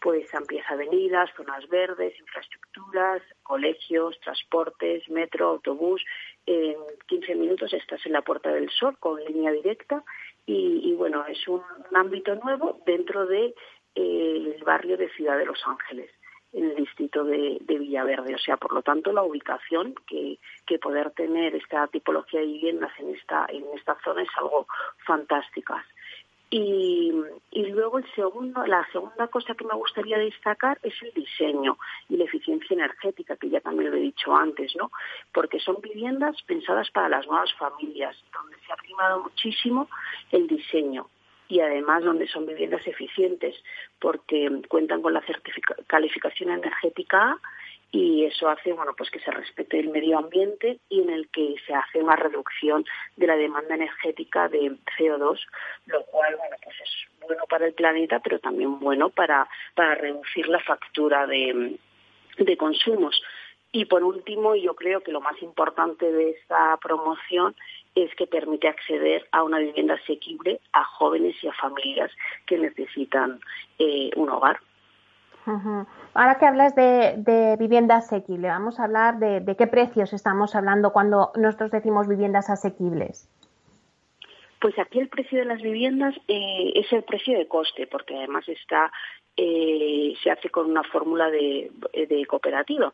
pues 0.00 0.34
amplias 0.34 0.68
avenidas, 0.68 1.30
zonas 1.36 1.68
verdes, 1.68 2.18
infraestructuras, 2.18 3.22
colegios, 3.44 4.18
transportes, 4.20 5.08
metro, 5.08 5.50
autobús. 5.50 6.04
En 6.44 6.74
15 7.06 7.36
minutos 7.36 7.72
estás 7.72 8.04
en 8.04 8.12
la 8.12 8.22
Puerta 8.22 8.50
del 8.50 8.68
Sol 8.70 8.96
con 8.98 9.22
línea 9.24 9.52
directa 9.52 10.02
y, 10.44 10.92
bueno, 10.94 11.24
es 11.26 11.46
un, 11.46 11.62
ámbito 11.94 12.34
nuevo 12.34 12.80
dentro 12.84 13.26
del 13.26 13.54
de, 13.94 14.54
el 14.54 14.64
barrio 14.64 14.96
de 14.96 15.08
Ciudad 15.10 15.38
de 15.38 15.46
Los 15.46 15.60
Ángeles 15.66 16.10
el 16.52 16.74
distrito 16.76 17.24
de, 17.24 17.58
Villaverde. 17.66 18.34
O 18.34 18.38
sea, 18.38 18.56
por 18.56 18.72
lo 18.72 18.82
tanto, 18.82 19.12
la 19.12 19.22
ubicación, 19.22 19.94
que, 20.06 20.38
que, 20.66 20.78
poder 20.78 21.10
tener 21.12 21.54
esta 21.54 21.86
tipología 21.88 22.40
de 22.40 22.46
viviendas 22.46 22.92
en 22.98 23.14
esta, 23.14 23.46
en 23.48 23.64
esta 23.74 23.96
zona 24.04 24.22
es 24.22 24.28
algo 24.36 24.66
fantástico. 25.06 25.74
Y, 26.50 27.10
y, 27.50 27.66
luego 27.68 27.98
el 27.98 28.14
segundo, 28.14 28.66
la 28.66 28.86
segunda 28.92 29.26
cosa 29.28 29.54
que 29.54 29.64
me 29.64 29.74
gustaría 29.74 30.18
destacar 30.18 30.78
es 30.82 30.92
el 31.00 31.10
diseño 31.14 31.78
y 32.10 32.18
la 32.18 32.24
eficiencia 32.24 32.74
energética, 32.74 33.36
que 33.36 33.48
ya 33.48 33.60
también 33.60 33.90
lo 33.90 33.96
he 33.96 34.00
dicho 34.00 34.36
antes, 34.36 34.76
¿no? 34.76 34.90
Porque 35.32 35.58
son 35.60 35.80
viviendas 35.80 36.36
pensadas 36.42 36.90
para 36.90 37.08
las 37.08 37.26
nuevas 37.26 37.52
familias, 37.54 38.14
donde 38.34 38.56
se 38.66 38.72
ha 38.72 38.76
primado 38.76 39.22
muchísimo 39.22 39.88
el 40.30 40.46
diseño 40.46 41.08
y 41.52 41.60
además 41.60 42.02
donde 42.02 42.26
son 42.28 42.46
viviendas 42.46 42.86
eficientes 42.86 43.54
porque 44.00 44.50
cuentan 44.68 45.02
con 45.02 45.12
la 45.12 45.22
calificación 45.86 46.50
energética 46.50 47.38
y 47.90 48.24
eso 48.24 48.48
hace 48.48 48.72
bueno 48.72 48.94
pues 48.96 49.10
que 49.10 49.20
se 49.20 49.30
respete 49.30 49.78
el 49.78 49.90
medio 49.90 50.16
ambiente 50.16 50.78
y 50.88 51.02
en 51.02 51.10
el 51.10 51.28
que 51.28 51.56
se 51.66 51.74
hace 51.74 52.02
una 52.02 52.16
reducción 52.16 52.86
de 53.16 53.26
la 53.26 53.36
demanda 53.36 53.74
energética 53.74 54.48
de 54.48 54.78
CO2 54.96 55.40
lo 55.88 56.02
cual 56.06 56.36
bueno 56.36 56.56
pues 56.64 56.76
es 56.80 56.90
bueno 57.20 57.44
para 57.50 57.66
el 57.66 57.74
planeta 57.74 58.18
pero 58.20 58.38
también 58.38 58.80
bueno 58.80 59.10
para 59.10 59.46
para 59.74 59.94
reducir 59.94 60.48
la 60.48 60.60
factura 60.60 61.26
de, 61.26 61.78
de 62.38 62.56
consumos. 62.56 63.22
Y 63.74 63.86
por 63.86 64.04
último, 64.04 64.54
yo 64.54 64.74
creo 64.74 65.00
que 65.00 65.12
lo 65.12 65.22
más 65.22 65.40
importante 65.40 66.12
de 66.12 66.32
esta 66.32 66.76
promoción 66.76 67.56
es 67.94 68.14
que 68.14 68.26
permite 68.26 68.68
acceder 68.68 69.26
a 69.32 69.42
una 69.42 69.58
vivienda 69.58 69.94
asequible 69.94 70.60
a 70.72 70.84
jóvenes 70.84 71.36
y 71.42 71.48
a 71.48 71.52
familias 71.52 72.10
que 72.46 72.58
necesitan 72.58 73.40
eh, 73.78 74.10
un 74.16 74.30
hogar. 74.30 74.58
Ahora 76.14 76.38
que 76.38 76.46
hablas 76.46 76.74
de, 76.76 77.56
vivienda 77.58 77.96
asequible, 77.96 78.48
vamos 78.48 78.78
a 78.78 78.84
hablar 78.84 79.18
de, 79.18 79.56
qué 79.56 79.66
precios 79.66 80.12
estamos 80.12 80.54
hablando 80.54 80.92
cuando 80.92 81.32
nosotros 81.36 81.72
decimos 81.72 82.06
viviendas 82.06 82.48
asequibles. 82.48 83.28
Pues 84.60 84.78
aquí 84.78 85.00
el 85.00 85.08
precio 85.08 85.40
de 85.40 85.44
las 85.44 85.60
viviendas 85.60 86.14
eh, 86.28 86.72
es 86.76 86.92
el 86.92 87.02
precio 87.02 87.36
de 87.36 87.48
coste, 87.48 87.88
porque 87.88 88.16
además 88.16 88.48
está 88.48 88.92
eh, 89.36 90.14
se 90.22 90.30
hace 90.30 90.50
con 90.50 90.70
una 90.70 90.84
fórmula 90.84 91.30
de, 91.30 91.70
de 91.92 92.26
cooperativa. 92.26 92.92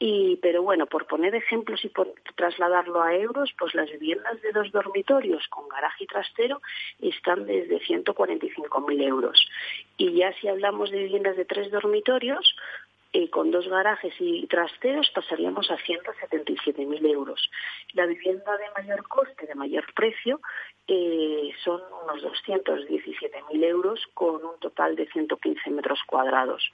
Y, 0.00 0.36
pero 0.36 0.62
bueno, 0.62 0.86
por 0.86 1.06
poner 1.06 1.34
ejemplos 1.34 1.84
y 1.84 1.88
por 1.88 2.14
trasladarlo 2.36 3.02
a 3.02 3.14
euros, 3.14 3.52
pues 3.58 3.74
las 3.74 3.90
viviendas 3.90 4.40
de 4.42 4.52
dos 4.52 4.70
dormitorios 4.70 5.48
con 5.48 5.68
garaje 5.68 6.04
y 6.04 6.06
trastero 6.06 6.62
están 7.00 7.46
desde 7.46 7.80
145.000 7.80 9.02
euros. 9.02 9.48
Y 9.96 10.12
ya 10.12 10.32
si 10.34 10.46
hablamos 10.46 10.90
de 10.90 10.98
viviendas 10.98 11.36
de 11.36 11.44
tres 11.44 11.72
dormitorios, 11.72 12.54
eh, 13.14 13.30
con 13.30 13.50
dos 13.50 13.66
garajes 13.66 14.12
y 14.20 14.46
trasteros 14.48 15.10
pasaríamos 15.14 15.70
a 15.70 15.78
177.000 15.78 17.10
euros. 17.10 17.50
La 17.94 18.04
vivienda 18.04 18.54
de 18.58 18.70
mayor 18.76 19.08
coste, 19.08 19.46
de 19.46 19.54
mayor 19.54 19.86
precio, 19.94 20.40
eh, 20.86 21.50
son 21.64 21.80
unos 22.04 22.22
217.000 22.22 23.64
euros 23.64 24.06
con 24.12 24.44
un 24.44 24.60
total 24.60 24.94
de 24.94 25.06
115 25.06 25.70
metros 25.70 26.00
cuadrados. 26.06 26.70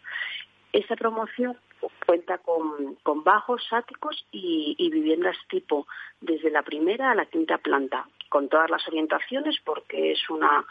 Esta 0.72 0.96
promoción 0.96 1.56
cuenta 2.04 2.38
con, 2.38 3.24
bajos, 3.24 3.66
áticos 3.70 4.26
y, 4.30 4.90
viviendas 4.90 5.36
tipo 5.48 5.86
desde 6.20 6.50
la 6.50 6.62
primera 6.62 7.10
a 7.10 7.14
la 7.14 7.26
quinta 7.26 7.58
planta, 7.58 8.06
con 8.28 8.48
todas 8.48 8.70
las 8.70 8.86
orientaciones 8.88 9.56
porque 9.64 10.12
es 10.12 10.30
una, 10.30 10.64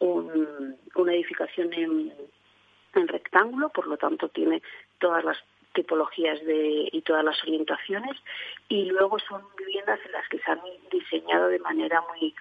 una 0.00 1.12
edificación 1.12 1.72
en, 1.72 2.12
en 2.94 3.08
rectángulo, 3.08 3.68
por 3.70 3.86
lo 3.86 3.96
tanto 3.96 4.28
tiene 4.28 4.62
todas 4.98 5.24
las 5.24 5.38
tipologías 5.72 6.44
de, 6.44 6.88
y 6.90 7.02
todas 7.02 7.24
las 7.24 7.40
orientaciones 7.42 8.16
y 8.68 8.86
luego 8.86 9.18
son 9.20 9.42
viviendas 9.56 10.00
en 10.04 10.12
las 10.12 10.28
que 10.28 10.38
se 10.38 10.50
han 10.50 10.60
diseñado 10.90 11.48
de 11.48 11.60
manera 11.60 12.02
muy 12.12 12.34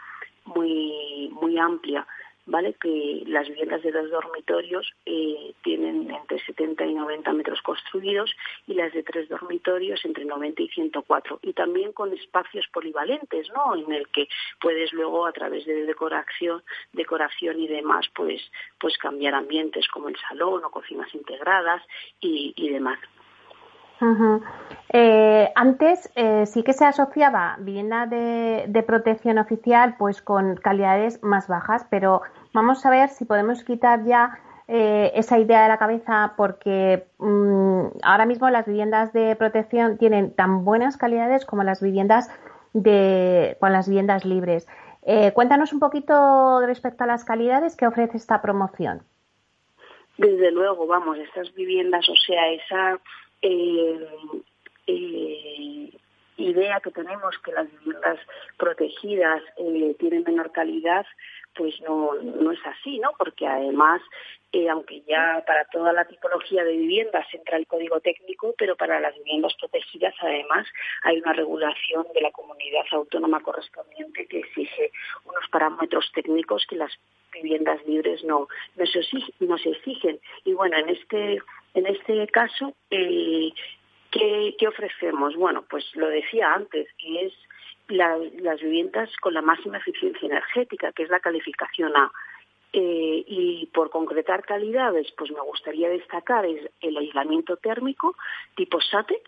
muy 0.45 1.30
muy 1.34 1.58
amplia 1.60 2.08
¿vale? 2.48 2.74
Que 2.82 3.24
las 3.28 3.48
viviendas 3.48 3.84
de 3.84 3.91
dos 3.91 4.10
dormitorios 4.10 4.91
eh, 5.06 5.54
tienen 5.64 6.10
entre 6.10 6.39
70 6.39 6.86
y 6.86 6.93
90 6.93 7.32
metros 7.34 7.62
construidos 7.62 8.34
y 8.66 8.74
las 8.74 8.93
de 8.93 9.04
tres 9.04 9.30
dormitorios 9.30 10.04
entre 10.06 10.26
90 10.26 10.64
y 10.64 10.68
104. 10.70 11.39
Y 11.43 11.54
también 11.54 11.91
con 11.91 12.12
espacios 12.14 12.66
polivalentes, 12.74 13.50
¿no? 13.54 13.76
En 13.76 13.91
el 13.91 14.08
que 14.08 14.28
puedes 14.60 14.91
luego 14.93 15.26
a 15.26 15.34
través 15.34 15.66
de 15.66 15.86
decoración, 15.86 16.64
decoración 16.93 17.60
y 17.60 17.68
demás, 17.68 18.08
pues, 18.16 18.41
pues 18.80 18.98
cambiar 18.98 19.36
ambientes 19.36 19.88
como 19.89 20.10
el 20.10 20.18
salón 20.18 20.64
o 20.64 20.72
cocinas 20.72 21.14
integradas 21.14 21.84
y, 22.20 22.70
demás. 22.70 23.00
Eh, 24.89 25.52
antes 25.56 26.10
eh, 26.16 26.45
sí 26.45 26.64
que 26.64 26.74
se 26.74 26.86
asociaba 26.86 27.58
vivienda 27.60 28.06
de, 28.06 28.66
de, 28.68 28.84
protección 28.84 29.38
oficial 29.38 29.95
pues 29.98 30.22
con 30.22 30.56
calidades 30.56 31.22
más 31.24 31.48
bajas, 31.48 31.86
pero 31.89 32.22
Vamos 32.58 32.84
a 32.88 32.89
ver 32.89 33.10
si 33.10 33.24
podemos 33.24 33.64
quitar 33.64 34.04
ya 34.04 34.39
eh, 34.68 35.12
esa 35.14 35.38
idea 35.38 35.62
de 35.62 35.68
la 35.68 35.78
cabeza 35.78 36.34
porque 36.36 37.06
mm, 37.20 38.00
ahora 38.02 38.26
mismo 38.26 38.50
las 38.50 38.66
viviendas 38.66 39.14
de 39.14 39.36
protección 39.36 40.00
tienen 40.00 40.34
tan 40.34 40.66
buenas 40.66 40.98
calidades 40.98 41.45
como 41.45 41.62
las 41.62 41.84
viviendas 41.84 42.32
de 42.74 43.58
con 43.60 43.74
las 43.74 43.88
viviendas 43.88 44.26
libres. 44.26 44.68
Eh, 45.04 45.34
cuéntanos 45.34 45.72
un 45.72 45.80
poquito 45.80 46.66
respecto 46.66 47.04
a 47.04 47.08
las 47.08 47.24
calidades 47.24 47.76
que 47.76 47.86
ofrece 47.86 48.18
esta 48.18 48.41
promoción. 48.41 49.04
Desde 50.18 50.52
luego, 50.52 50.88
vamos, 50.88 51.20
estas 51.20 51.54
viviendas, 51.54 52.10
o 52.10 52.16
sea, 52.16 52.50
esa 52.50 53.00
idea 56.38 56.79
que 56.79 56.91
tenemos 56.91 57.38
que 57.39 57.51
las 57.51 57.69
viviendas 57.71 58.19
protegidas 58.57 59.41
tienen 59.99 60.23
menor 60.23 60.51
calidad, 60.51 61.05
pues 61.55 61.79
no, 61.81 62.13
no 62.21 62.51
es 62.51 62.59
así, 62.65 62.99
¿no? 62.99 63.11
Porque 63.17 63.47
además, 63.47 64.01
eh, 64.51 64.69
aunque 64.69 65.01
ya 65.01 65.43
para 65.45 65.65
toda 65.65 65.91
la 65.91 66.05
tipología 66.05 66.63
de 66.63 66.77
viviendas 66.77 67.25
entra 67.33 67.57
el 67.57 67.65
código 67.65 67.99
técnico, 67.99 68.53
pero 68.57 68.75
para 68.75 68.99
las 68.99 69.15
viviendas 69.15 69.53
protegidas 69.55 70.13
además 70.21 70.67
hay 71.03 71.17
una 71.19 71.33
regulación 71.33 72.05
de 72.13 72.21
la 72.21 72.31
comunidad 72.31 72.85
autónoma 72.91 73.41
correspondiente 73.41 74.27
que 74.27 74.39
exige 74.39 74.91
unos 75.25 75.47
parámetros 75.49 76.11
técnicos 76.13 76.65
que 76.69 76.75
las 76.75 76.91
viviendas 77.33 77.83
libres 77.85 78.23
no, 78.23 78.47
no, 78.75 79.57
se, 79.57 79.69
exigen. 79.69 80.19
Y 80.45 80.53
bueno, 80.53 80.77
en 80.77 80.89
este, 80.89 81.39
en 81.78 81.86
este 81.86 82.28
caso, 82.28 82.73
eh, 82.89 83.51
¿qué, 84.09 84.55
¿qué 84.57 84.67
ofrecemos? 84.67 85.36
Bueno, 85.36 85.63
pues 85.69 85.86
lo 85.95 86.07
decía 86.09 86.53
antes, 86.53 86.88
que 86.97 87.25
es 87.25 87.34
las 87.89 88.59
viviendas 88.59 89.15
con 89.17 89.36
la 89.36 89.43
máxima 89.43 89.78
eficiencia 89.78 90.25
energética, 90.25 90.91
que 90.91 91.03
es 91.03 91.09
la 91.09 91.19
calificación 91.19 91.95
A. 91.95 92.11
Eh, 92.73 93.23
y 93.28 93.69
por 93.73 93.91
concretar 93.91 94.43
calidades, 94.43 95.11
pues 95.15 95.32
me 95.32 95.39
gustaría 95.41 95.88
destacar 95.89 96.45
el 96.45 96.97
aislamiento 96.97 97.57
térmico 97.57 98.15
tipo 98.55 98.82
SATE, 98.82 99.21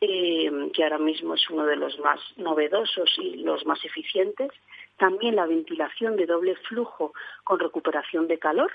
eh, 0.00 0.70
que 0.72 0.84
ahora 0.84 0.98
mismo 0.98 1.34
es 1.34 1.50
uno 1.50 1.66
de 1.66 1.76
los 1.76 1.98
más 1.98 2.20
novedosos 2.36 3.10
y 3.18 3.38
los 3.38 3.66
más 3.66 3.84
eficientes. 3.84 4.50
También 4.96 5.34
la 5.34 5.46
ventilación 5.46 6.16
de 6.16 6.26
doble 6.26 6.54
flujo 6.68 7.12
con 7.42 7.58
recuperación 7.58 8.28
de 8.28 8.38
calor, 8.38 8.72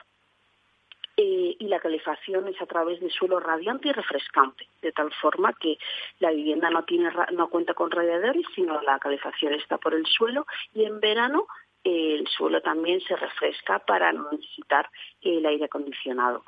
eh, 1.18 1.56
y 1.60 1.68
la 1.70 1.80
calefacción 1.80 2.46
es 2.50 2.62
a 2.62 2.66
través 2.66 3.00
de 3.00 3.10
suelo 3.10 3.40
radiante 3.40 3.88
y 3.88 3.92
refrescante, 3.94 4.68
de 4.82 4.92
tal 4.92 5.14
forma 5.14 5.54
que 5.54 5.78
la 6.20 6.32
vivienda 6.32 6.70
no, 6.70 6.84
tiene, 6.84 7.10
no 7.32 7.48
cuenta 7.48 7.74
con 7.74 7.90
radiadores, 7.90 8.46
sino 8.54 8.82
la 8.82 9.00
calefacción 9.00 9.54
está 9.54 9.78
por 9.78 9.94
el 9.94 10.06
suelo 10.06 10.46
y 10.74 10.84
en 10.84 11.00
verano 11.00 11.48
eh, 11.86 12.16
el 12.20 12.28
suelo 12.28 12.62
también 12.62 13.00
se 13.00 13.16
refresca 13.16 13.80
para 13.80 14.12
no 14.12 14.30
necesitar 14.30 14.90
el 15.22 15.46
aire 15.46 15.66
acondicionado. 15.66 16.44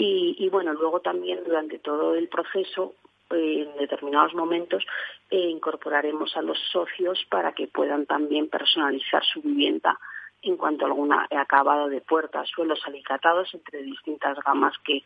Y, 0.00 0.48
bueno, 0.50 0.74
luego 0.74 1.00
también 1.00 1.42
durante 1.44 1.80
todo 1.80 2.14
el 2.14 2.28
proceso 2.28 2.94
en 3.30 3.76
determinados 3.78 4.32
momentos 4.32 4.84
incorporaremos 5.28 6.36
a 6.36 6.42
los 6.42 6.56
socios 6.70 7.26
para 7.28 7.52
que 7.52 7.66
puedan 7.66 8.06
también 8.06 8.48
personalizar 8.48 9.24
su 9.24 9.42
vivienda 9.42 9.98
en 10.42 10.56
cuanto 10.56 10.84
a 10.84 10.88
alguna 10.88 11.26
acabado 11.30 11.88
de 11.88 12.00
puertas, 12.00 12.48
suelos 12.48 12.80
alicatados 12.86 13.52
entre 13.54 13.82
distintas 13.82 14.38
gamas 14.44 14.74
que, 14.84 15.02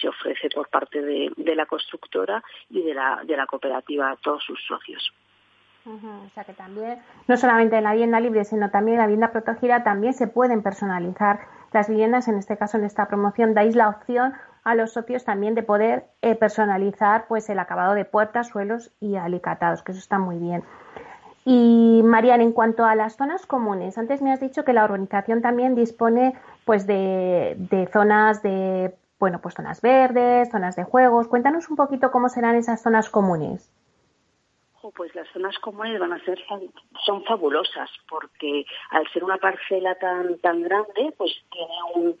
se 0.00 0.08
ofrece 0.08 0.48
por 0.54 0.68
parte 0.68 1.00
de, 1.02 1.54
la 1.54 1.66
constructora 1.66 2.42
y 2.70 2.82
de 2.82 2.94
la, 2.94 3.22
de 3.24 3.36
la 3.36 3.46
cooperativa 3.46 4.10
a 4.10 4.16
todos 4.16 4.44
sus 4.44 4.60
socios. 4.66 5.12
o 5.86 6.28
sea 6.34 6.44
que 6.44 6.52
también, 6.52 7.00
no 7.26 7.36
solamente 7.36 7.76
en 7.76 7.84
la 7.84 7.92
vivienda 7.92 8.20
libre, 8.20 8.44
sino 8.44 8.70
también 8.70 8.96
en 8.96 9.00
la 9.00 9.06
vivienda 9.06 9.32
protegida, 9.32 9.82
también 9.82 10.12
se 10.12 10.26
pueden 10.28 10.62
personalizar 10.62 11.40
las 11.72 11.88
viviendas. 11.88 12.28
En 12.28 12.38
este 12.38 12.56
caso, 12.56 12.78
en 12.78 12.84
esta 12.84 13.06
promoción, 13.06 13.54
dais 13.54 13.76
la 13.76 13.88
opción 13.88 14.34
a 14.64 14.74
los 14.74 14.92
socios 14.92 15.24
también 15.24 15.54
de 15.54 15.62
poder 15.62 16.06
eh, 16.22 16.34
personalizar 16.34 17.26
pues 17.28 17.48
el 17.50 17.58
acabado 17.60 17.94
de 17.94 18.04
puertas, 18.04 18.48
suelos 18.48 18.92
y 19.00 19.16
alicatados, 19.16 19.82
que 19.82 19.92
eso 19.92 20.00
está 20.00 20.18
muy 20.18 20.38
bien. 20.38 20.64
Y 21.48 22.02
Marian, 22.02 22.40
en 22.40 22.50
cuanto 22.50 22.84
a 22.84 22.96
las 22.96 23.16
zonas 23.16 23.46
comunes, 23.46 23.96
antes 23.98 24.20
me 24.20 24.32
has 24.32 24.40
dicho 24.40 24.64
que 24.64 24.72
la 24.72 24.84
urbanización 24.84 25.42
también 25.42 25.76
dispone 25.76 26.34
pues 26.64 26.88
de, 26.88 27.88
zonas 27.92 28.42
de 28.42 28.92
bueno, 29.20 29.40
pues 29.40 29.54
zonas 29.54 29.80
verdes, 29.80 30.50
zonas 30.50 30.74
de 30.74 30.82
juegos. 30.82 31.28
Cuéntanos 31.28 31.70
un 31.70 31.76
poquito 31.76 32.10
cómo 32.10 32.28
serán 32.28 32.56
esas 32.56 32.82
zonas 32.82 33.08
comunes. 33.10 33.72
Pues 34.96 35.14
las 35.14 35.28
zonas 35.28 35.56
comunes 35.60 36.00
van 36.00 36.14
a 36.14 36.24
ser 36.24 36.38
son 37.04 37.22
fabulosas 37.24 37.90
porque 38.08 38.64
al 38.90 39.06
ser 39.12 39.22
una 39.22 39.36
parcela 39.36 39.94
tan 39.96 40.38
tan 40.38 40.62
grande, 40.62 41.14
pues 41.16 41.32
tiene 41.52 41.74
un 41.94 42.18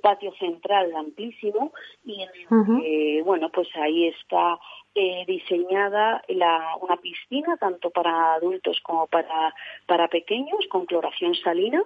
patio 0.00 0.32
central 0.34 0.94
amplísimo 0.96 1.72
y 2.04 2.22
en 2.22 3.24
bueno, 3.24 3.50
pues 3.50 3.68
ahí 3.76 4.08
está 4.08 4.58
eh, 4.94 5.24
diseñada 5.26 6.22
la, 6.28 6.76
una 6.80 6.96
piscina 6.96 7.56
tanto 7.56 7.90
para 7.90 8.34
adultos 8.34 8.80
como 8.82 9.06
para, 9.06 9.54
para 9.86 10.08
pequeños 10.08 10.66
con 10.68 10.86
cloración 10.86 11.34
salina. 11.36 11.82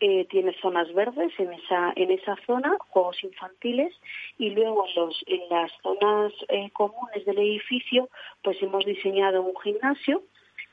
Eh, 0.00 0.26
tiene 0.30 0.52
zonas 0.60 0.92
verdes 0.94 1.32
en 1.38 1.52
esa, 1.52 1.92
en 1.94 2.10
esa 2.10 2.34
zona, 2.46 2.76
juegos 2.88 3.22
infantiles, 3.22 3.94
y 4.38 4.50
luego 4.50 4.86
en, 4.88 4.94
los, 4.96 5.24
en 5.26 5.42
las 5.48 5.70
zonas 5.82 6.32
eh, 6.48 6.70
comunes 6.72 7.24
del 7.24 7.38
edificio, 7.38 8.08
pues 8.42 8.60
hemos 8.62 8.84
diseñado 8.84 9.42
un 9.42 9.54
gimnasio 9.60 10.22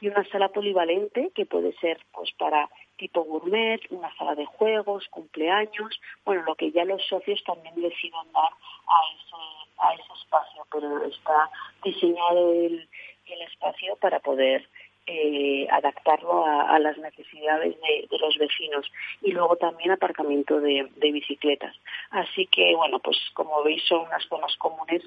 y 0.02 0.08
una 0.08 0.24
sala 0.30 0.50
polivalente 0.50 1.30
que 1.36 1.46
puede 1.46 1.74
ser 1.74 2.00
pues 2.12 2.32
para 2.40 2.70
tipo 3.00 3.24
gourmet, 3.24 3.82
una 3.90 4.14
sala 4.18 4.36
de 4.36 4.46
juegos, 4.46 5.08
cumpleaños, 5.10 6.00
bueno, 6.26 6.44
lo 6.44 6.56
que 6.56 6.72
ya 6.72 6.86
los 6.86 7.04
socios 7.08 7.42
también 7.46 7.74
decidan 7.76 8.32
dar 8.34 8.52
a 8.52 9.00
ese, 9.16 9.36
a 9.80 9.94
ese 9.94 10.14
espacio, 10.22 10.68
pero 10.72 11.06
está 11.06 11.50
diseñado 11.84 12.52
el, 12.52 12.88
el 13.28 13.42
espacio 13.42 13.96
para 13.96 14.20
poder 14.20 14.68
eh, 15.08 15.66
adaptarlo 15.72 16.46
a, 16.46 16.78
las 16.78 16.98
necesidades 17.00 17.76
de, 17.82 18.18
los 18.20 18.38
vecinos 18.38 18.86
y 19.22 19.32
luego 19.32 19.56
también 19.56 19.92
aparcamiento 19.92 20.60
de, 20.60 20.88
de, 20.98 21.12
bicicletas. 21.12 21.76
Así 22.12 22.46
que, 22.46 22.76
bueno, 22.76 23.00
pues 23.00 23.18
como 23.34 23.64
veis 23.64 23.82
son 23.88 24.02
unas 24.02 24.24
zonas 24.26 24.56
comunes 24.58 25.02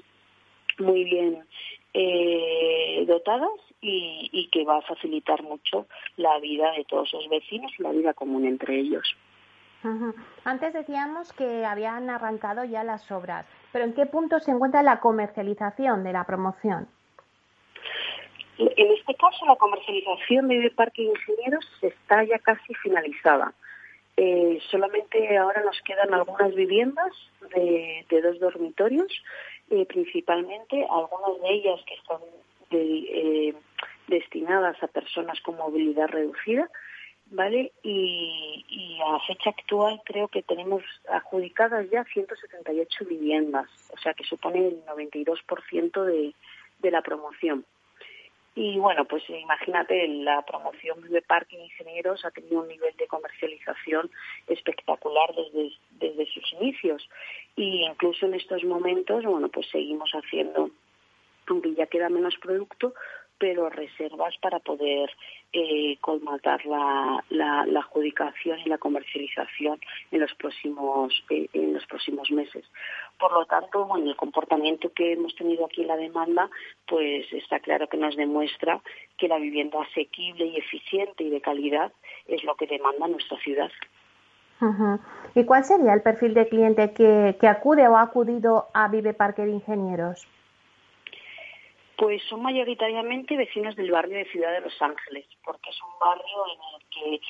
muy 0.77 1.05
bien 1.05 1.45
eh, 1.93 3.05
dotadas 3.07 3.51
y, 3.81 4.49
que 4.51 4.63
va 4.65 4.77
a 4.77 4.81
facilitar 4.81 5.43
mucho 5.43 5.87
la 6.17 6.39
vida 6.39 6.71
de 6.71 6.85
todos 6.85 7.11
los 7.13 7.29
vecinos 7.29 7.71
y 7.77 7.83
la 7.83 7.91
vida 7.91 8.13
común 8.13 8.45
entre 8.45 8.79
ellos. 8.79 9.15
Antes 10.45 10.73
decíamos 10.73 11.33
que 11.33 11.65
habían 11.65 12.09
arrancado 12.09 12.63
ya 12.63 12.83
las 12.83 13.11
obras, 13.11 13.45
pero 13.73 13.83
¿en 13.83 13.93
qué 13.93 14.05
punto 14.05 14.39
se 14.39 14.51
encuentra 14.51 14.81
la 14.81 15.01
comercialización 15.01 16.03
de 16.03 16.13
la 16.13 16.23
promoción? 16.23 16.87
En 18.57 18.91
este 18.91 19.15
caso, 19.15 19.45
la 19.45 19.55
comercialización 19.55 20.47
de 20.47 20.71
Parque 20.75 21.01
Ingenieros 21.01 21.65
está 21.81 22.23
ya 22.23 22.39
casi 22.39 22.73
finalizada. 22.75 23.53
Eh, 24.15 24.59
solamente 24.69 25.37
ahora 25.37 25.63
nos 25.63 25.81
quedan 25.81 26.13
algunas 26.13 26.53
viviendas 26.53 27.11
de, 27.55 28.05
de 28.09 28.21
dos 28.21 28.39
dormitorios 28.39 29.11
eh, 29.73 29.85
principalmente, 29.87 30.85
algunas 30.87 31.41
de 31.41 31.49
ellas 31.49 31.79
que 31.87 31.95
están 31.95 32.19
eh, 32.69 33.55
destinadas 34.07 34.81
a 34.83 34.87
personas 34.87 35.41
con 35.41 35.57
movilidad 35.57 36.09
reducida, 36.09 36.69
¿vale? 37.31 37.71
Y, 37.81 38.63
y, 38.69 38.99
a 39.01 39.19
fecha 39.25 39.49
actual 39.49 39.99
creo 40.05 40.27
que 40.27 40.43
tenemos 40.43 40.83
adjudicadas 41.09 41.89
ya 41.89 42.03
178 42.03 43.05
viviendas, 43.05 43.67
o 43.91 43.97
sea 43.97 44.13
que 44.13 44.23
supone 44.23 44.67
el 44.67 44.85
92% 44.85 46.03
de, 46.03 46.35
de 46.79 46.91
la 46.91 47.01
promoción. 47.01 47.65
Y 48.55 48.77
bueno, 48.77 49.05
pues 49.05 49.23
imagínate, 49.29 50.07
la 50.07 50.43
promoción 50.43 51.01
de 51.09 51.21
Parque 51.23 51.55
Ingenieros 51.55 52.23
ha 52.23 52.29
tenido 52.31 52.61
un 52.61 52.67
nivel 52.67 52.95
de 52.97 53.07
comercialización 53.07 54.11
espectacular 54.47 55.33
desde, 55.35 55.71
desde 55.91 56.31
sus 56.31 56.53
inicios. 56.53 57.09
Y 57.55 57.83
incluso 57.83 58.27
en 58.27 58.35
estos 58.35 58.63
momentos, 58.63 59.23
bueno, 59.25 59.49
pues 59.49 59.67
seguimos 59.71 60.11
haciendo, 60.11 60.69
aunque 61.47 61.73
ya 61.73 61.87
queda 61.87 62.09
menos 62.09 62.35
producto, 62.37 62.93
pero 63.43 63.69
reservas 63.69 64.33
para 64.37 64.59
poder 64.59 65.11
eh, 65.51 65.97
colmatar 65.99 66.65
la, 66.65 67.21
la, 67.29 67.79
adjudicación 67.81 68.57
y 68.59 68.69
la 68.69 68.77
comercialización 68.77 69.81
en 70.11 70.21
los 70.21 70.33
próximos 70.35 71.11
eh, 71.29 71.49
en 71.51 71.73
los 71.73 71.85
próximos 71.87 72.31
meses. 72.31 72.63
Por 73.19 73.33
lo 73.33 73.45
tanto, 73.45 73.83
bueno, 73.83 74.09
el 74.09 74.15
comportamiento 74.15 74.93
que 74.93 75.11
hemos 75.11 75.35
tenido 75.35 75.65
aquí 75.65 75.81
en 75.81 75.89
la 75.89 75.97
demanda, 75.97 76.49
pues 76.87 77.25
está 77.33 77.59
claro 77.59 77.89
que 77.89 77.97
nos 77.97 78.15
demuestra 78.15 78.79
que 79.17 79.27
la 79.27 79.39
vivienda 79.39 79.81
asequible 79.81 80.45
y 80.45 80.55
eficiente 80.55 81.25
y 81.25 81.29
de 81.29 81.41
calidad 81.41 81.91
es 82.29 82.45
lo 82.45 82.55
que 82.55 82.65
demanda 82.65 83.09
nuestra 83.09 83.37
ciudad. 83.39 83.71
¿Y 85.35 85.43
cuál 85.43 85.65
sería 85.65 85.93
el 85.93 86.01
perfil 86.01 86.33
de 86.33 86.47
cliente 86.47 86.93
que, 86.93 87.35
que 87.41 87.47
acude 87.49 87.85
o 87.89 87.97
ha 87.97 88.03
acudido 88.03 88.67
a 88.73 88.87
Vive 88.87 89.13
Parque 89.13 89.41
de 89.41 89.51
Ingenieros? 89.51 90.25
Pues 91.97 92.23
son 92.29 92.41
mayoritariamente 92.41 93.37
vecinos 93.37 93.75
del 93.75 93.91
barrio 93.91 94.17
de 94.17 94.25
Ciudad 94.25 94.51
de 94.51 94.61
Los 94.61 94.81
Ángeles, 94.81 95.25
porque 95.43 95.69
es 95.69 95.77
un 95.81 95.99
barrio 95.99 96.45
en 96.47 96.59
el 96.75 96.89
que 96.89 97.25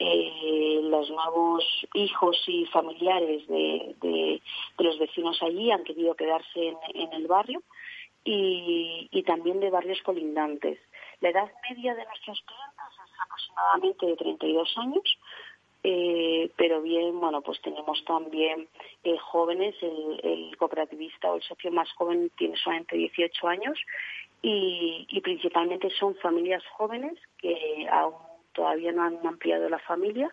eh, 0.00 0.80
los 0.84 1.10
nuevos 1.10 1.64
hijos 1.94 2.36
y 2.46 2.66
familiares 2.66 3.46
de, 3.48 4.40
los 4.78 4.98
vecinos 4.98 5.42
allí 5.42 5.70
han 5.72 5.82
querido 5.82 6.14
quedarse 6.14 6.76
en, 6.94 7.12
el 7.12 7.26
barrio 7.26 7.62
y, 8.24 9.08
y, 9.10 9.22
también 9.24 9.58
de 9.58 9.70
barrios 9.70 10.00
colindantes. 10.02 10.78
La 11.20 11.30
edad 11.30 11.50
media 11.68 11.94
de 11.96 12.04
nuestros 12.04 12.40
clientes 12.42 12.84
es 13.04 13.20
aproximadamente 13.20 14.06
de 14.06 14.16
32 14.16 14.78
años, 14.78 15.18
eh, 15.84 16.50
pero 16.56 16.82
bien, 16.82 17.18
bueno, 17.20 17.40
pues 17.40 17.60
tenemos 17.62 18.04
también 18.04 18.68
eh, 19.04 19.16
jóvenes, 19.18 19.74
el, 19.80 20.20
el, 20.22 20.56
cooperativista 20.56 21.30
o 21.30 21.36
el 21.36 21.42
socio 21.42 21.70
más 21.70 21.90
joven 21.92 22.30
tiene 22.36 22.56
solamente 22.56 22.96
18 22.96 23.48
años 23.48 23.78
y, 24.42 25.06
y 25.08 25.20
principalmente 25.20 25.88
son 25.90 26.14
familias 26.16 26.64
jóvenes 26.76 27.14
que 27.38 27.86
aún 27.90 28.14
todavía 28.52 28.92
no 28.92 29.04
han 29.04 29.24
ampliado 29.24 29.68
la 29.68 29.78
familia, 29.78 30.32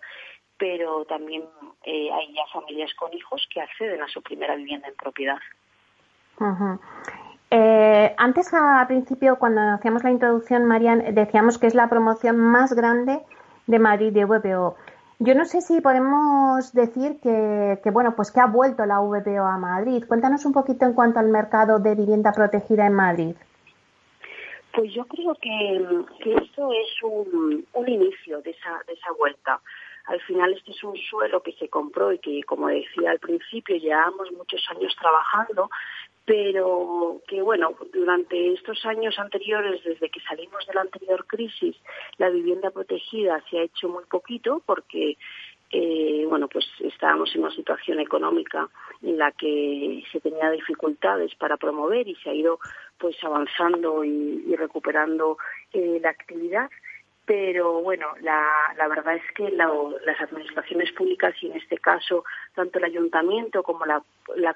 pero 0.57 1.05
también 1.05 1.43
eh, 1.83 2.09
hay 2.11 2.33
ya 2.33 2.43
familias 2.51 2.93
con 2.95 3.13
hijos 3.13 3.47
que 3.53 3.61
acceden 3.61 4.01
a 4.01 4.07
su 4.07 4.21
primera 4.21 4.55
vivienda 4.55 4.87
en 4.87 4.95
propiedad. 4.95 5.37
eh, 7.51 8.15
antes, 8.17 8.53
al 8.53 8.87
principio, 8.87 9.37
cuando 9.37 9.61
hacíamos 9.61 10.03
la 10.03 10.11
introducción, 10.11 10.65
Marian, 10.65 11.13
decíamos 11.13 11.57
que 11.57 11.67
es 11.67 11.75
la 11.75 11.89
promoción 11.89 12.37
más 12.37 12.73
grande 12.73 13.21
de 13.67 13.79
Madrid 13.79 14.11
de 14.11 14.25
VPO. 14.25 14.75
Yo 15.19 15.33
no 15.33 15.45
sé 15.45 15.61
si 15.61 15.79
podemos 15.79 16.73
decir 16.73 17.19
que, 17.21 17.79
que, 17.81 17.91
bueno, 17.91 18.15
pues 18.15 18.31
que 18.31 18.41
ha 18.41 18.47
vuelto 18.47 18.85
la 18.85 18.99
VPO 18.99 19.45
a 19.45 19.57
Madrid. 19.57 20.03
Cuéntanos 20.05 20.45
un 20.45 20.51
poquito 20.51 20.85
en 20.85 20.93
cuanto 20.93 21.19
al 21.19 21.29
mercado 21.29 21.79
de 21.79 21.95
vivienda 21.95 22.33
protegida 22.33 22.85
en 22.85 22.93
Madrid. 22.93 23.35
Pues 24.73 24.93
yo 24.93 25.05
creo 25.05 25.33
que, 25.35 26.05
que 26.21 26.33
esto 26.35 26.69
es 26.73 27.03
un, 27.03 27.65
un 27.71 27.89
inicio 27.89 28.41
de 28.41 28.51
esa, 28.51 28.81
de 28.85 28.93
esa 28.93 29.11
vuelta. 29.17 29.61
Al 30.07 30.19
final 30.21 30.53
este 30.53 30.71
es 30.71 30.83
un 30.83 30.97
suelo 30.97 31.41
que 31.41 31.53
se 31.53 31.69
compró 31.69 32.11
y 32.11 32.19
que, 32.19 32.43
como 32.43 32.67
decía 32.67 33.11
al 33.11 33.19
principio, 33.19 33.77
llevamos 33.77 34.31
muchos 34.33 34.61
años 34.69 34.95
trabajando, 34.99 35.69
pero 36.25 37.21
que 37.27 37.41
bueno, 37.41 37.75
durante 37.93 38.53
estos 38.53 38.83
años 38.85 39.17
anteriores, 39.19 39.83
desde 39.83 40.09
que 40.09 40.19
salimos 40.21 40.65
de 40.65 40.73
la 40.73 40.81
anterior 40.81 41.25
crisis, 41.27 41.75
la 42.17 42.29
vivienda 42.29 42.71
protegida 42.71 43.43
se 43.49 43.59
ha 43.59 43.63
hecho 43.63 43.87
muy 43.89 44.03
poquito 44.05 44.61
porque 44.65 45.17
eh, 45.71 46.25
bueno, 46.27 46.47
pues 46.47 46.65
estábamos 46.79 47.33
en 47.35 47.43
una 47.43 47.53
situación 47.53 47.99
económica 47.99 48.69
en 49.03 49.17
la 49.17 49.31
que 49.31 50.03
se 50.11 50.19
tenía 50.19 50.49
dificultades 50.51 51.35
para 51.35 51.57
promover 51.57 52.07
y 52.07 52.15
se 52.15 52.29
ha 52.29 52.33
ido 52.33 52.59
pues 52.97 53.15
avanzando 53.23 54.03
y, 54.03 54.45
y 54.47 54.55
recuperando 54.55 55.37
eh, 55.73 55.99
la 56.01 56.09
actividad 56.09 56.69
pero 57.25 57.81
bueno, 57.81 58.07
la, 58.21 58.47
la 58.77 58.87
verdad 58.87 59.15
es 59.15 59.31
que 59.33 59.49
la, 59.49 59.71
las 60.05 60.21
administraciones 60.21 60.91
públicas 60.91 61.33
y 61.41 61.47
en 61.47 61.57
este 61.57 61.77
caso 61.77 62.23
tanto 62.53 62.77
el 62.77 62.85
ayuntamiento 62.85 63.63
como 63.63 63.85
la, 63.85 64.03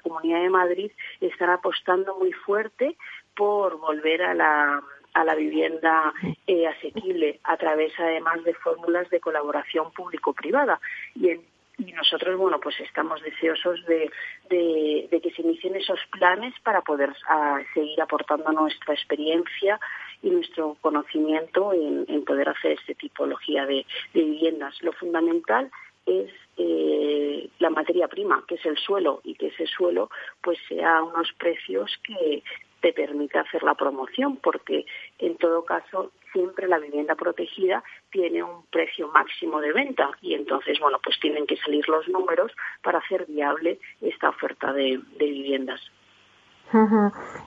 Comunidad 0.02 0.42
de 0.42 0.50
Madrid 0.50 0.92
están 1.20 1.50
apostando 1.50 2.16
muy 2.16 2.32
fuerte 2.32 2.96
por 3.34 3.78
volver 3.78 4.22
a 4.22 4.34
la 4.34 4.82
a 5.12 5.24
la 5.24 5.34
vivienda 5.34 6.12
eh, 6.46 6.68
asequible 6.68 7.40
a 7.42 7.56
través 7.56 7.92
además 7.98 8.44
de 8.44 8.54
fórmulas 8.54 9.10
de 9.10 9.18
colaboración 9.18 9.90
público-privada. 9.92 10.80
Y 11.16 11.30
en 11.30 11.42
y 11.86 11.92
nosotros, 11.92 12.36
bueno, 12.36 12.60
pues 12.60 12.78
estamos 12.80 13.22
deseosos 13.22 13.84
de, 13.86 14.10
de, 14.50 15.20
que 15.20 15.30
se 15.30 15.42
inicien 15.42 15.76
esos 15.76 16.00
planes 16.12 16.54
para 16.62 16.82
poder 16.82 17.10
a, 17.26 17.58
seguir 17.74 18.00
aportando 18.00 18.52
nuestra 18.52 18.94
experiencia 18.94 19.80
y 20.22 20.30
nuestro 20.30 20.76
conocimiento 20.80 21.72
en, 21.72 22.24
poder 22.24 22.48
hacer 22.48 22.72
esta 22.72 22.94
tipología 22.94 23.66
de, 23.66 23.86
viviendas. 24.12 24.80
Lo 24.82 24.92
fundamental 24.92 25.70
es 26.06 26.30
eh, 26.56 27.48
la 27.58 27.70
materia 27.70 28.08
prima, 28.08 28.44
que 28.46 28.56
es 28.56 28.66
el 28.66 28.76
suelo, 28.78 29.20
y 29.24 29.34
que 29.34 29.48
ese 29.48 29.66
suelo 29.66 30.10
pues 30.42 30.58
sea 30.68 31.02
unos 31.02 31.32
precios 31.38 31.90
que, 32.04 32.42
te 32.80 32.92
permite 32.92 33.38
hacer 33.38 33.62
la 33.62 33.74
promoción, 33.74 34.36
porque 34.36 34.86
en 35.18 35.36
todo 35.36 35.64
caso 35.64 36.12
siempre 36.32 36.68
la 36.68 36.78
vivienda 36.78 37.14
protegida 37.14 37.82
tiene 38.10 38.42
un 38.42 38.64
precio 38.66 39.08
máximo 39.08 39.60
de 39.60 39.72
venta 39.72 40.10
y 40.22 40.34
entonces, 40.34 40.78
bueno, 40.80 40.98
pues 41.02 41.18
tienen 41.20 41.46
que 41.46 41.56
salir 41.56 41.88
los 41.88 42.08
números 42.08 42.52
para 42.82 42.98
hacer 42.98 43.26
viable 43.26 43.78
esta 44.00 44.30
oferta 44.30 44.72
de 44.72 45.00
viviendas. 45.18 45.80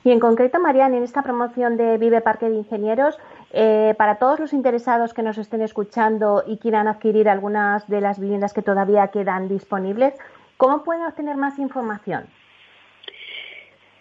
Y 0.03 0.11
en 0.11 0.19
concreto, 0.19 0.59
Mariana, 0.59 0.97
en 0.97 1.03
esta 1.03 1.23
promoción 1.23 1.77
de 1.77 1.97
Vive 1.97 2.19
Parque 2.21 2.49
de 2.49 2.55
Ingenieros, 2.55 3.17
eh, 3.51 3.93
para 3.97 4.17
todos 4.17 4.37
los 4.39 4.51
interesados 4.51 5.13
que 5.13 5.23
nos 5.23 5.37
estén 5.37 5.61
escuchando 5.61 6.43
y 6.45 6.57
quieran 6.57 6.87
adquirir 6.87 7.29
algunas 7.29 7.87
de 7.87 8.01
las 8.01 8.19
viviendas 8.19 8.53
que 8.53 8.61
todavía 8.61 9.07
quedan 9.09 9.47
disponibles, 9.47 10.13
¿cómo 10.57 10.83
pueden 10.83 11.05
obtener 11.05 11.37
más 11.37 11.57
información? 11.59 12.25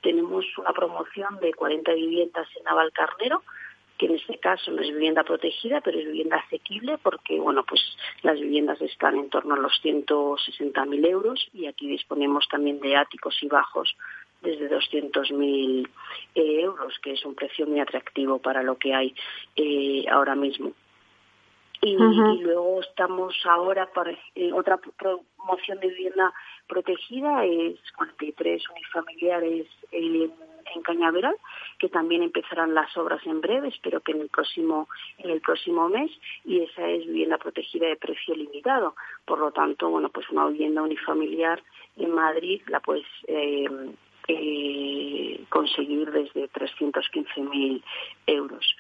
Tenemos 0.02 0.46
una 0.58 0.74
promoción 0.74 1.40
de 1.40 1.54
40 1.54 1.94
viviendas 1.94 2.48
en 2.58 2.64
Navalcarnero, 2.64 3.44
que 3.98 4.08
en 4.08 4.16
este 4.16 4.40
caso 4.40 4.72
no 4.72 4.82
es 4.82 4.90
vivienda 4.90 5.24
protegida, 5.24 5.80
pero 5.82 6.00
es 6.00 6.06
vivienda 6.06 6.38
asequible 6.38 6.98
porque, 6.98 7.40
bueno, 7.40 7.64
pues 7.64 7.82
las 8.24 8.40
viviendas 8.40 8.82
están 8.82 9.16
en 9.16 9.30
torno 9.30 9.54
a 9.54 9.60
los 9.60 9.74
160.000 9.84 11.06
euros 11.06 11.48
y 11.54 11.68
aquí 11.68 11.88
disponemos 11.88 12.48
también 12.50 12.80
de 12.80 12.96
áticos 12.96 13.38
y 13.44 13.48
bajos 13.48 13.96
desde 14.42 14.70
200.000 14.72 15.88
eh, 16.34 16.62
euros, 16.62 16.98
que 17.04 17.12
es 17.12 17.24
un 17.26 17.36
precio 17.36 17.68
muy 17.68 17.80
atractivo 17.80 18.40
para 18.40 18.64
lo 18.64 18.78
que 18.78 18.96
hay 18.96 19.14
eh, 19.56 20.06
ahora 20.10 20.34
mismo. 20.34 20.72
Y, 21.82 21.96
luego 21.96 22.82
estamos 22.82 23.36
ahora 23.44 23.92
para 23.92 24.12
eh, 24.36 24.54
otra 24.54 24.78
promoción 24.78 25.80
de 25.80 25.88
vivienda 25.88 26.32
protegida, 26.68 27.44
es 27.46 27.80
43 27.98 28.64
unifamiliares 28.70 29.68
en, 29.92 30.32
en 30.76 30.82
Cañaveral, 30.84 31.36
que 31.80 31.90
también 31.90 32.22
empezarán 32.22 32.76
las 32.76 32.96
obras 32.98 33.26
en 33.26 33.42
breve, 33.42 33.70
espero 33.70 34.00
que 34.02 34.12
en 34.12 34.22
el 34.22 34.30
próximo 34.30 34.88
en 35.18 35.32
el 35.32 35.42
próximo 35.42 35.90
mes 35.90 36.12
y 36.46 36.62
esa 36.62 36.88
es 36.88 37.06
vivienda 37.06 37.38
protegida 37.38 37.88
de 37.88 37.96
precio 37.96 38.36
limitado. 38.36 38.96
Por 39.26 39.40
lo 39.40 39.52
tanto, 39.52 39.90
bueno, 39.90 40.10
pues 40.10 40.30
una 40.30 40.48
vivienda 40.48 40.84
unifamiliar 40.84 41.64
en 41.98 42.12
Madrid 42.12 42.62
la 42.68 42.80
puedes 42.80 43.06
eh, 43.28 43.68
eh, 44.28 45.44
conseguir 45.50 46.12
desde 46.12 46.50
315.000 46.50 47.82
euros. 48.28 48.76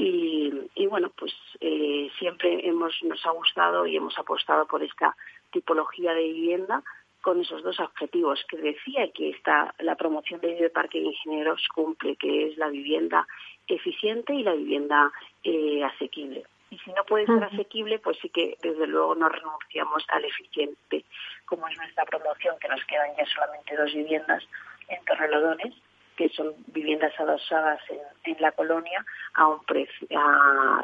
Y, 0.00 0.86
bueno, 0.86 1.10
pues 1.16 1.34
eh, 1.60 2.08
siempre 2.20 2.66
hemos, 2.66 2.94
nos 3.02 3.26
ha 3.26 3.30
gustado 3.30 3.84
y 3.84 3.96
hemos 3.96 4.16
apostado 4.16 4.64
por 4.66 4.82
esta 4.82 5.16
tipología 5.50 6.14
de 6.14 6.22
vivienda 6.22 6.84
con 7.20 7.40
esos 7.40 7.64
dos 7.64 7.80
objetivos 7.80 8.44
que 8.48 8.58
decía 8.58 9.10
que 9.12 9.30
está 9.30 9.74
la 9.80 9.96
promoción 9.96 10.40
de 10.40 10.70
Parque 10.70 11.00
de 11.00 11.06
Ingenieros 11.06 11.66
cumple, 11.74 12.14
que 12.14 12.46
es 12.46 12.56
la 12.58 12.68
vivienda 12.68 13.26
eficiente 13.66 14.34
y 14.34 14.44
la 14.44 14.54
vivienda 14.54 15.10
eh, 15.42 15.82
asequible. 15.82 16.44
Y 16.70 16.78
si 16.78 16.92
no 16.92 17.02
puede 17.04 17.26
ser 17.26 17.42
asequible, 17.42 17.98
pues 17.98 18.18
sí 18.22 18.28
que 18.28 18.56
desde 18.62 18.86
luego 18.86 19.16
no 19.16 19.28
renunciamos 19.28 20.04
al 20.08 20.24
eficiente, 20.24 21.04
como 21.44 21.66
es 21.66 21.76
nuestra 21.76 22.04
promoción, 22.04 22.56
que 22.60 22.68
nos 22.68 22.84
quedan 22.84 23.16
ya 23.16 23.26
solamente 23.26 23.76
dos 23.76 23.92
viviendas 23.92 24.44
en 24.88 25.04
Torrelodones, 25.04 25.74
que 26.18 26.28
son 26.30 26.48
viviendas 26.66 27.12
adosadas 27.18 27.78
en, 28.24 28.36
la 28.40 28.50
colonia 28.52 29.04
a 29.34 29.46
un 29.46 29.60
precio 29.64 30.08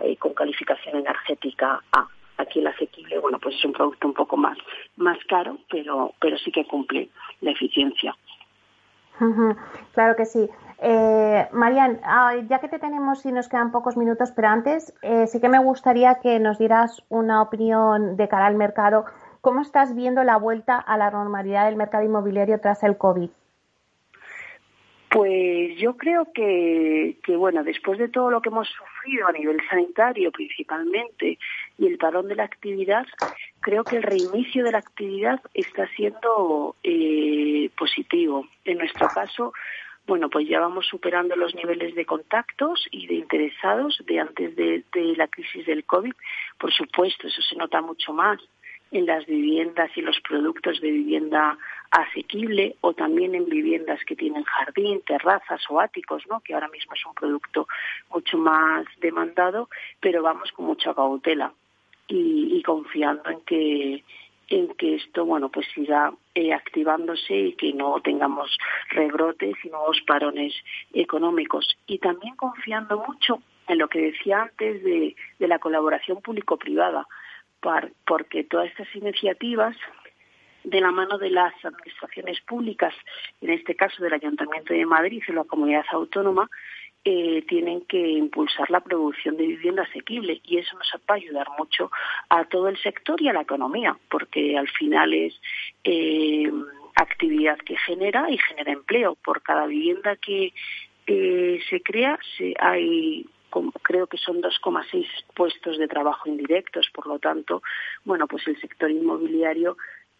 eh, 0.02 0.16
con 0.16 0.32
calificación 0.32 0.96
energética 0.96 1.82
A. 1.92 2.06
Aquí 2.36 2.60
el 2.60 2.68
asequible, 2.68 3.18
bueno, 3.18 3.38
pues 3.40 3.56
es 3.56 3.64
un 3.64 3.72
producto 3.72 4.08
un 4.08 4.14
poco 4.14 4.36
más, 4.36 4.56
más 4.96 5.18
caro, 5.28 5.58
pero, 5.70 6.14
pero 6.20 6.38
sí 6.38 6.50
que 6.50 6.64
cumple 6.66 7.10
la 7.40 7.50
eficiencia. 7.50 8.16
Claro 9.92 10.16
que 10.16 10.24
sí. 10.24 10.48
Eh, 10.78 11.48
Marian, 11.52 12.00
ya 12.48 12.58
que 12.58 12.68
te 12.68 12.80
tenemos 12.80 13.24
y 13.26 13.32
nos 13.32 13.48
quedan 13.48 13.70
pocos 13.70 13.96
minutos, 13.96 14.32
pero 14.34 14.48
antes 14.48 14.92
eh, 15.02 15.26
sí 15.28 15.40
que 15.40 15.48
me 15.48 15.60
gustaría 15.60 16.16
que 16.16 16.40
nos 16.40 16.58
dieras 16.58 17.02
una 17.08 17.42
opinión 17.42 18.16
de 18.16 18.28
cara 18.28 18.46
al 18.46 18.56
mercado. 18.56 19.04
¿Cómo 19.40 19.62
estás 19.62 19.94
viendo 19.94 20.24
la 20.24 20.36
vuelta 20.36 20.78
a 20.78 20.96
la 20.96 21.10
normalidad 21.10 21.66
del 21.66 21.76
mercado 21.76 22.04
inmobiliario 22.04 22.60
tras 22.60 22.82
el 22.82 22.96
COVID? 22.96 23.30
Pues 25.14 25.76
yo 25.76 25.96
creo 25.96 26.26
que, 26.34 27.18
que, 27.22 27.36
bueno, 27.36 27.62
después 27.62 28.00
de 28.00 28.08
todo 28.08 28.32
lo 28.32 28.42
que 28.42 28.48
hemos 28.48 28.68
sufrido 28.68 29.28
a 29.28 29.32
nivel 29.32 29.60
sanitario 29.70 30.32
principalmente 30.32 31.38
y 31.78 31.86
el 31.86 31.98
parón 31.98 32.26
de 32.26 32.34
la 32.34 32.42
actividad, 32.42 33.06
creo 33.60 33.84
que 33.84 33.98
el 33.98 34.02
reinicio 34.02 34.64
de 34.64 34.72
la 34.72 34.78
actividad 34.78 35.40
está 35.54 35.86
siendo 35.94 36.74
eh, 36.82 37.70
positivo. 37.78 38.48
En 38.64 38.78
nuestro 38.78 39.06
caso, 39.06 39.52
bueno, 40.04 40.28
pues 40.28 40.48
ya 40.48 40.58
vamos 40.58 40.88
superando 40.88 41.36
los 41.36 41.54
niveles 41.54 41.94
de 41.94 42.04
contactos 42.04 42.88
y 42.90 43.06
de 43.06 43.14
interesados 43.14 44.02
de 44.06 44.18
antes 44.18 44.56
de, 44.56 44.82
de 44.92 45.14
la 45.16 45.28
crisis 45.28 45.64
del 45.64 45.84
COVID. 45.84 46.12
Por 46.58 46.72
supuesto, 46.72 47.28
eso 47.28 47.40
se 47.40 47.54
nota 47.54 47.80
mucho 47.80 48.12
más 48.12 48.40
en 48.90 49.06
las 49.06 49.26
viviendas 49.26 49.90
y 49.96 50.00
los 50.00 50.20
productos 50.20 50.80
de 50.80 50.90
vivienda 50.90 51.56
asequible 51.94 52.76
o 52.80 52.92
también 52.92 53.34
en 53.36 53.46
viviendas 53.46 54.00
que 54.04 54.16
tienen 54.16 54.42
jardín, 54.42 55.00
terrazas 55.06 55.62
o 55.70 55.80
áticos, 55.80 56.24
¿no? 56.28 56.40
que 56.40 56.54
ahora 56.54 56.68
mismo 56.68 56.94
es 56.94 57.06
un 57.06 57.14
producto 57.14 57.68
mucho 58.10 58.36
más 58.36 58.84
demandado, 59.00 59.68
pero 60.00 60.22
vamos 60.22 60.50
con 60.52 60.66
mucha 60.66 60.92
cautela 60.92 61.52
y, 62.08 62.62
confiando 62.62 63.30
en 63.30 63.40
que 63.42 64.04
en 64.48 64.74
que 64.74 64.96
esto 64.96 65.24
bueno 65.24 65.48
pues 65.48 65.66
siga 65.74 66.12
eh, 66.34 66.52
activándose 66.52 67.34
y 67.34 67.52
que 67.54 67.72
no 67.72 67.98
tengamos 68.02 68.58
rebrotes 68.90 69.56
y 69.64 69.68
nuevos 69.68 70.02
parones 70.06 70.52
económicos 70.92 71.78
y 71.86 71.98
también 71.98 72.36
confiando 72.36 73.02
mucho 73.08 73.38
en 73.68 73.78
lo 73.78 73.88
que 73.88 74.00
decía 74.00 74.42
antes 74.42 74.84
de, 74.84 75.16
de 75.38 75.48
la 75.48 75.58
colaboración 75.58 76.20
público-privada 76.20 77.06
porque 78.06 78.44
todas 78.44 78.68
estas 78.68 78.94
iniciativas 78.94 79.74
de 80.64 80.80
la 80.80 80.90
mano 80.90 81.18
de 81.18 81.30
las 81.30 81.54
administraciones 81.64 82.40
públicas, 82.40 82.94
en 83.40 83.50
este 83.50 83.76
caso 83.76 84.02
del 84.02 84.14
Ayuntamiento 84.14 84.74
de 84.74 84.86
Madrid 84.86 85.22
y 85.26 85.32
la 85.32 85.44
comunidad 85.44 85.84
autónoma, 85.92 86.48
eh, 87.06 87.44
tienen 87.46 87.82
que 87.82 88.00
impulsar 88.00 88.70
la 88.70 88.80
producción 88.80 89.36
de 89.36 89.46
vivienda 89.46 89.82
asequible 89.82 90.40
y 90.42 90.56
eso 90.56 90.74
nos 90.78 90.90
va 91.02 91.14
a 91.14 91.18
ayudar 91.18 91.46
mucho 91.58 91.90
a 92.30 92.46
todo 92.46 92.68
el 92.68 92.78
sector 92.78 93.20
y 93.20 93.28
a 93.28 93.34
la 93.34 93.42
economía, 93.42 93.94
porque 94.08 94.56
al 94.56 94.68
final 94.68 95.12
es 95.12 95.38
eh, 95.84 96.50
actividad 96.96 97.58
que 97.58 97.76
genera 97.76 98.30
y 98.30 98.38
genera 98.38 98.72
empleo. 98.72 99.16
Por 99.22 99.42
cada 99.42 99.66
vivienda 99.66 100.16
que 100.16 100.54
eh, 101.06 101.60
se 101.68 101.82
crea 101.82 102.18
se, 102.38 102.54
hay 102.58 103.26
creo 103.82 104.06
que 104.06 104.16
son 104.16 104.42
2,6 104.42 105.06
puestos 105.34 105.78
de 105.78 105.86
trabajo 105.86 106.28
indirectos, 106.28 106.88
por 106.92 107.06
lo 107.06 107.18
tanto, 107.18 107.62
bueno, 108.04 108.26
pues 108.26 108.46
el 108.48 108.60
sector 108.60 108.90
inmobiliario 108.90 109.76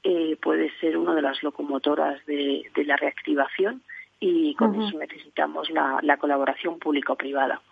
eh, 0.07 0.37
puede 0.37 0.71
ser 0.81 0.99
una 0.99 1.15
de 1.15 1.23
las 1.23 1.43
locomotoras 1.43 2.25
de, 2.27 2.71
la 2.85 2.95
reactivación 2.97 3.83
y 4.21 4.55
con 4.55 4.81
eso 4.81 4.99
necesitamos 4.99 5.71
la, 5.71 6.17
colaboración 6.19 6.79
público-privada. 6.79 7.63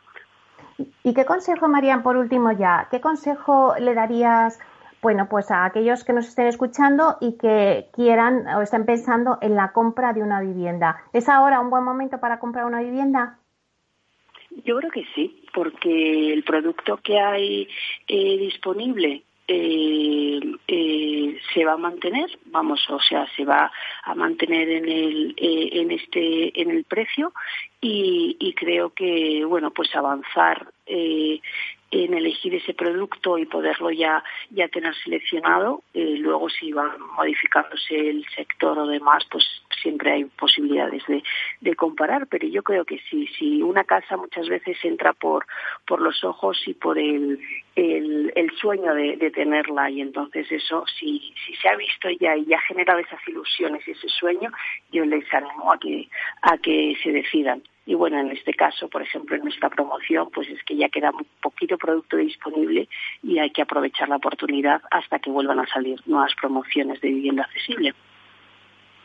¿Y 1.05 1.13
qué 1.13 1.27
consejo, 1.27 1.69
Marían, 1.69 2.03
por 2.03 2.17
último 2.17 2.51
ya, 2.53 2.89
qué 2.91 3.03
consejo 3.03 3.75
le 3.79 3.93
darías, 3.93 4.59
bueno, 5.03 5.29
pues 5.29 5.51
a 5.51 5.67
aquellos 5.67 6.05
que 6.05 6.15
nos 6.15 6.27
estén 6.27 6.47
escuchando 6.47 7.19
y 7.21 7.37
que 7.37 7.89
quieran 7.93 8.49
o 8.49 8.63
estén 8.63 8.87
pensando 8.87 9.37
en 9.43 9.55
la 9.55 9.73
compra 9.73 10.15
de 10.15 10.23
una 10.23 10.41
vivienda? 10.41 11.03
¿Es 11.13 11.29
ahora 11.29 11.61
un 11.61 11.69
buen 11.69 11.85
momento 11.85 12.19
para 12.19 12.39
comprar 12.39 12.65
una 12.65 12.81
vivienda? 12.81 13.39
Yo 14.65 14.79
creo 14.79 14.91
que 14.91 15.05
sí, 15.15 15.45
porque 15.53 16.33
el 16.33 16.45
producto 16.45 16.97
que 16.97 17.21
hay 17.21 17.69
eh, 18.09 18.39
disponible 18.39 19.25
eh, 19.49 20.41
eh, 20.69 21.39
se 21.53 21.65
va 21.65 21.73
a 21.73 21.77
mantener, 21.77 22.39
vamos, 22.47 22.89
o 22.89 23.01
sea, 23.01 23.27
se 23.37 23.45
va 23.45 23.71
a 24.05 24.15
mantener 24.15 24.69
en 24.69 24.89
el 24.89 25.35
en 25.37 25.91
este 25.91 26.61
en 26.61 26.71
el 26.71 26.85
precio 26.85 27.33
y, 27.81 28.37
y 28.39 28.55
creo 28.55 28.91
que 28.91 29.45
bueno, 29.45 29.71
pues 29.71 29.95
avanzar 29.95 30.73
en 31.93 32.15
elegir 32.15 32.55
ese 32.55 32.73
producto 32.73 33.37
y 33.37 33.45
poderlo 33.45 33.91
ya 33.91 34.25
ya 34.51 34.67
tener 34.69 34.95
seleccionado. 34.97 35.83
Eh, 35.93 36.17
luego, 36.19 36.49
si 36.49 36.73
va 36.73 36.97
modificándose 37.17 37.95
el 37.95 38.25
sector 38.35 38.79
o 38.79 38.87
demás, 38.87 39.25
pues 39.31 39.45
siempre 39.83 40.13
hay 40.13 40.25
posibilidades 40.25 41.05
de, 41.07 41.23
de 41.61 41.77
comparar. 41.77 42.27
Pero 42.29 42.49
yo 42.49 42.63
creo 42.63 42.85
que 42.87 42.99
sí, 43.11 43.29
si 43.39 43.63
una 43.63 43.85
casa 43.85 44.17
muchas 44.17 44.49
veces 44.49 44.77
entra 44.83 45.13
por 45.13 45.47
por 45.87 46.01
los 46.01 46.25
ojos 46.25 46.61
y 46.67 46.73
por 46.73 46.99
el 46.99 47.39
el, 47.77 48.33
el 48.35 48.51
sueño 48.57 48.95
de, 48.95 49.17
de, 49.17 49.31
tenerla 49.31 49.91
y 49.91 50.01
entonces 50.01 50.51
eso 50.51 50.85
si, 50.99 51.33
si 51.45 51.55
se 51.55 51.69
ha 51.69 51.77
visto 51.77 52.09
ya 52.21 52.37
y 52.37 52.45
ya 52.45 52.59
ha 52.59 52.61
generado 52.61 52.99
esas 52.99 53.21
ilusiones 53.27 53.87
y 53.89 53.93
ese 53.93 54.09
sueño 54.09 54.51
yo 54.93 55.05
les 55.07 55.25
animo 55.33 55.73
a 55.73 55.79
que 55.79 56.09
a 56.43 56.59
que 56.59 56.95
se 57.03 57.13
decidan 57.13 57.63
y 57.85 57.95
bueno, 57.95 58.19
en 58.19 58.31
este 58.31 58.55
caso, 58.55 58.89
por 58.89 59.03
ejemplo, 59.03 59.37
en 59.37 59.43
nuestra 59.43 59.69
promoción, 59.69 60.31
pues 60.31 60.49
es 60.49 60.63
que 60.63 60.77
ya 60.77 60.89
queda 60.89 61.11
poquito 61.41 61.77
producto 61.77 62.17
disponible 62.17 62.89
y 63.23 63.39
hay 63.39 63.51
que 63.51 63.63
aprovechar 63.63 64.09
la 64.09 64.17
oportunidad 64.17 64.83
hasta 64.91 65.19
que 65.19 65.31
vuelvan 65.31 65.59
a 65.59 65.67
salir 65.67 66.01
nuevas 66.07 66.33
promociones 66.41 67.01
de 67.01 67.09
vivienda 67.09 67.43
accesible. 67.43 67.95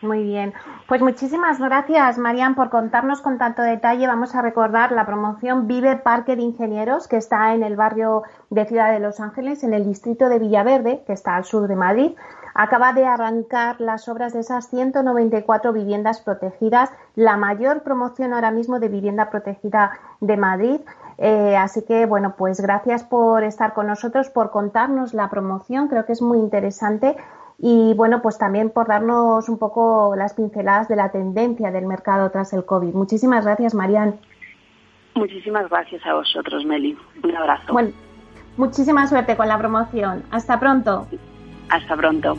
Muy 0.01 0.21
bien. 0.21 0.53
Pues 0.87 1.01
muchísimas 1.01 1.59
gracias, 1.59 2.19
Marian, 2.19 2.53
por 2.53 2.69
contarnos 2.69 3.21
con 3.21 3.39
tanto 3.39 3.63
detalle. 3.63 4.05
Vamos 4.05 4.35
a 4.35 4.43
recordar 4.43 4.91
la 4.91 5.07
promoción 5.07 5.67
Vive 5.67 5.95
Parque 5.95 6.35
de 6.35 6.43
Ingenieros, 6.43 7.07
que 7.07 7.17
está 7.17 7.55
en 7.55 7.63
el 7.63 7.75
barrio 7.75 8.21
de 8.51 8.65
Ciudad 8.65 8.91
de 8.91 8.99
Los 8.99 9.19
Ángeles, 9.19 9.63
en 9.63 9.73
el 9.73 9.85
distrito 9.85 10.29
de 10.29 10.37
Villaverde, 10.37 11.03
que 11.07 11.13
está 11.13 11.35
al 11.35 11.45
sur 11.45 11.67
de 11.67 11.75
Madrid. 11.75 12.11
Acaba 12.53 12.93
de 12.93 13.07
arrancar 13.07 13.81
las 13.81 14.07
obras 14.07 14.33
de 14.33 14.41
esas 14.41 14.69
194 14.69 15.73
viviendas 15.73 16.21
protegidas, 16.21 16.91
la 17.15 17.35
mayor 17.35 17.81
promoción 17.81 18.33
ahora 18.33 18.51
mismo 18.51 18.79
de 18.79 18.89
vivienda 18.89 19.31
protegida 19.31 19.93
de 20.21 20.37
Madrid. 20.37 20.81
Eh, 21.17 21.57
así 21.57 21.81
que, 21.81 22.05
bueno, 22.05 22.35
pues 22.37 22.61
gracias 22.61 23.03
por 23.03 23.43
estar 23.43 23.73
con 23.73 23.87
nosotros, 23.87 24.29
por 24.29 24.51
contarnos 24.51 25.15
la 25.15 25.31
promoción, 25.31 25.87
creo 25.87 26.05
que 26.05 26.13
es 26.13 26.21
muy 26.21 26.37
interesante 26.37 27.17
y, 27.59 27.93
bueno, 27.95 28.21
pues 28.21 28.37
también 28.37 28.69
por 28.69 28.87
darnos 28.87 29.49
un 29.49 29.57
poco 29.57 30.15
las 30.15 30.33
pinceladas 30.33 30.87
de 30.87 30.95
la 30.95 31.11
tendencia 31.11 31.71
del 31.71 31.85
mercado 31.87 32.29
tras 32.29 32.53
el 32.53 32.65
COVID. 32.65 32.93
Muchísimas 32.93 33.45
gracias, 33.45 33.73
Marian. 33.73 34.19
Muchísimas 35.15 35.67
gracias 35.69 36.05
a 36.05 36.13
vosotros, 36.13 36.63
Meli. 36.65 36.95
Un 37.23 37.35
abrazo. 37.35 37.73
Bueno, 37.73 37.89
muchísima 38.57 39.07
suerte 39.07 39.35
con 39.35 39.47
la 39.47 39.57
promoción. 39.57 40.23
Hasta 40.29 40.59
pronto. 40.59 41.07
Hasta 41.69 41.95
pronto. 41.95 42.37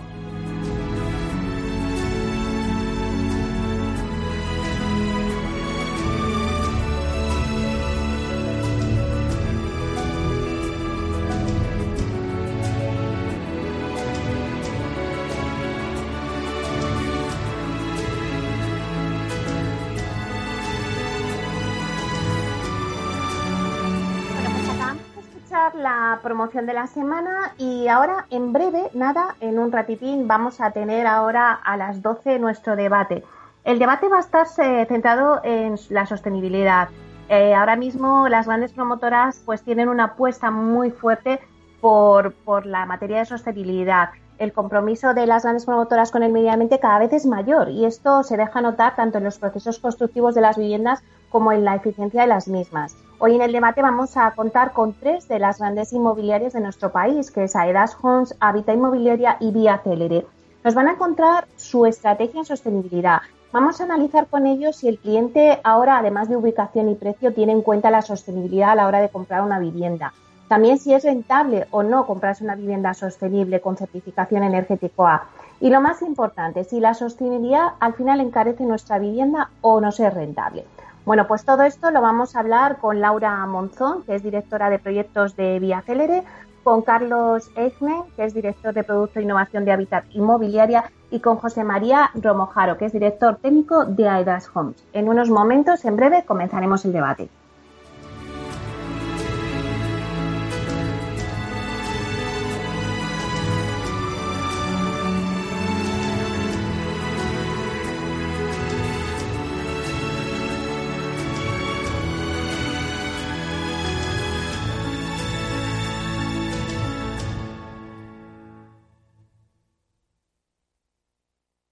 Promoción 26.29 26.66
de 26.66 26.74
la 26.74 26.87
semana 26.87 27.55
y 27.57 27.89
ahora 27.89 28.26
en 28.29 28.53
breve, 28.53 28.91
nada, 28.93 29.35
en 29.41 29.59
un 29.59 29.72
ratitín 29.72 30.29
vamos 30.29 30.61
a 30.61 30.72
tener 30.72 31.07
ahora 31.07 31.55
a 31.55 31.79
las 31.79 32.03
12 32.03 32.39
nuestro 32.39 32.76
debate. 32.76 33.24
El 33.64 33.79
debate 33.79 34.09
va 34.09 34.18
a 34.18 34.20
estar 34.20 34.47
eh, 34.59 34.85
centrado 34.87 35.41
en 35.43 35.76
la 35.89 36.05
sostenibilidad. 36.05 36.91
Eh, 37.31 37.55
ahora 37.55 37.76
mismo 37.76 38.29
las 38.29 38.47
grandes 38.47 38.74
promotoras 38.74 39.41
pues 39.47 39.62
tienen 39.62 39.89
una 39.89 40.05
apuesta 40.05 40.51
muy 40.51 40.91
fuerte 40.91 41.41
por, 41.81 42.35
por 42.45 42.66
la 42.66 42.85
materia 42.85 43.20
de 43.20 43.24
sostenibilidad. 43.24 44.11
El 44.37 44.53
compromiso 44.53 45.14
de 45.14 45.26
las 45.26 45.45
grandes 45.45 45.64
promotoras 45.64 46.11
con 46.11 46.22
el 46.22 46.31
medio 46.31 46.53
ambiente 46.53 46.79
cada 46.79 46.99
vez 46.99 47.14
es 47.14 47.24
mayor 47.24 47.70
y 47.70 47.87
esto 47.87 48.22
se 48.22 48.37
deja 48.37 48.61
notar 48.61 48.97
tanto 48.97 49.16
en 49.16 49.24
los 49.24 49.39
procesos 49.39 49.79
constructivos 49.79 50.35
de 50.35 50.43
las 50.43 50.59
viviendas 50.59 51.03
como 51.31 51.53
en 51.53 51.64
la 51.64 51.74
eficiencia 51.74 52.20
de 52.20 52.26
las 52.26 52.49
mismas. 52.49 53.08
Hoy 53.21 53.35
en 53.35 53.43
el 53.43 53.51
debate 53.51 53.83
vamos 53.83 54.16
a 54.16 54.31
contar 54.31 54.73
con 54.73 54.93
tres 54.93 55.27
de 55.27 55.41
las 55.41 55.59
grandes 55.59 55.93
inmobiliarias 55.93 56.53
de 56.53 56.61
nuestro 56.61 56.93
país, 56.93 57.33
que 57.33 57.43
es 57.43 57.57
Aedas 57.57 57.97
Homes, 58.01 58.37
Habita 58.39 58.73
Inmobiliaria 58.73 59.39
y 59.41 59.51
Vía 59.51 59.81
Célere. 59.83 60.25
Nos 60.62 60.77
van 60.77 60.87
a 60.87 60.93
encontrar 60.93 61.49
su 61.57 61.85
estrategia 61.85 62.39
en 62.39 62.45
sostenibilidad. 62.45 63.23
Vamos 63.53 63.81
a 63.81 63.85
analizar 63.85 64.29
con 64.29 64.47
ellos 64.47 64.77
si 64.77 64.87
el 64.87 65.01
cliente 65.01 65.59
ahora, 65.64 65.99
además 65.99 66.29
de 66.29 66.37
ubicación 66.37 66.91
y 66.91 66.95
precio, 66.95 67.35
tiene 67.35 67.51
en 67.51 67.62
cuenta 67.62 67.91
la 67.91 68.03
sostenibilidad 68.03 68.71
a 68.71 68.75
la 68.77 68.87
hora 68.87 69.01
de 69.01 69.09
comprar 69.09 69.43
una 69.43 69.59
vivienda. 69.59 70.12
También 70.47 70.79
si 70.79 70.95
es 70.95 71.03
rentable 71.03 71.66
o 71.73 71.83
no 71.83 72.07
comprarse 72.07 72.45
una 72.45 72.55
vivienda 72.55 72.95
sostenible 72.95 73.61
con 73.61 73.77
certificación 73.77 74.45
energético 74.45 75.09
A. 75.09 75.25
Y 75.61 75.71
lo 75.71 75.81
más 75.81 76.03
importante, 76.03 76.62
si 76.62 76.79
la 76.79 76.95
sostenibilidad 76.95 77.71
al 77.81 77.95
final 77.95 78.21
encarece 78.21 78.62
nuestra 78.62 79.01
vivienda 79.01 79.51
o 79.61 79.81
no 79.81 79.89
es 79.89 80.14
rentable. 80.14 80.64
Bueno, 81.09 81.27
pues 81.27 81.43
todo 81.43 81.63
esto 81.63 81.91
lo 81.91 82.03
vamos 82.03 82.37
a 82.37 82.41
hablar 82.41 82.77
con 82.81 83.01
Laura 83.01 83.47
Monzón, 83.47 84.03
que 84.03 84.15
es 84.15 84.23
directora 84.23 84.69
de 84.69 84.79
proyectos 84.79 85.37
de 85.37 85.59
Vía 85.59 85.81
Célere, 85.81 86.23
con 86.63 86.83
Carlos 86.83 87.51
Eichmann, 87.57 88.03
que 88.15 88.27
es 88.27 88.35
director 88.35 88.75
de 88.75 88.85
Producto 88.85 89.19
e 89.19 89.23
Innovación 89.23 89.65
de 89.65 89.73
Hábitat 89.73 90.05
Inmobiliaria, 90.11 90.93
y 91.11 91.21
con 91.21 91.37
José 91.37 91.65
María 91.65 92.11
Romojaro, 92.15 92.77
que 92.77 92.85
es 92.85 92.93
director 92.93 93.37
técnico 93.37 93.87
de 93.87 94.07
Aedas 94.07 94.51
Homes. 94.53 94.85
En 94.93 95.09
unos 95.09 95.31
momentos, 95.31 95.83
en 95.87 95.97
breve, 95.97 96.25
comenzaremos 96.27 96.85
el 96.85 96.93
debate. 96.93 97.31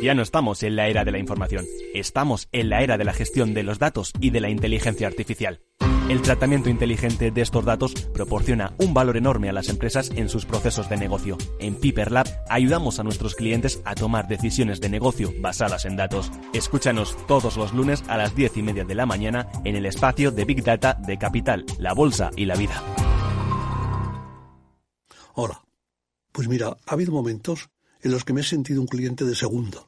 Ya 0.00 0.14
no 0.14 0.22
estamos 0.22 0.62
en 0.62 0.76
la 0.76 0.86
era 0.86 1.04
de 1.04 1.10
la 1.10 1.18
información, 1.18 1.66
estamos 1.92 2.48
en 2.52 2.68
la 2.68 2.82
era 2.82 2.98
de 2.98 3.04
la 3.04 3.12
gestión 3.12 3.52
de 3.52 3.64
los 3.64 3.80
datos 3.80 4.12
y 4.20 4.30
de 4.30 4.40
la 4.40 4.48
inteligencia 4.48 5.08
artificial. 5.08 5.60
El 6.08 6.22
tratamiento 6.22 6.70
inteligente 6.70 7.32
de 7.32 7.40
estos 7.42 7.64
datos 7.64 7.94
proporciona 8.14 8.74
un 8.78 8.94
valor 8.94 9.16
enorme 9.16 9.48
a 9.48 9.52
las 9.52 9.68
empresas 9.68 10.10
en 10.14 10.28
sus 10.28 10.46
procesos 10.46 10.88
de 10.88 10.96
negocio. 10.96 11.36
En 11.58 11.74
Piper 11.74 12.12
Lab 12.12 12.28
ayudamos 12.48 13.00
a 13.00 13.02
nuestros 13.02 13.34
clientes 13.34 13.82
a 13.84 13.96
tomar 13.96 14.28
decisiones 14.28 14.80
de 14.80 14.88
negocio 14.88 15.34
basadas 15.40 15.84
en 15.84 15.96
datos. 15.96 16.30
Escúchanos 16.54 17.16
todos 17.26 17.56
los 17.56 17.74
lunes 17.74 18.04
a 18.06 18.16
las 18.16 18.36
10 18.36 18.56
y 18.56 18.62
media 18.62 18.84
de 18.84 18.94
la 18.94 19.04
mañana 19.04 19.48
en 19.64 19.74
el 19.74 19.84
espacio 19.84 20.30
de 20.30 20.44
Big 20.44 20.62
Data 20.62 20.94
de 20.94 21.18
Capital, 21.18 21.66
la 21.78 21.92
Bolsa 21.92 22.30
y 22.36 22.44
la 22.44 22.54
Vida. 22.54 22.82
Hola. 25.34 25.60
Pues 26.30 26.46
mira, 26.46 26.76
ha 26.86 26.92
habido 26.92 27.10
momentos 27.10 27.68
en 28.00 28.12
los 28.12 28.24
que 28.24 28.32
me 28.32 28.42
he 28.42 28.44
sentido 28.44 28.80
un 28.80 28.86
cliente 28.86 29.24
de 29.24 29.34
segunda. 29.34 29.87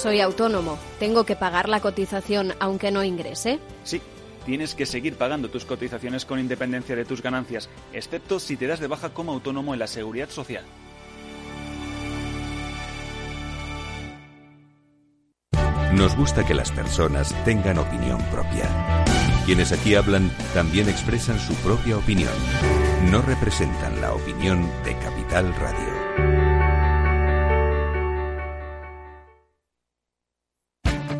Soy 0.00 0.22
autónomo. 0.22 0.78
¿Tengo 0.98 1.24
que 1.24 1.36
pagar 1.36 1.68
la 1.68 1.80
cotización 1.80 2.54
aunque 2.58 2.90
no 2.90 3.04
ingrese? 3.04 3.58
Sí, 3.84 4.00
tienes 4.46 4.74
que 4.74 4.86
seguir 4.86 5.16
pagando 5.16 5.50
tus 5.50 5.66
cotizaciones 5.66 6.24
con 6.24 6.40
independencia 6.40 6.96
de 6.96 7.04
tus 7.04 7.20
ganancias, 7.20 7.68
excepto 7.92 8.40
si 8.40 8.56
te 8.56 8.66
das 8.66 8.80
de 8.80 8.86
baja 8.86 9.10
como 9.10 9.32
autónomo 9.32 9.74
en 9.74 9.80
la 9.80 9.86
seguridad 9.86 10.30
social. 10.30 10.64
Nos 15.92 16.16
gusta 16.16 16.46
que 16.46 16.54
las 16.54 16.72
personas 16.72 17.34
tengan 17.44 17.76
opinión 17.76 18.22
propia. 18.30 19.04
Quienes 19.44 19.70
aquí 19.70 19.96
hablan 19.96 20.34
también 20.54 20.88
expresan 20.88 21.38
su 21.38 21.52
propia 21.56 21.98
opinión. 21.98 22.32
No 23.10 23.20
representan 23.20 24.00
la 24.00 24.14
opinión 24.14 24.66
de 24.82 24.96
Capital 24.96 25.54
Radio. 25.56 25.89